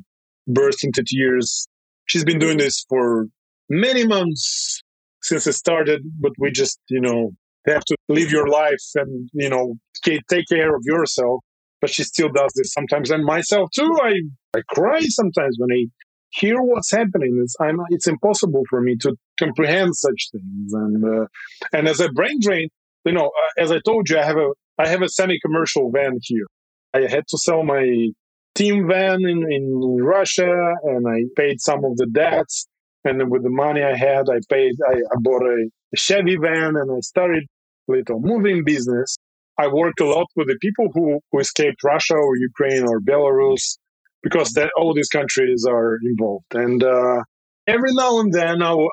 burst 0.47 0.85
into 0.85 1.03
tears. 1.05 1.67
She's 2.07 2.25
been 2.25 2.39
doing 2.39 2.59
this 2.59 2.85
for 2.89 3.27
many 3.69 4.07
months 4.07 4.83
since 5.23 5.47
it 5.47 5.55
started, 5.55 6.03
but 6.21 6.33
we 6.39 6.53
just 6.53 6.79
you 6.89 7.01
know 7.01 7.33
have 7.67 7.85
to 7.85 7.97
live 8.09 8.31
your 8.31 8.49
life 8.49 8.83
and 8.97 9.29
you 9.33 9.49
know 9.49 9.75
take 10.05 10.45
care 10.49 10.75
of 10.75 10.83
yourself. 10.85 11.41
But 11.81 11.91
she 11.91 12.05
still 12.05 12.29
does 12.29 12.53
this 12.55 12.73
sometimes, 12.73 13.11
and 13.11 13.25
myself 13.25 13.71
too. 13.75 13.93
I 14.03 14.13
I 14.57 14.61
cry 14.69 15.01
sometimes 15.01 15.57
when 15.59 15.77
I 15.77 15.87
hear 16.33 16.57
what's 16.61 16.91
happening. 16.91 17.39
It's, 17.43 17.55
I'm, 17.61 17.79
it's 17.91 18.07
impossible 18.07 18.63
for 18.69 18.81
me 18.81 18.97
to 19.03 19.15
comprehend 19.39 19.95
such 19.95 20.31
things. 20.33 20.73
And 20.73 21.05
uh, 21.05 21.27
and 21.73 21.89
as 21.89 22.01
a 22.01 22.11
brain 22.11 22.39
drain, 22.41 22.69
you 23.05 23.13
know, 23.13 23.27
uh, 23.27 23.63
as 23.63 23.71
I 23.71 23.81
told 23.85 24.09
you, 24.09 24.19
I 24.19 24.25
have 24.25 24.37
a 24.37 24.51
I 24.79 24.89
have 24.89 25.03
a 25.03 25.09
semi-commercial 25.09 25.91
van 25.91 26.19
here. 26.23 26.47
I 26.95 27.03
had 27.03 27.27
to 27.29 27.39
sell 27.39 27.63
my 27.63 28.09
team 28.55 28.87
van 28.89 29.25
in, 29.25 29.51
in 29.51 29.97
Russia, 30.01 30.75
and 30.85 31.07
I 31.09 31.25
paid 31.37 31.61
some 31.61 31.85
of 31.85 31.97
the 31.97 32.07
debts. 32.07 32.67
And 33.05 33.31
with 33.31 33.43
the 33.43 33.51
money 33.51 33.83
I 33.83 33.97
had, 33.97 34.29
I 34.31 34.39
paid. 34.49 34.75
I, 34.89 34.95
I 34.95 35.17
bought 35.21 35.43
a, 35.43 35.69
a 35.95 35.97
Chevy 35.97 36.37
van, 36.37 36.77
and 36.77 36.91
I 36.91 37.01
started 37.01 37.45
little 37.89 38.21
moving 38.21 38.65
business. 38.65 39.17
I 39.59 39.69
work 39.69 39.95
a 40.01 40.05
lot 40.05 40.27
with 40.37 40.49
the 40.49 40.57
people 40.61 40.89
who, 40.95 41.21
who 41.31 41.39
escaped 41.41 41.83
Russia 41.85 42.15
or 42.15 42.37
Ukraine 42.37 42.85
or 42.85 43.01
Belarus 43.01 43.77
because 44.23 44.51
that 44.53 44.71
all 44.77 44.95
these 44.95 45.09
countries 45.09 45.67
are 45.69 45.99
involved. 46.05 46.47
And 46.55 46.83
uh, 46.83 47.23
every 47.67 47.93
now 47.93 48.21
and 48.21 48.33
then, 48.33 48.63
I, 48.63 48.71
w- 48.71 48.91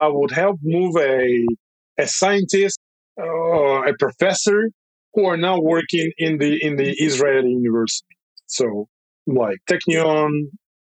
I 0.00 0.08
would 0.08 0.30
help 0.30 0.58
move 0.62 0.96
a 0.96 1.46
a 1.98 2.06
scientist, 2.06 2.78
uh, 3.18 3.82
a 3.90 3.92
professor, 3.98 4.68
who 5.14 5.24
are 5.24 5.38
now 5.38 5.58
working 5.60 6.12
in 6.18 6.38
the 6.38 6.62
in 6.62 6.76
the 6.76 6.90
Israeli 6.90 7.50
university. 7.50 8.16
So, 8.46 8.86
like 9.26 9.58
Technion, 9.68 10.30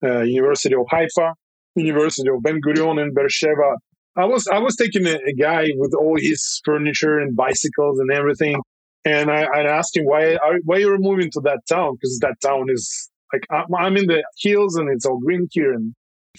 uh, 0.04 0.22
University 0.22 0.74
of 0.74 0.86
Haifa, 0.90 1.34
University 1.76 2.28
of 2.28 2.42
Ben 2.42 2.60
Gurion 2.60 3.00
in 3.00 3.14
Beersheba. 3.14 3.76
I 4.16 4.24
was 4.24 4.46
I 4.46 4.58
was 4.58 4.76
taking 4.76 5.06
a, 5.06 5.18
a, 5.26 5.32
guy 5.34 5.66
with 5.76 5.94
all 5.94 6.16
his 6.18 6.60
furniture 6.64 7.18
and 7.18 7.36
bicycles 7.36 7.98
and 7.98 8.10
everything, 8.10 8.56
and 9.04 9.30
I, 9.30 9.44
I 9.44 9.62
asked 9.64 9.96
him 9.96 10.04
why 10.04 10.36
are, 10.36 10.58
why 10.64 10.78
you're 10.78 10.98
moving 10.98 11.30
to 11.32 11.40
that 11.44 11.60
town 11.68 11.94
because 11.94 12.18
that 12.20 12.36
town 12.40 12.66
is 12.70 13.10
like 13.32 13.46
I'm 13.50 13.96
in 13.96 14.06
the 14.06 14.24
hills 14.38 14.76
and 14.76 14.88
it's 14.90 15.04
all 15.04 15.18
green 15.18 15.48
here 15.50 15.72
and 15.72 15.94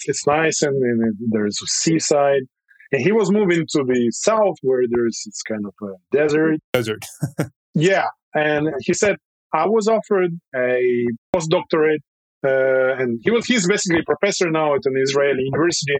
it's 0.06 0.26
nice 0.26 0.62
and, 0.62 0.76
and 0.76 1.14
there's 1.30 1.58
a 1.62 1.66
seaside. 1.66 2.42
And 2.90 3.02
he 3.02 3.12
was 3.12 3.30
moving 3.30 3.66
to 3.70 3.84
the 3.84 4.10
south 4.12 4.56
where 4.62 4.82
there's 4.88 5.22
it's 5.26 5.42
kind 5.42 5.64
of 5.66 5.74
a 5.88 6.16
desert. 6.16 6.60
Desert. 6.72 7.04
yeah. 7.74 8.06
And 8.34 8.68
he 8.80 8.94
said, 8.94 9.16
I 9.52 9.66
was 9.66 9.88
offered 9.88 10.30
a 10.54 11.06
postdoctorate 11.34 12.00
uh, 12.46 12.94
and 12.98 13.20
he 13.22 13.30
was 13.30 13.46
he's 13.46 13.66
basically 13.66 14.00
a 14.00 14.04
professor 14.04 14.50
now 14.50 14.74
at 14.74 14.80
an 14.84 14.94
Israeli 14.96 15.42
university. 15.42 15.96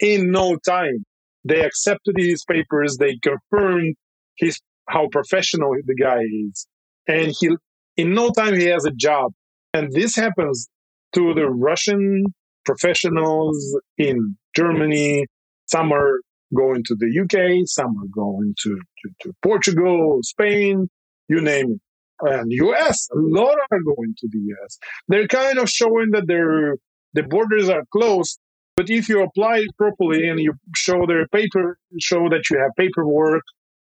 In 0.00 0.30
no 0.30 0.56
time, 0.56 1.04
they 1.44 1.64
accepted 1.64 2.14
his 2.18 2.44
papers. 2.44 2.96
They 2.98 3.18
confirmed 3.22 3.96
his 4.36 4.60
how 4.88 5.08
professional 5.08 5.74
the 5.84 5.94
guy 5.94 6.20
is, 6.20 6.66
and 7.08 7.32
he 7.38 7.56
in 7.96 8.14
no 8.14 8.30
time 8.30 8.54
he 8.54 8.66
has 8.66 8.84
a 8.84 8.90
job. 8.90 9.32
And 9.72 9.92
this 9.92 10.16
happens 10.16 10.68
to 11.14 11.34
the 11.34 11.46
Russian 11.46 12.26
professionals 12.64 13.78
in 13.98 14.36
Germany. 14.54 15.26
Some 15.66 15.92
are 15.92 16.20
going 16.54 16.84
to 16.84 16.94
the 16.94 17.20
UK, 17.22 17.66
some 17.66 17.96
are 17.98 18.08
going 18.14 18.54
to, 18.62 18.70
to, 18.70 19.10
to 19.22 19.32
Portugal, 19.42 20.20
Spain, 20.22 20.88
you 21.28 21.40
name 21.40 21.72
it 21.72 21.80
and 22.20 22.50
US. 22.50 23.08
A 23.12 23.18
lot 23.18 23.56
are 23.70 23.80
going 23.80 24.14
to 24.18 24.28
the 24.30 24.38
US. 24.38 24.78
They're 25.08 25.28
kind 25.28 25.58
of 25.58 25.68
showing 25.68 26.10
that 26.12 26.26
their 26.26 26.76
the 27.14 27.22
borders 27.22 27.68
are 27.68 27.84
closed. 27.92 28.38
But 28.76 28.90
if 28.90 29.08
you 29.08 29.22
apply 29.22 29.58
it 29.58 29.76
properly 29.78 30.28
and 30.28 30.38
you 30.38 30.52
show 30.74 31.06
their 31.06 31.26
paper, 31.28 31.78
show 31.98 32.28
that 32.28 32.50
you 32.50 32.58
have 32.58 32.72
paperwork, 32.76 33.42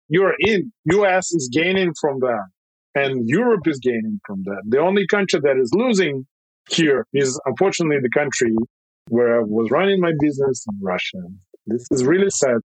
you're 0.09 0.35
in. 0.39 0.71
US 0.93 1.33
is 1.33 1.49
gaining 1.51 1.93
from 1.99 2.21
that, 2.21 2.47
and 2.95 3.27
Europe 3.27 3.67
is 3.67 3.79
gaining 3.79 4.21
from 4.27 4.43
that. 4.45 4.63
The 4.69 4.79
only 4.79 5.07
country 5.07 5.41
that 5.41 5.57
is 5.57 5.73
losing 5.75 6.27
here 6.69 7.07
is 7.15 7.41
unfortunately 7.47 8.01
the 8.03 8.11
country 8.11 8.55
where 9.09 9.41
I 9.41 9.43
was 9.43 9.71
running 9.71 10.01
my 10.01 10.13
business 10.21 10.65
in 10.69 10.79
Russia. 10.81 11.23
This 11.67 11.87
is 11.91 12.05
really 12.05 12.31
sad. 12.31 12.59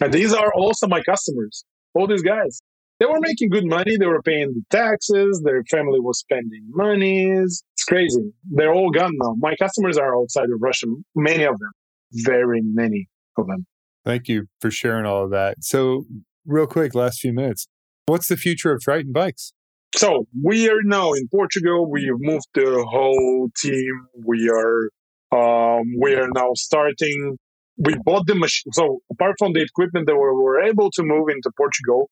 And 0.00 0.12
these 0.12 0.32
are 0.32 0.52
also 0.54 0.86
my 0.86 1.02
customers, 1.02 1.64
all 1.94 2.06
these 2.06 2.22
guys 2.22 2.60
they 3.02 3.06
were 3.06 3.18
making 3.20 3.48
good 3.48 3.66
money. 3.66 3.96
They 3.96 4.06
were 4.06 4.22
paying 4.22 4.54
the 4.54 4.62
taxes. 4.70 5.42
Their 5.44 5.64
family 5.64 5.98
was 5.98 6.20
spending 6.20 6.62
monies. 6.68 7.64
It's 7.74 7.82
crazy. 7.82 8.32
They're 8.48 8.72
all 8.72 8.90
gone 8.90 9.10
now. 9.14 9.34
My 9.38 9.56
customers 9.56 9.98
are 9.98 10.16
outside 10.16 10.44
of 10.44 10.60
Russia. 10.60 10.86
Many 11.16 11.42
of 11.42 11.58
them, 11.58 11.72
very 12.12 12.60
many 12.62 13.08
of 13.36 13.48
them. 13.48 13.66
Thank 14.04 14.28
you 14.28 14.46
for 14.60 14.70
sharing 14.70 15.04
all 15.04 15.24
of 15.24 15.30
that. 15.30 15.64
So, 15.64 16.04
real 16.46 16.68
quick, 16.68 16.94
last 16.94 17.18
few 17.18 17.32
minutes. 17.32 17.66
What's 18.06 18.28
the 18.28 18.36
future 18.36 18.72
of 18.72 18.80
Triton 18.82 19.12
Bikes? 19.12 19.52
So 19.96 20.26
we 20.40 20.70
are 20.70 20.82
now 20.84 21.12
in 21.12 21.26
Portugal. 21.28 21.90
We 21.90 22.06
have 22.06 22.18
moved 22.20 22.46
the 22.54 22.86
whole 22.88 23.50
team. 23.56 24.06
We 24.24 24.48
are 24.48 24.90
um, 25.36 25.86
we 26.00 26.14
are 26.14 26.28
now 26.34 26.50
starting. 26.54 27.36
We 27.78 27.96
bought 28.04 28.26
the 28.26 28.36
machine. 28.36 28.72
So 28.72 29.00
apart 29.10 29.34
from 29.40 29.54
the 29.54 29.60
equipment 29.62 30.06
that 30.06 30.14
we 30.14 30.20
were 30.20 30.62
able 30.62 30.90
to 30.92 31.02
move 31.02 31.28
into 31.30 31.50
Portugal, 31.56 32.08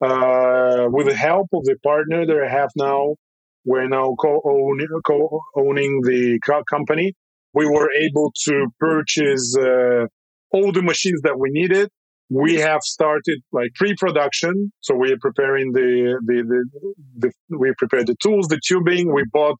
with 0.00 1.06
the 1.06 1.16
help 1.16 1.48
of 1.52 1.64
the 1.64 1.76
partner 1.82 2.26
that 2.26 2.36
I 2.36 2.48
have 2.48 2.70
now, 2.76 3.16
we're 3.64 3.88
now 3.88 4.14
co-owning, 4.20 4.88
co-owning 5.06 6.00
the 6.02 6.38
company. 6.70 7.12
We 7.54 7.66
were 7.66 7.90
able 7.92 8.32
to 8.44 8.66
purchase 8.78 9.56
uh, 9.58 10.06
all 10.52 10.72
the 10.72 10.82
machines 10.82 11.20
that 11.22 11.38
we 11.38 11.50
needed. 11.50 11.88
We 12.30 12.56
have 12.56 12.82
started 12.82 13.40
like 13.52 13.70
pre-production, 13.74 14.70
so 14.80 14.94
we 14.94 15.12
are 15.12 15.18
preparing 15.20 15.72
the, 15.72 16.20
the 16.26 16.42
the, 16.46 17.30
the 17.48 17.56
we 17.58 17.72
prepared 17.78 18.06
the 18.06 18.16
tools, 18.22 18.48
the 18.48 18.60
tubing. 18.66 19.12
We 19.14 19.24
bought 19.32 19.58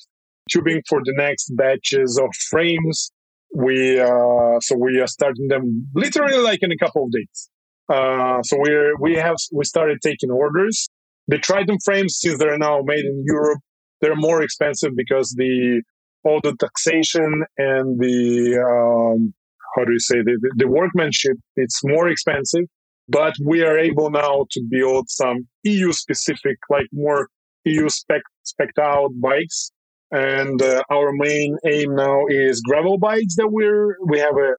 tubing 0.50 0.82
for 0.88 1.00
the 1.02 1.14
next 1.16 1.54
batches 1.56 2.18
of 2.22 2.28
frames. 2.50 3.10
We 3.54 3.98
uh, 3.98 4.60
so 4.60 4.76
we 4.76 5.00
are 5.00 5.06
starting 5.06 5.48
them 5.48 5.88
literally 5.94 6.38
like 6.38 6.62
in 6.62 6.70
a 6.70 6.76
couple 6.76 7.04
of 7.04 7.12
days. 7.12 7.50
Uh, 7.88 8.42
so 8.42 8.56
we 8.60 8.96
we 9.00 9.14
have 9.16 9.36
we 9.52 9.64
started 9.64 9.98
taking 10.02 10.30
orders. 10.30 10.88
The 11.26 11.38
Triton 11.38 11.78
frames, 11.84 12.18
since 12.20 12.38
they're 12.38 12.58
now 12.58 12.80
made 12.82 13.04
in 13.04 13.22
Europe, 13.26 13.60
they're 14.00 14.16
more 14.16 14.42
expensive 14.42 14.90
because 14.96 15.34
the 15.36 15.82
all 16.24 16.40
the 16.42 16.54
taxation 16.56 17.44
and 17.56 17.98
the 18.00 18.58
um, 18.58 19.34
how 19.74 19.84
do 19.84 19.92
you 19.92 20.00
say 20.00 20.16
the, 20.22 20.38
the 20.56 20.68
workmanship 20.68 21.36
it's 21.56 21.80
more 21.84 22.08
expensive. 22.08 22.64
But 23.08 23.34
we 23.42 23.62
are 23.62 23.78
able 23.78 24.10
now 24.10 24.44
to 24.50 24.60
build 24.68 25.08
some 25.08 25.48
EU 25.62 25.92
specific, 25.92 26.58
like 26.68 26.86
more 26.92 27.28
EU 27.64 27.88
spec 27.88 28.22
spec 28.42 28.70
out 28.78 29.10
bikes. 29.20 29.70
And 30.10 30.60
uh, 30.62 30.82
our 30.90 31.12
main 31.12 31.56
aim 31.66 31.94
now 31.94 32.26
is 32.28 32.62
gravel 32.62 32.98
bikes 32.98 33.36
that 33.36 33.48
we're 33.48 33.96
we 34.06 34.18
have 34.18 34.36
a 34.36 34.54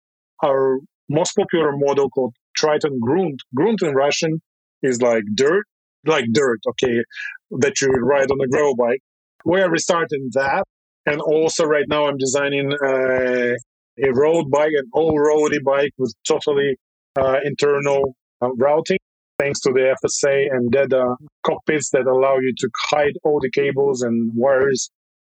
our 0.46 0.80
most 1.10 1.34
popular 1.36 1.72
model 1.76 2.10
called 2.10 2.36
Triton 2.60 3.00
Groont. 3.00 3.42
Grunt 3.56 3.82
in 3.82 3.94
Russian 3.94 4.42
is 4.84 5.02
like 5.02 5.24
dirt, 5.34 5.66
like 6.06 6.26
dirt, 6.32 6.60
okay, 6.68 7.04
that 7.52 7.80
you 7.82 7.88
ride 7.88 8.32
on 8.32 8.42
a 8.42 8.48
gravel 8.48 8.76
bike. 8.76 9.02
We 9.46 9.62
are 9.62 9.72
restarting 9.72 10.30
that. 10.34 10.64
And 11.06 11.22
also 11.22 11.64
right 11.64 11.88
now 11.88 12.08
I'm 12.08 12.18
designing 12.18 12.74
uh, 12.74 13.54
a 14.02 14.12
road 14.14 14.52
bike, 14.52 14.74
an 14.76 14.90
all-roady 14.94 15.60
bike 15.64 15.94
with 15.98 16.14
totally 16.28 16.76
uh, 17.18 17.38
internal 17.44 18.16
uh, 18.42 18.54
routing, 18.56 19.00
thanks 19.40 19.62
to 19.62 19.72
the 19.72 19.96
FSA 20.04 20.54
and 20.54 20.72
DEDA 20.72 21.16
cockpits 21.44 21.90
that 21.92 22.06
allow 22.06 22.38
you 22.40 22.54
to 22.58 22.70
hide 22.90 23.14
all 23.24 23.40
the 23.40 23.50
cables 23.50 24.02
and 24.02 24.32
wires 24.36 24.90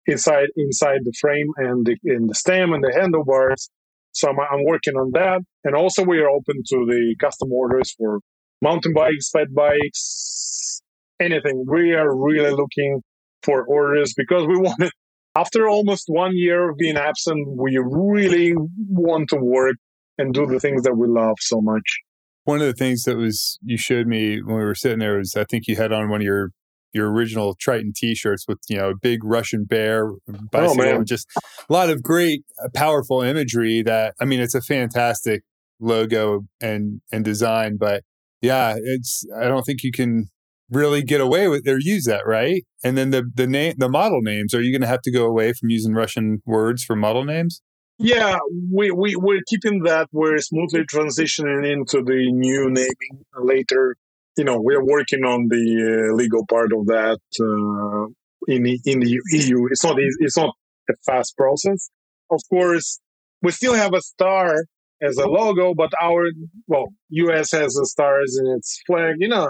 inside 0.07 0.49
inside 0.57 1.01
the 1.03 1.13
frame 1.21 1.49
and 1.57 1.85
the, 1.85 1.97
in 2.05 2.29
the 2.29 2.35
stem 2.35 2.73
and 2.73 2.83
the 2.83 2.93
handlebars 2.97 3.69
so 4.17 4.31
I'm, 4.31 4.37
I'm 4.41 4.65
working 4.65 4.95
on 4.95 5.11
that. 5.13 5.41
And 5.65 5.75
also 5.75 6.03
we 6.03 6.19
are 6.21 6.31
open 6.31 6.57
to 6.69 6.87
the 6.87 7.15
custom 7.21 7.53
orders 7.53 7.93
for 7.99 8.21
mountain 8.63 8.95
bikes, 8.95 9.31
fat 9.31 9.49
bikes, 9.55 10.81
anything. 11.21 11.67
We 11.69 11.93
are 11.93 12.17
really 12.17 12.51
looking 12.51 13.03
for 13.43 13.65
orders 13.67 14.15
because 14.17 14.47
we 14.47 14.57
want 14.59 14.91
after 15.37 15.69
almost 15.69 16.05
one 16.07 16.35
year 16.35 16.71
of 16.71 16.79
being 16.79 16.97
absent, 16.97 17.47
we 17.59 17.77
really 17.77 18.55
want 18.89 19.29
to 19.29 19.37
work 19.37 19.77
and 20.17 20.33
do 20.33 20.47
the 20.47 20.59
things 20.59 20.83
that 20.85 20.95
we 20.95 21.07
love 21.07 21.37
so 21.41 21.61
much. 21.61 21.99
One 22.45 22.63
of 22.63 22.67
the 22.67 22.73
things 22.73 23.03
that 23.03 23.19
was 23.19 23.59
you 23.63 23.77
showed 23.77 24.07
me 24.07 24.41
when 24.41 24.57
we 24.57 24.65
were 24.65 24.75
sitting 24.75 24.99
there 24.99 25.19
was 25.19 25.37
I 25.37 25.45
think 25.45 25.67
you 25.67 25.77
had 25.77 25.93
on 25.93 26.09
one 26.09 26.23
of 26.23 26.25
your 26.25 26.53
your 26.97 27.11
original 27.11 27.55
Triton 27.55 27.93
T-shirts 27.95 28.47
with 28.49 28.59
you 28.69 28.79
know 28.79 28.91
a 28.91 28.97
big 28.97 29.23
Russian 29.23 29.65
bear 29.65 30.13
bicycle, 30.51 30.85
oh, 30.85 31.05
just 31.05 31.29
a 31.69 31.73
lot 31.73 31.91
of 31.91 32.03
great, 32.03 32.45
uh, 32.65 32.69
powerful 32.75 33.23
imagery. 33.23 33.83
That 33.83 34.15
I 34.21 34.25
mean, 34.25 34.41
it's 34.41 34.55
a 34.55 34.61
fantastic 34.61 35.43
logo 35.79 36.47
and 36.61 37.01
and 37.13 37.25
design, 37.25 37.77
but 37.79 38.03
yeah, 38.41 38.77
it's 38.83 39.25
I 39.39 39.45
don't 39.45 39.63
think 39.63 39.83
you 39.83 39.93
can 39.93 40.31
really 40.71 41.03
get 41.03 41.21
away 41.21 41.47
with 41.47 41.69
or 41.69 41.79
use 41.79 42.05
that 42.07 42.27
right. 42.27 42.65
And 42.83 42.99
then 42.99 43.11
the 43.11 43.31
the 43.33 43.47
name 43.47 43.75
the 43.77 43.89
model 43.89 44.23
names 44.23 44.55
are 44.55 44.63
you 44.63 44.73
going 44.73 44.83
to 44.83 44.89
have 44.89 45.03
to 45.03 45.13
go 45.13 45.27
away 45.27 45.53
from 45.53 45.71
using 45.71 45.95
Russian 45.95 46.43
words 46.45 46.83
for 46.83 46.97
model 46.97 47.25
names? 47.25 47.63
Yeah, 47.99 48.37
we, 48.71 48.91
we, 48.91 49.17
we're 49.17 49.41
keeping 49.47 49.85
that. 49.85 50.09
We're 50.13 50.39
smoothly 50.39 50.83
transitioning 50.83 51.67
into 51.67 52.03
the 52.03 52.31
new 52.31 52.69
naming 52.69 53.25
later 53.39 53.97
you 54.37 54.45
know, 54.45 54.61
we 54.61 54.75
are 54.75 54.85
working 54.85 55.25
on 55.25 55.49
the 55.49 56.11
uh, 56.11 56.15
legal 56.15 56.47
part 56.47 56.73
of 56.73 56.87
that 56.87 57.19
uh, 57.41 58.07
in 58.47 58.63
the, 58.63 58.79
in 58.85 59.01
the 59.01 59.19
EU. 59.31 59.67
It's 59.71 59.85
not 59.85 59.97
it's 59.99 60.37
not 60.37 60.55
a 60.91 60.95
fast 61.05 61.37
process. 61.37 61.91
Of 62.31 62.41
course, 62.51 63.01
we 63.43 63.53
still 63.53 63.75
have 63.75 63.95
a 63.95 64.01
star 64.01 64.65
as 65.03 65.17
a 65.19 65.27
logo, 65.27 65.75
but 65.75 65.91
our 66.01 66.27
well, 66.67 66.87
US 67.11 67.53
has 67.53 67.77
a 67.77 67.87
stars 67.87 68.39
in 68.41 68.47
its 68.57 68.81
flag. 68.87 69.17
You 69.19 69.29
know, 69.29 69.49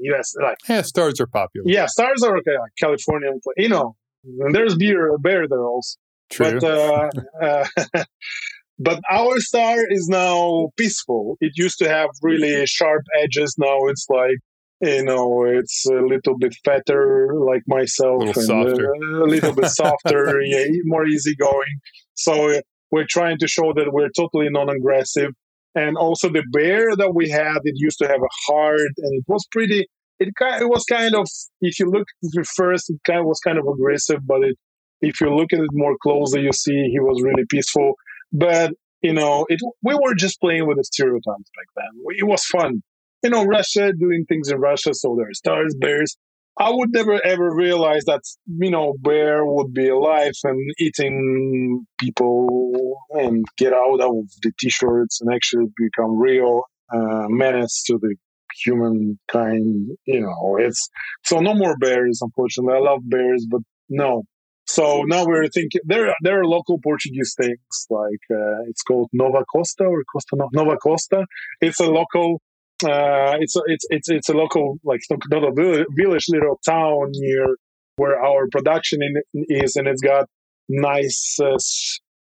US 0.00 0.34
like 0.42 0.58
yeah, 0.68 0.82
stars 0.82 1.20
are 1.20 1.26
popular. 1.26 1.68
Yeah, 1.68 1.86
stars 1.86 2.22
are 2.22 2.36
okay. 2.38 2.58
Like 2.58 2.72
Californian, 2.78 3.40
you 3.56 3.68
know, 3.68 3.96
and 4.40 4.54
there's 4.54 4.76
beer, 4.76 5.16
bear 5.18 5.46
there 5.48 5.64
also. 5.64 5.98
True. 6.30 6.60
But 6.60 6.64
uh, 6.64 7.10
uh, 7.40 7.66
But 8.78 9.00
our 9.10 9.38
star 9.40 9.78
is 9.88 10.06
now 10.08 10.68
peaceful. 10.76 11.36
It 11.40 11.52
used 11.56 11.78
to 11.78 11.88
have 11.88 12.10
really 12.22 12.66
sharp 12.66 13.04
edges. 13.22 13.54
Now 13.58 13.86
it's 13.86 14.06
like, 14.10 14.36
you 14.80 15.04
know, 15.04 15.44
it's 15.44 15.86
a 15.86 15.94
little 15.94 16.36
bit 16.38 16.54
fatter, 16.64 17.32
like 17.34 17.62
myself, 17.66 18.22
a 18.22 18.26
little 18.26 18.40
and 18.40 18.46
softer. 18.46 18.94
Uh, 18.94 19.24
a 19.24 19.26
little 19.26 19.54
bit 19.54 19.70
softer, 19.70 20.40
yeah, 20.44 20.64
more 20.84 21.06
easygoing. 21.06 21.80
So 22.14 22.60
we're 22.90 23.06
trying 23.08 23.38
to 23.38 23.48
show 23.48 23.72
that 23.74 23.92
we're 23.92 24.10
totally 24.10 24.48
non-aggressive. 24.50 25.32
And 25.74 25.96
also 25.96 26.28
the 26.28 26.42
bear 26.52 26.94
that 26.96 27.14
we 27.14 27.30
had, 27.30 27.58
it 27.64 27.74
used 27.76 27.98
to 27.98 28.08
have 28.08 28.20
a 28.20 28.52
heart, 28.52 28.92
and 28.98 29.18
it 29.18 29.24
was 29.26 29.46
pretty. 29.50 29.86
It 30.18 30.34
kind, 30.38 30.62
it 30.62 30.68
was 30.68 30.84
kind 30.84 31.14
of, 31.14 31.28
if 31.60 31.78
you 31.78 31.90
look 31.90 32.06
at 32.24 32.40
it 32.40 32.46
first, 32.46 32.88
it 32.88 32.98
kind 33.04 33.20
of 33.20 33.26
was 33.26 33.38
kind 33.40 33.58
of 33.58 33.66
aggressive, 33.66 34.20
but 34.26 34.42
it, 34.42 34.56
if 35.02 35.20
you 35.20 35.34
look 35.34 35.52
at 35.52 35.58
it 35.58 35.68
more 35.72 35.94
closely, 36.02 36.40
you 36.40 36.52
see 36.52 36.88
he 36.90 36.98
was 37.00 37.22
really 37.22 37.44
peaceful. 37.50 37.94
But 38.38 38.72
you 39.02 39.12
know, 39.12 39.46
it 39.48 39.60
we 39.82 39.94
were 39.94 40.14
just 40.14 40.40
playing 40.40 40.66
with 40.66 40.78
the 40.78 40.84
stereotypes 40.84 41.50
back 41.56 41.68
then. 41.76 42.02
It 42.18 42.26
was 42.26 42.44
fun. 42.44 42.82
You 43.22 43.30
know, 43.30 43.44
Russia 43.44 43.92
doing 43.92 44.24
things 44.28 44.50
in 44.50 44.58
Russia, 44.58 44.94
so 44.94 45.16
there 45.16 45.28
are 45.28 45.34
stars, 45.34 45.74
bears. 45.78 46.16
I 46.58 46.70
would 46.70 46.90
never 46.92 47.24
ever 47.24 47.54
realize 47.54 48.04
that 48.04 48.22
you 48.46 48.70
know 48.70 48.94
bear 49.00 49.44
would 49.44 49.72
be 49.74 49.88
alive 49.88 50.32
and 50.44 50.58
eating 50.78 51.86
people 51.98 52.96
and 53.10 53.44
get 53.58 53.72
out 53.72 54.00
of 54.00 54.14
the 54.42 54.52
t-shirts 54.58 55.20
and 55.20 55.34
actually 55.34 55.66
become 55.76 56.18
real 56.18 56.62
uh, 56.94 57.26
menace 57.28 57.82
to 57.84 57.98
the 57.98 58.16
humankind. 58.64 59.90
You 60.06 60.20
know, 60.20 60.56
it's 60.58 60.88
so 61.24 61.40
no 61.40 61.54
more 61.54 61.76
bears. 61.78 62.20
Unfortunately, 62.22 62.74
I 62.74 62.80
love 62.80 63.00
bears, 63.04 63.46
but 63.50 63.60
no, 63.88 64.24
So 64.66 65.04
now 65.06 65.24
we're 65.24 65.48
thinking 65.48 65.80
there. 65.84 66.12
There 66.22 66.40
are 66.40 66.44
local 66.44 66.78
Portuguese 66.82 67.34
things 67.40 67.86
like 67.88 68.20
uh, 68.30 68.62
it's 68.68 68.82
called 68.82 69.08
Nova 69.12 69.44
Costa 69.44 69.84
or 69.84 70.02
Costa 70.12 70.36
Nova 70.52 70.76
Costa. 70.76 71.24
It's 71.60 71.80
a 71.80 71.86
local. 71.86 72.42
Uh, 72.84 73.36
it's 73.40 73.56
a, 73.56 73.60
it's 73.66 73.86
it's 73.90 74.08
it's 74.10 74.28
a 74.28 74.34
local 74.34 74.78
like 74.84 75.00
not 75.30 75.44
a 75.44 75.52
village, 75.52 76.26
little 76.28 76.60
town 76.66 77.12
near 77.12 77.56
where 77.96 78.20
our 78.22 78.48
production 78.50 79.00
in, 79.02 79.46
is, 79.48 79.76
and 79.76 79.86
it's 79.88 80.02
got 80.02 80.26
nice 80.68 81.38
uh, 81.42 81.56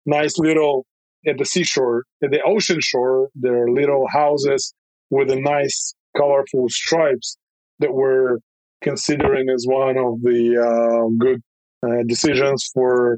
nice 0.06 0.38
little 0.40 0.86
at 1.28 1.38
the 1.38 1.46
seashore, 1.46 2.06
at 2.24 2.32
the 2.32 2.42
ocean 2.44 2.80
shore. 2.80 3.30
There 3.36 3.64
are 3.64 3.70
little 3.70 4.08
houses 4.10 4.74
with 5.10 5.30
a 5.30 5.40
nice 5.40 5.94
colorful 6.16 6.70
stripes 6.70 7.38
that 7.80 7.94
we're 7.94 8.38
considering 8.82 9.50
as 9.50 9.66
one 9.68 9.98
of 9.98 10.22
the 10.22 10.58
uh, 10.58 11.10
good 11.20 11.42
decisions 12.08 12.70
for 12.74 13.18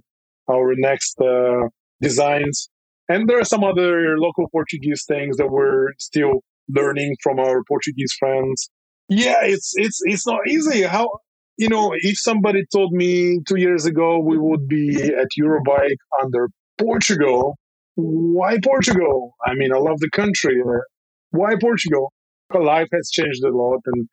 our 0.49 0.73
next 0.75 1.19
uh, 1.21 1.67
designs. 2.01 2.69
And 3.09 3.27
there 3.27 3.39
are 3.39 3.45
some 3.45 3.63
other 3.63 4.17
local 4.17 4.47
Portuguese 4.51 5.03
things 5.07 5.37
that 5.37 5.49
we're 5.49 5.93
still 5.99 6.41
learning 6.69 7.15
from 7.21 7.39
our 7.39 7.63
Portuguese 7.67 8.13
friends. 8.17 8.69
Yeah, 9.09 9.41
it's 9.41 9.73
it's 9.75 9.99
it's 10.03 10.25
not 10.25 10.39
easy. 10.47 10.83
How 10.83 11.07
you 11.57 11.67
know 11.67 11.93
if 11.93 12.17
somebody 12.17 12.63
told 12.71 12.93
me 12.93 13.39
two 13.47 13.59
years 13.59 13.85
ago 13.85 14.19
we 14.19 14.37
would 14.37 14.67
be 14.67 14.95
at 15.03 15.27
Eurobike 15.39 15.97
under 16.21 16.49
Portugal, 16.77 17.57
why 17.95 18.57
Portugal? 18.63 19.35
I 19.45 19.53
mean, 19.55 19.73
I 19.73 19.77
love 19.77 19.99
the 19.99 20.09
country. 20.11 20.61
Why 21.31 21.55
Portugal? 21.59 22.13
Life 22.53 22.89
has 22.93 23.09
changed 23.11 23.43
a 23.43 23.49
lot, 23.49 23.79
and 23.87 24.07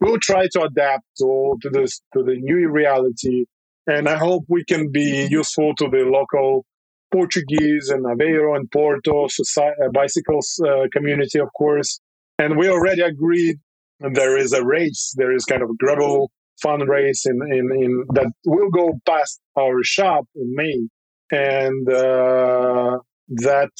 we'll 0.00 0.20
try 0.22 0.46
to 0.52 0.62
adapt 0.62 1.04
to, 1.18 1.56
to 1.62 1.70
this 1.70 2.00
to 2.14 2.22
the 2.22 2.36
new 2.36 2.70
reality 2.70 3.46
and 3.90 4.08
I 4.08 4.16
hope 4.16 4.44
we 4.48 4.64
can 4.64 4.90
be 4.90 5.26
useful 5.30 5.74
to 5.76 5.88
the 5.88 6.04
local 6.18 6.64
Portuguese 7.12 7.88
and 7.90 8.04
Aveiro 8.04 8.56
and 8.56 8.70
Porto 8.70 9.26
society, 9.28 9.76
uh, 9.84 9.90
bicycles 9.92 10.60
uh, 10.64 10.86
community, 10.92 11.40
of 11.40 11.48
course. 11.56 12.00
And 12.38 12.56
we 12.56 12.68
already 12.68 13.02
agreed 13.02 13.56
there 13.98 14.36
is 14.36 14.52
a 14.52 14.64
race, 14.64 15.12
there 15.16 15.34
is 15.34 15.44
kind 15.44 15.62
of 15.62 15.70
a 15.70 15.74
gravel 15.74 16.30
fun 16.62 16.86
race 16.86 17.26
in, 17.26 17.40
in, 17.50 17.68
in 17.82 18.04
that 18.14 18.30
will 18.46 18.70
go 18.70 18.92
past 19.06 19.40
our 19.58 19.82
shop 19.82 20.24
in 20.36 20.54
May. 20.54 20.88
And 21.32 21.88
uh, 21.88 22.98
that 23.28 23.70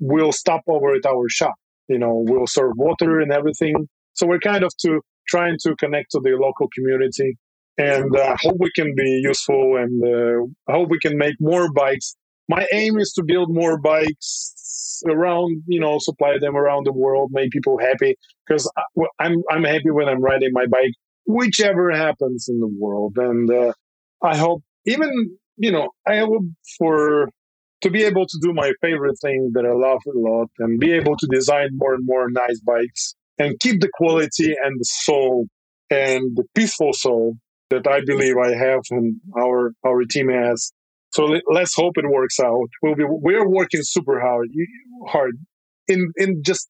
will 0.00 0.32
stop 0.32 0.62
over 0.66 0.94
at 0.94 1.06
our 1.06 1.28
shop. 1.28 1.54
You 1.88 1.98
know, 1.98 2.24
we'll 2.26 2.46
serve 2.46 2.72
water 2.76 3.20
and 3.20 3.32
everything. 3.32 3.88
So 4.14 4.26
we're 4.26 4.40
kind 4.40 4.64
of 4.64 4.72
to 4.78 5.00
trying 5.28 5.56
to 5.62 5.76
connect 5.76 6.10
to 6.12 6.20
the 6.20 6.30
local 6.30 6.68
community 6.74 7.36
and 7.78 8.14
uh, 8.16 8.36
hope 8.40 8.56
we 8.58 8.70
can 8.74 8.94
be 8.94 9.20
useful 9.24 9.76
and 9.76 10.02
uh, 10.04 10.72
hope 10.72 10.90
we 10.90 10.98
can 10.98 11.16
make 11.16 11.34
more 11.40 11.72
bikes. 11.72 12.14
My 12.48 12.66
aim 12.72 12.98
is 12.98 13.12
to 13.12 13.22
build 13.24 13.52
more 13.52 13.78
bikes 13.78 15.02
around, 15.08 15.62
you 15.66 15.80
know, 15.80 15.98
supply 15.98 16.38
them 16.38 16.56
around 16.56 16.86
the 16.86 16.92
world, 16.92 17.30
make 17.32 17.50
people 17.50 17.78
happy 17.78 18.16
because 18.46 18.70
I'm 19.18 19.42
I'm 19.50 19.64
happy 19.64 19.90
when 19.90 20.08
I'm 20.08 20.20
riding 20.20 20.50
my 20.52 20.66
bike, 20.66 20.92
whichever 21.26 21.90
happens 21.92 22.46
in 22.48 22.58
the 22.60 22.70
world, 22.78 23.16
and 23.16 23.50
uh, 23.50 23.72
I 24.22 24.36
hope 24.36 24.62
even 24.86 25.10
you 25.56 25.72
know 25.72 25.90
I 26.06 26.18
hope 26.18 26.44
for 26.78 27.28
to 27.82 27.90
be 27.90 28.04
able 28.04 28.26
to 28.26 28.38
do 28.40 28.52
my 28.52 28.72
favorite 28.80 29.18
thing 29.20 29.50
that 29.54 29.64
I 29.66 29.72
love 29.72 30.00
a 30.06 30.18
lot 30.18 30.48
and 30.58 30.78
be 30.78 30.92
able 30.92 31.16
to 31.16 31.26
design 31.26 31.70
more 31.72 31.94
and 31.94 32.06
more 32.06 32.30
nice 32.30 32.60
bikes 32.60 33.14
and 33.38 33.58
keep 33.58 33.80
the 33.80 33.90
quality 33.92 34.54
and 34.62 34.78
the 34.78 34.84
soul 34.84 35.46
and 35.90 36.36
the 36.36 36.44
peaceful 36.54 36.92
soul 36.92 37.36
that 37.72 37.86
I 37.86 38.00
believe 38.04 38.36
I 38.36 38.54
have 38.54 38.82
and 38.90 39.16
our 39.36 39.72
our 39.84 40.04
team 40.04 40.28
has. 40.28 40.72
So 41.10 41.38
let's 41.50 41.74
hope 41.74 41.94
it 41.96 42.08
works 42.08 42.38
out. 42.40 42.68
We'll 42.82 42.94
be 42.94 43.04
we're 43.06 43.48
working 43.48 43.80
super 43.82 44.20
hard 44.20 44.48
hard 45.08 45.34
in 45.88 46.12
in 46.16 46.42
just 46.42 46.68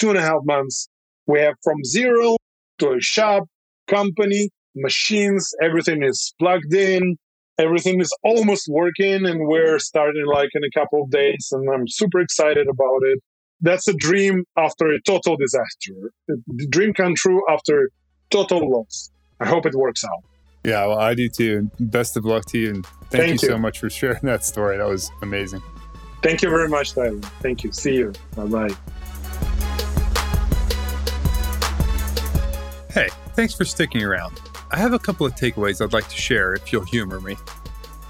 two 0.00 0.10
and 0.10 0.18
a 0.18 0.22
half 0.22 0.40
months. 0.44 0.88
We 1.26 1.40
have 1.40 1.54
from 1.62 1.84
zero 1.84 2.36
to 2.78 2.92
a 2.92 3.00
shop, 3.00 3.44
company, 3.86 4.50
machines. 4.74 5.52
Everything 5.62 6.02
is 6.02 6.34
plugged 6.38 6.72
in. 6.74 7.16
Everything 7.58 8.00
is 8.00 8.12
almost 8.22 8.66
working, 8.68 9.26
and 9.26 9.40
we're 9.48 9.80
starting 9.80 10.26
like 10.26 10.50
in 10.54 10.62
a 10.64 10.70
couple 10.78 11.02
of 11.02 11.10
days. 11.10 11.48
And 11.52 11.68
I'm 11.74 11.88
super 11.88 12.20
excited 12.20 12.68
about 12.68 13.00
it. 13.02 13.18
That's 13.60 13.88
a 13.88 13.94
dream 13.94 14.44
after 14.56 14.86
a 14.86 15.00
total 15.04 15.36
disaster. 15.36 16.12
The 16.28 16.68
dream 16.70 16.94
come 16.94 17.14
true 17.16 17.42
after 17.50 17.90
total 18.30 18.70
loss. 18.70 19.10
I 19.40 19.46
hope 19.46 19.66
it 19.66 19.74
works 19.74 20.04
out. 20.04 20.37
Yeah, 20.64 20.86
well, 20.86 20.98
I 20.98 21.14
do 21.14 21.28
too. 21.28 21.68
And 21.78 21.90
Best 21.90 22.16
of 22.16 22.24
luck 22.24 22.44
to 22.46 22.58
you. 22.58 22.70
And 22.70 22.86
thank, 22.86 23.10
thank 23.10 23.26
you, 23.26 23.32
you, 23.48 23.54
so 23.54 23.58
much 23.58 23.78
for 23.78 23.88
sharing 23.88 24.20
that 24.22 24.44
story. 24.44 24.76
That 24.76 24.88
was 24.88 25.10
amazing. 25.22 25.62
Thank 26.22 26.42
you 26.42 26.50
very 26.50 26.68
much, 26.68 26.94
Tyler. 26.94 27.18
Thank 27.40 27.62
you. 27.64 27.72
See 27.72 27.94
you. 27.94 28.12
Bye 28.34 28.44
bye. 28.46 28.74
Hey, 32.90 33.08
thanks 33.34 33.54
for 33.54 33.64
sticking 33.64 34.02
around. 34.02 34.40
I 34.70 34.78
have 34.78 34.92
a 34.92 34.98
couple 34.98 35.24
of 35.24 35.34
takeaways 35.34 35.80
I'd 35.80 35.92
like 35.92 36.08
to 36.08 36.16
share 36.16 36.54
if 36.54 36.72
you'll 36.72 36.84
humor 36.84 37.20
me. 37.20 37.36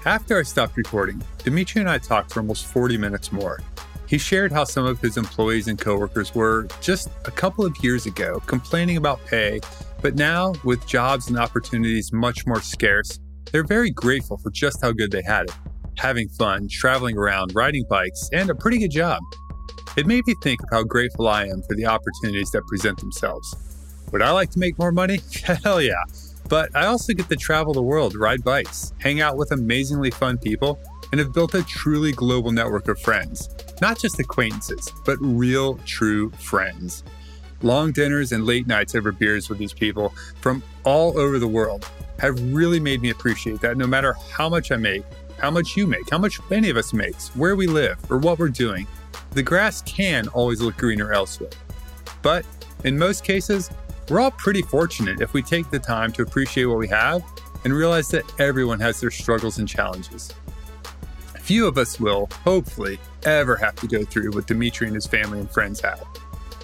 After 0.05 0.39
I 0.39 0.43
stopped 0.43 0.75
recording, 0.77 1.21
Dmitry 1.39 1.81
and 1.81 1.89
I 1.89 1.99
talked 1.99 2.33
for 2.33 2.39
almost 2.39 2.65
40 2.65 2.97
minutes 2.97 3.31
more. 3.31 3.59
He 4.07 4.17
shared 4.17 4.51
how 4.51 4.63
some 4.63 4.85
of 4.85 4.99
his 4.99 5.17
employees 5.17 5.67
and 5.67 5.77
coworkers 5.77 6.33
were, 6.33 6.67
just 6.81 7.09
a 7.25 7.31
couple 7.31 7.63
of 7.63 7.77
years 7.83 8.07
ago, 8.07 8.41
complaining 8.47 8.97
about 8.97 9.23
pay 9.27 9.59
but 10.01 10.15
now, 10.15 10.53
with 10.63 10.87
jobs 10.87 11.27
and 11.27 11.37
opportunities 11.37 12.13
much 12.13 12.47
more 12.47 12.61
scarce, 12.61 13.19
they're 13.51 13.65
very 13.65 13.91
grateful 13.91 14.37
for 14.37 14.49
just 14.49 14.81
how 14.81 14.91
good 14.91 15.11
they 15.11 15.21
had 15.21 15.43
it. 15.43 15.55
Having 15.97 16.29
fun, 16.29 16.67
traveling 16.69 17.17
around, 17.17 17.53
riding 17.53 17.83
bikes, 17.89 18.29
and 18.31 18.49
a 18.49 18.55
pretty 18.55 18.77
good 18.77 18.91
job. 18.91 19.19
It 19.97 20.07
made 20.07 20.25
me 20.25 20.35
think 20.41 20.61
of 20.63 20.69
how 20.71 20.83
grateful 20.83 21.27
I 21.27 21.45
am 21.45 21.61
for 21.67 21.75
the 21.75 21.85
opportunities 21.85 22.51
that 22.51 22.65
present 22.67 22.99
themselves. 22.99 23.53
Would 24.11 24.21
I 24.21 24.31
like 24.31 24.51
to 24.51 24.59
make 24.59 24.79
more 24.79 24.93
money? 24.93 25.19
Hell 25.63 25.81
yeah. 25.81 26.03
But 26.47 26.73
I 26.75 26.85
also 26.85 27.13
get 27.13 27.27
to 27.27 27.35
travel 27.35 27.73
the 27.73 27.83
world, 27.83 28.15
ride 28.15 28.43
bikes, 28.43 28.93
hang 28.99 29.19
out 29.19 29.35
with 29.37 29.51
amazingly 29.51 30.11
fun 30.11 30.37
people, 30.37 30.79
and 31.11 31.19
have 31.19 31.33
built 31.33 31.53
a 31.55 31.63
truly 31.63 32.13
global 32.13 32.51
network 32.51 32.87
of 32.87 32.99
friends. 33.01 33.49
Not 33.81 33.99
just 33.99 34.19
acquaintances, 34.19 34.91
but 35.05 35.17
real, 35.19 35.77
true 35.79 36.29
friends 36.31 37.03
long 37.61 37.91
dinners 37.91 38.31
and 38.31 38.45
late 38.45 38.67
nights 38.67 38.95
over 38.95 39.11
beers 39.11 39.49
with 39.49 39.57
these 39.57 39.73
people 39.73 40.13
from 40.41 40.63
all 40.83 41.17
over 41.19 41.39
the 41.39 41.47
world 41.47 41.89
have 42.19 42.39
really 42.53 42.79
made 42.79 43.01
me 43.01 43.09
appreciate 43.09 43.61
that 43.61 43.77
no 43.77 43.87
matter 43.87 44.13
how 44.31 44.49
much 44.49 44.71
I 44.71 44.75
make, 44.75 45.03
how 45.37 45.49
much 45.49 45.77
you 45.77 45.87
make, 45.87 46.09
how 46.09 46.17
much 46.17 46.39
any 46.51 46.69
of 46.69 46.77
us 46.77 46.93
makes, 46.93 47.29
where 47.35 47.55
we 47.55 47.67
live, 47.67 47.97
or 48.11 48.17
what 48.17 48.39
we're 48.39 48.49
doing, 48.49 48.87
the 49.31 49.43
grass 49.43 49.81
can 49.83 50.27
always 50.29 50.61
look 50.61 50.77
greener 50.77 51.13
elsewhere. 51.13 51.51
But 52.21 52.45
in 52.83 52.97
most 52.97 53.23
cases, 53.23 53.69
we're 54.09 54.19
all 54.19 54.31
pretty 54.31 54.61
fortunate 54.61 55.21
if 55.21 55.33
we 55.33 55.41
take 55.41 55.69
the 55.69 55.79
time 55.79 56.11
to 56.13 56.23
appreciate 56.23 56.65
what 56.65 56.77
we 56.77 56.87
have 56.89 57.23
and 57.63 57.73
realize 57.73 58.09
that 58.09 58.25
everyone 58.39 58.79
has 58.79 58.99
their 58.99 59.11
struggles 59.11 59.59
and 59.59 59.67
challenges. 59.67 60.33
Few 61.39 61.67
of 61.67 61.77
us 61.77 61.99
will, 61.99 62.27
hopefully, 62.43 62.99
ever 63.23 63.55
have 63.55 63.75
to 63.75 63.87
go 63.87 64.03
through 64.03 64.31
what 64.31 64.47
Dmitry 64.47 64.87
and 64.87 64.95
his 64.95 65.07
family 65.07 65.39
and 65.39 65.49
friends 65.49 65.79
have 65.81 66.03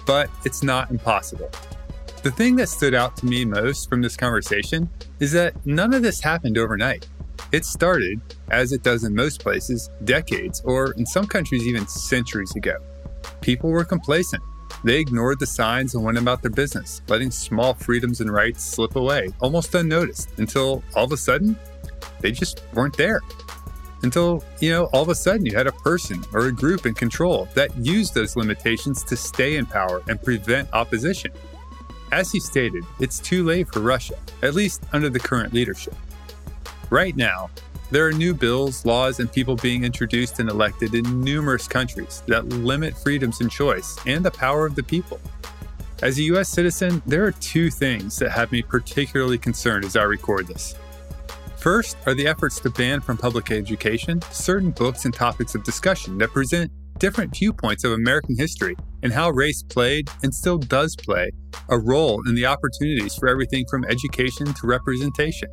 but 0.06 0.30
it's 0.44 0.62
not 0.62 0.90
impossible. 0.90 1.50
The 2.22 2.30
thing 2.30 2.56
that 2.56 2.68
stood 2.68 2.94
out 2.94 3.16
to 3.18 3.26
me 3.26 3.44
most 3.44 3.88
from 3.88 4.02
this 4.02 4.16
conversation 4.16 4.88
is 5.20 5.32
that 5.32 5.54
none 5.66 5.92
of 5.94 6.02
this 6.02 6.20
happened 6.20 6.58
overnight. 6.58 7.06
It 7.52 7.64
started, 7.64 8.20
as 8.50 8.72
it 8.72 8.82
does 8.82 9.04
in 9.04 9.14
most 9.14 9.40
places, 9.40 9.90
decades 10.04 10.60
or 10.64 10.92
in 10.92 11.06
some 11.06 11.26
countries 11.26 11.66
even 11.66 11.86
centuries 11.86 12.54
ago. 12.56 12.76
People 13.40 13.70
were 13.70 13.84
complacent. 13.84 14.42
They 14.82 14.98
ignored 14.98 15.38
the 15.38 15.46
signs 15.46 15.94
and 15.94 16.04
went 16.04 16.18
about 16.18 16.42
their 16.42 16.50
business, 16.50 17.02
letting 17.08 17.30
small 17.30 17.74
freedoms 17.74 18.20
and 18.20 18.32
rights 18.32 18.64
slip 18.64 18.96
away 18.96 19.28
almost 19.40 19.74
unnoticed 19.74 20.30
until 20.38 20.82
all 20.94 21.04
of 21.04 21.12
a 21.12 21.16
sudden 21.16 21.56
they 22.20 22.32
just 22.32 22.62
weren't 22.74 22.96
there 22.96 23.20
until, 24.02 24.44
you 24.60 24.70
know, 24.70 24.84
all 24.86 25.02
of 25.02 25.08
a 25.08 25.14
sudden 25.14 25.46
you 25.46 25.56
had 25.56 25.66
a 25.66 25.72
person 25.72 26.24
or 26.32 26.46
a 26.46 26.52
group 26.52 26.86
in 26.86 26.94
control 26.94 27.48
that 27.54 27.76
used 27.76 28.14
those 28.14 28.36
limitations 28.36 29.02
to 29.04 29.16
stay 29.16 29.56
in 29.56 29.66
power 29.66 30.02
and 30.08 30.22
prevent 30.22 30.68
opposition. 30.72 31.32
As 32.12 32.30
he 32.30 32.38
stated, 32.38 32.84
it's 33.00 33.18
too 33.18 33.44
late 33.44 33.72
for 33.72 33.80
Russia, 33.80 34.14
at 34.42 34.54
least 34.54 34.82
under 34.92 35.08
the 35.08 35.18
current 35.18 35.52
leadership. 35.52 35.94
Right 36.90 37.16
now, 37.16 37.50
there 37.90 38.06
are 38.06 38.12
new 38.12 38.34
bills, 38.34 38.84
laws, 38.84 39.20
and 39.20 39.30
people 39.30 39.56
being 39.56 39.84
introduced 39.84 40.40
and 40.40 40.48
elected 40.48 40.94
in 40.94 41.20
numerous 41.22 41.68
countries 41.68 42.22
that 42.26 42.48
limit 42.48 42.96
freedoms 42.96 43.40
and 43.40 43.50
choice 43.50 43.96
and 44.06 44.24
the 44.24 44.30
power 44.30 44.66
of 44.66 44.74
the 44.74 44.82
people. 44.82 45.20
As 46.02 46.18
a 46.18 46.22
US 46.24 46.48
citizen, 46.48 47.00
there 47.06 47.24
are 47.24 47.32
two 47.32 47.70
things 47.70 48.18
that 48.18 48.30
have 48.30 48.52
me 48.52 48.62
particularly 48.62 49.38
concerned 49.38 49.84
as 49.84 49.96
I 49.96 50.02
record 50.02 50.46
this. 50.46 50.74
First 51.66 51.96
are 52.06 52.14
the 52.14 52.28
efforts 52.28 52.60
to 52.60 52.70
ban 52.70 53.00
from 53.00 53.16
public 53.16 53.50
education 53.50 54.22
certain 54.30 54.70
books 54.70 55.04
and 55.04 55.12
topics 55.12 55.56
of 55.56 55.64
discussion 55.64 56.16
that 56.18 56.28
present 56.28 56.70
different 57.00 57.36
viewpoints 57.36 57.82
of 57.82 57.90
American 57.90 58.36
history 58.38 58.76
and 59.02 59.12
how 59.12 59.30
race 59.30 59.64
played 59.64 60.08
and 60.22 60.32
still 60.32 60.58
does 60.58 60.94
play 60.94 61.28
a 61.68 61.76
role 61.76 62.22
in 62.28 62.36
the 62.36 62.46
opportunities 62.46 63.16
for 63.16 63.26
everything 63.26 63.64
from 63.68 63.84
education 63.86 64.46
to 64.46 64.60
representation. 64.68 65.48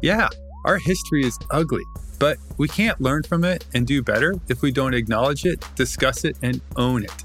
Yeah, 0.00 0.28
our 0.66 0.78
history 0.78 1.24
is 1.24 1.36
ugly, 1.50 1.82
But 2.20 2.38
we 2.56 2.68
can't 2.68 3.00
learn 3.00 3.24
from 3.24 3.42
it 3.42 3.64
and 3.74 3.84
do 3.84 4.04
better 4.04 4.36
if 4.48 4.62
we 4.62 4.70
don't 4.70 4.94
acknowledge 4.94 5.44
it, 5.44 5.66
discuss 5.74 6.24
it, 6.24 6.36
and 6.42 6.60
own 6.76 7.02
it. 7.02 7.24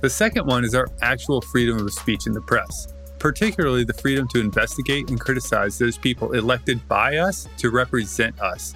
The 0.00 0.10
second 0.10 0.46
one 0.46 0.64
is 0.64 0.74
our 0.74 0.88
actual 1.00 1.40
freedom 1.42 1.78
of 1.78 1.92
speech 1.92 2.26
in 2.26 2.32
the 2.32 2.40
press, 2.40 2.88
particularly 3.18 3.84
the 3.84 3.94
freedom 3.94 4.28
to 4.28 4.40
investigate 4.40 5.10
and 5.10 5.20
criticize 5.20 5.78
those 5.78 5.98
people 5.98 6.32
elected 6.32 6.86
by 6.88 7.16
us 7.16 7.48
to 7.58 7.70
represent 7.70 8.38
us. 8.40 8.74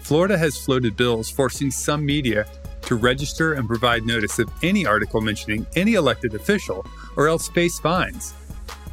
Florida 0.00 0.38
has 0.38 0.56
floated 0.56 0.96
bills 0.96 1.30
forcing 1.30 1.70
some 1.70 2.04
media 2.04 2.46
to 2.82 2.94
register 2.94 3.52
and 3.52 3.68
provide 3.68 4.06
notice 4.06 4.38
of 4.38 4.50
any 4.62 4.86
article 4.86 5.20
mentioning 5.20 5.66
any 5.76 5.94
elected 5.94 6.34
official 6.34 6.86
or 7.16 7.28
else 7.28 7.48
face 7.48 7.78
fines. 7.78 8.34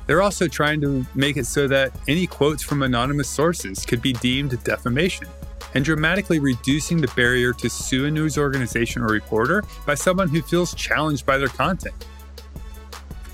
They're 0.08 0.22
also 0.22 0.48
trying 0.48 0.82
to 0.82 1.06
make 1.16 1.38
it 1.38 1.46
so 1.46 1.68
that 1.68 1.92
any 2.08 2.28
quotes 2.28 2.62
from 2.62 2.84
anonymous 2.84 3.30
sources 3.30 3.86
could 3.86 4.02
be 4.02 4.14
deemed 4.14 4.62
defamation 4.64 5.28
and 5.74 5.84
dramatically 5.84 6.40
reducing 6.40 7.02
the 7.02 7.12
barrier 7.16 7.54
to 7.54 7.70
sue 7.70 8.06
a 8.06 8.12
news 8.12 8.38
organization 8.38 9.02
or 9.02 9.08
reporter 9.08 9.64
by 9.86 9.94
someone 9.94 10.30
who 10.30 10.42
feels 10.42 10.74
challenged 10.74 11.26
by 11.26 11.38
their 11.38 11.50
content. 11.50 11.96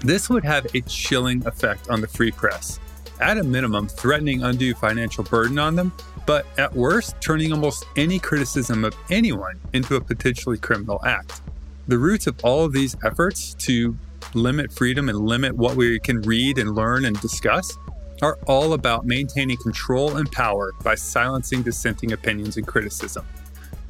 This 0.04 0.30
would 0.30 0.44
have 0.44 0.66
a 0.74 0.82
chilling 0.82 1.46
effect 1.46 1.90
on 1.90 2.02
the 2.02 2.08
free 2.08 2.32
press, 2.32 2.80
at 3.20 3.38
a 3.38 3.44
minimum, 3.44 3.88
threatening 3.88 4.42
undue 4.42 4.74
financial 4.74 5.24
burden 5.24 5.60
on 5.60 5.76
them, 5.76 5.94
but 6.26 6.48
at 6.58 6.74
worst, 6.74 7.16
turning 7.22 7.52
almost 7.52 7.86
any 7.96 8.18
criticism 8.18 8.84
of 8.84 8.96
anyone 9.12 9.60
into 9.74 9.96
a 9.96 10.02
potentially 10.02 10.58
criminal 10.58 11.00
act. 11.06 11.42
The 11.88 12.00
roots 12.00 12.26
of 12.26 12.40
all 12.44 12.66
of 12.66 12.74
these 12.74 12.96
efforts 13.06 13.54
to 13.60 13.96
limit 14.34 14.72
freedom 14.72 15.08
and 15.08 15.20
limit 15.20 15.56
what 15.56 15.76
we 15.76 16.00
can 16.00 16.22
read 16.22 16.58
and 16.58 16.74
learn 16.74 17.06
and 17.06 17.20
discuss 17.22 17.78
are 18.24 18.40
all 18.48 18.74
about 18.74 19.06
maintaining 19.06 19.58
control 19.58 20.18
and 20.18 20.32
power 20.32 20.72
by 20.84 20.96
silencing 20.96 21.62
dissenting 21.62 22.12
opinions 22.12 22.58
and 22.58 22.66
criticism. 22.66 23.26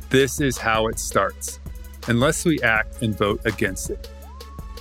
This 0.09 0.41
is 0.41 0.57
how 0.57 0.87
it 0.87 0.99
starts, 0.99 1.59
unless 2.07 2.43
we 2.43 2.61
act 2.61 3.01
and 3.01 3.17
vote 3.17 3.39
against 3.45 3.89
it. 3.89 4.09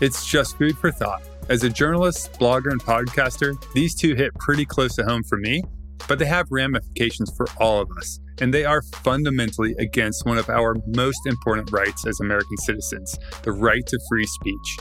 It's 0.01 0.27
just 0.27 0.56
food 0.56 0.78
for 0.78 0.90
thought. 0.90 1.22
As 1.48 1.62
a 1.64 1.68
journalist, 1.68 2.32
blogger, 2.35 2.70
and 2.70 2.81
podcaster, 2.81 3.60
these 3.72 3.94
two 3.94 4.14
hit 4.14 4.32
pretty 4.35 4.64
close 4.64 4.94
to 4.97 5.05
home 5.05 5.22
for 5.22 5.36
me, 5.36 5.62
but 6.09 6.18
they 6.18 6.27
have 6.27 6.47
ramifications 6.51 7.31
for 7.36 7.47
all 7.59 7.81
of 7.81 7.90
us, 7.98 8.20
and 8.40 8.55
they 8.55 8.64
are 8.64 8.82
fundamentally 9.02 9.74
against 9.78 10.24
one 10.24 10.39
of 10.39 10.48
our 10.48 10.77
most 10.86 11.27
important 11.27 11.70
rights 11.70 12.06
as 12.06 12.20
American 12.20 12.56
citizens 12.56 13.18
the 13.43 13.52
right 13.52 13.85
to 13.86 13.98
free 14.09 14.27
speech. 14.27 14.78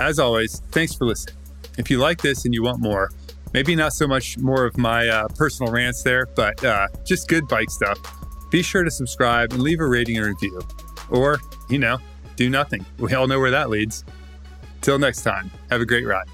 As 0.00 0.18
always, 0.18 0.60
thanks 0.70 0.94
for 0.94 1.04
listening. 1.04 1.36
If 1.76 1.90
you 1.90 1.98
like 1.98 2.22
this 2.22 2.44
and 2.44 2.54
you 2.54 2.62
want 2.62 2.80
more, 2.80 3.10
maybe 3.52 3.74
not 3.74 3.92
so 3.92 4.06
much 4.06 4.38
more 4.38 4.64
of 4.64 4.78
my 4.78 5.08
uh, 5.08 5.28
personal 5.36 5.72
rants 5.72 6.02
there, 6.02 6.26
but 6.26 6.64
uh, 6.64 6.86
just 7.04 7.28
good 7.28 7.46
bike 7.48 7.70
stuff, 7.70 7.98
be 8.50 8.62
sure 8.62 8.84
to 8.84 8.90
subscribe 8.90 9.52
and 9.52 9.62
leave 9.62 9.80
a 9.80 9.86
rating 9.86 10.16
and 10.16 10.26
review. 10.26 10.60
Or, 11.10 11.38
you 11.68 11.78
know, 11.78 11.98
do 12.36 12.48
nothing. 12.48 12.86
We 12.98 13.12
all 13.14 13.26
know 13.26 13.40
where 13.40 13.50
that 13.50 13.68
leads. 13.68 14.04
Till 14.80 14.98
next 14.98 15.22
time, 15.22 15.50
have 15.70 15.80
a 15.80 15.86
great 15.86 16.06
ride. 16.06 16.28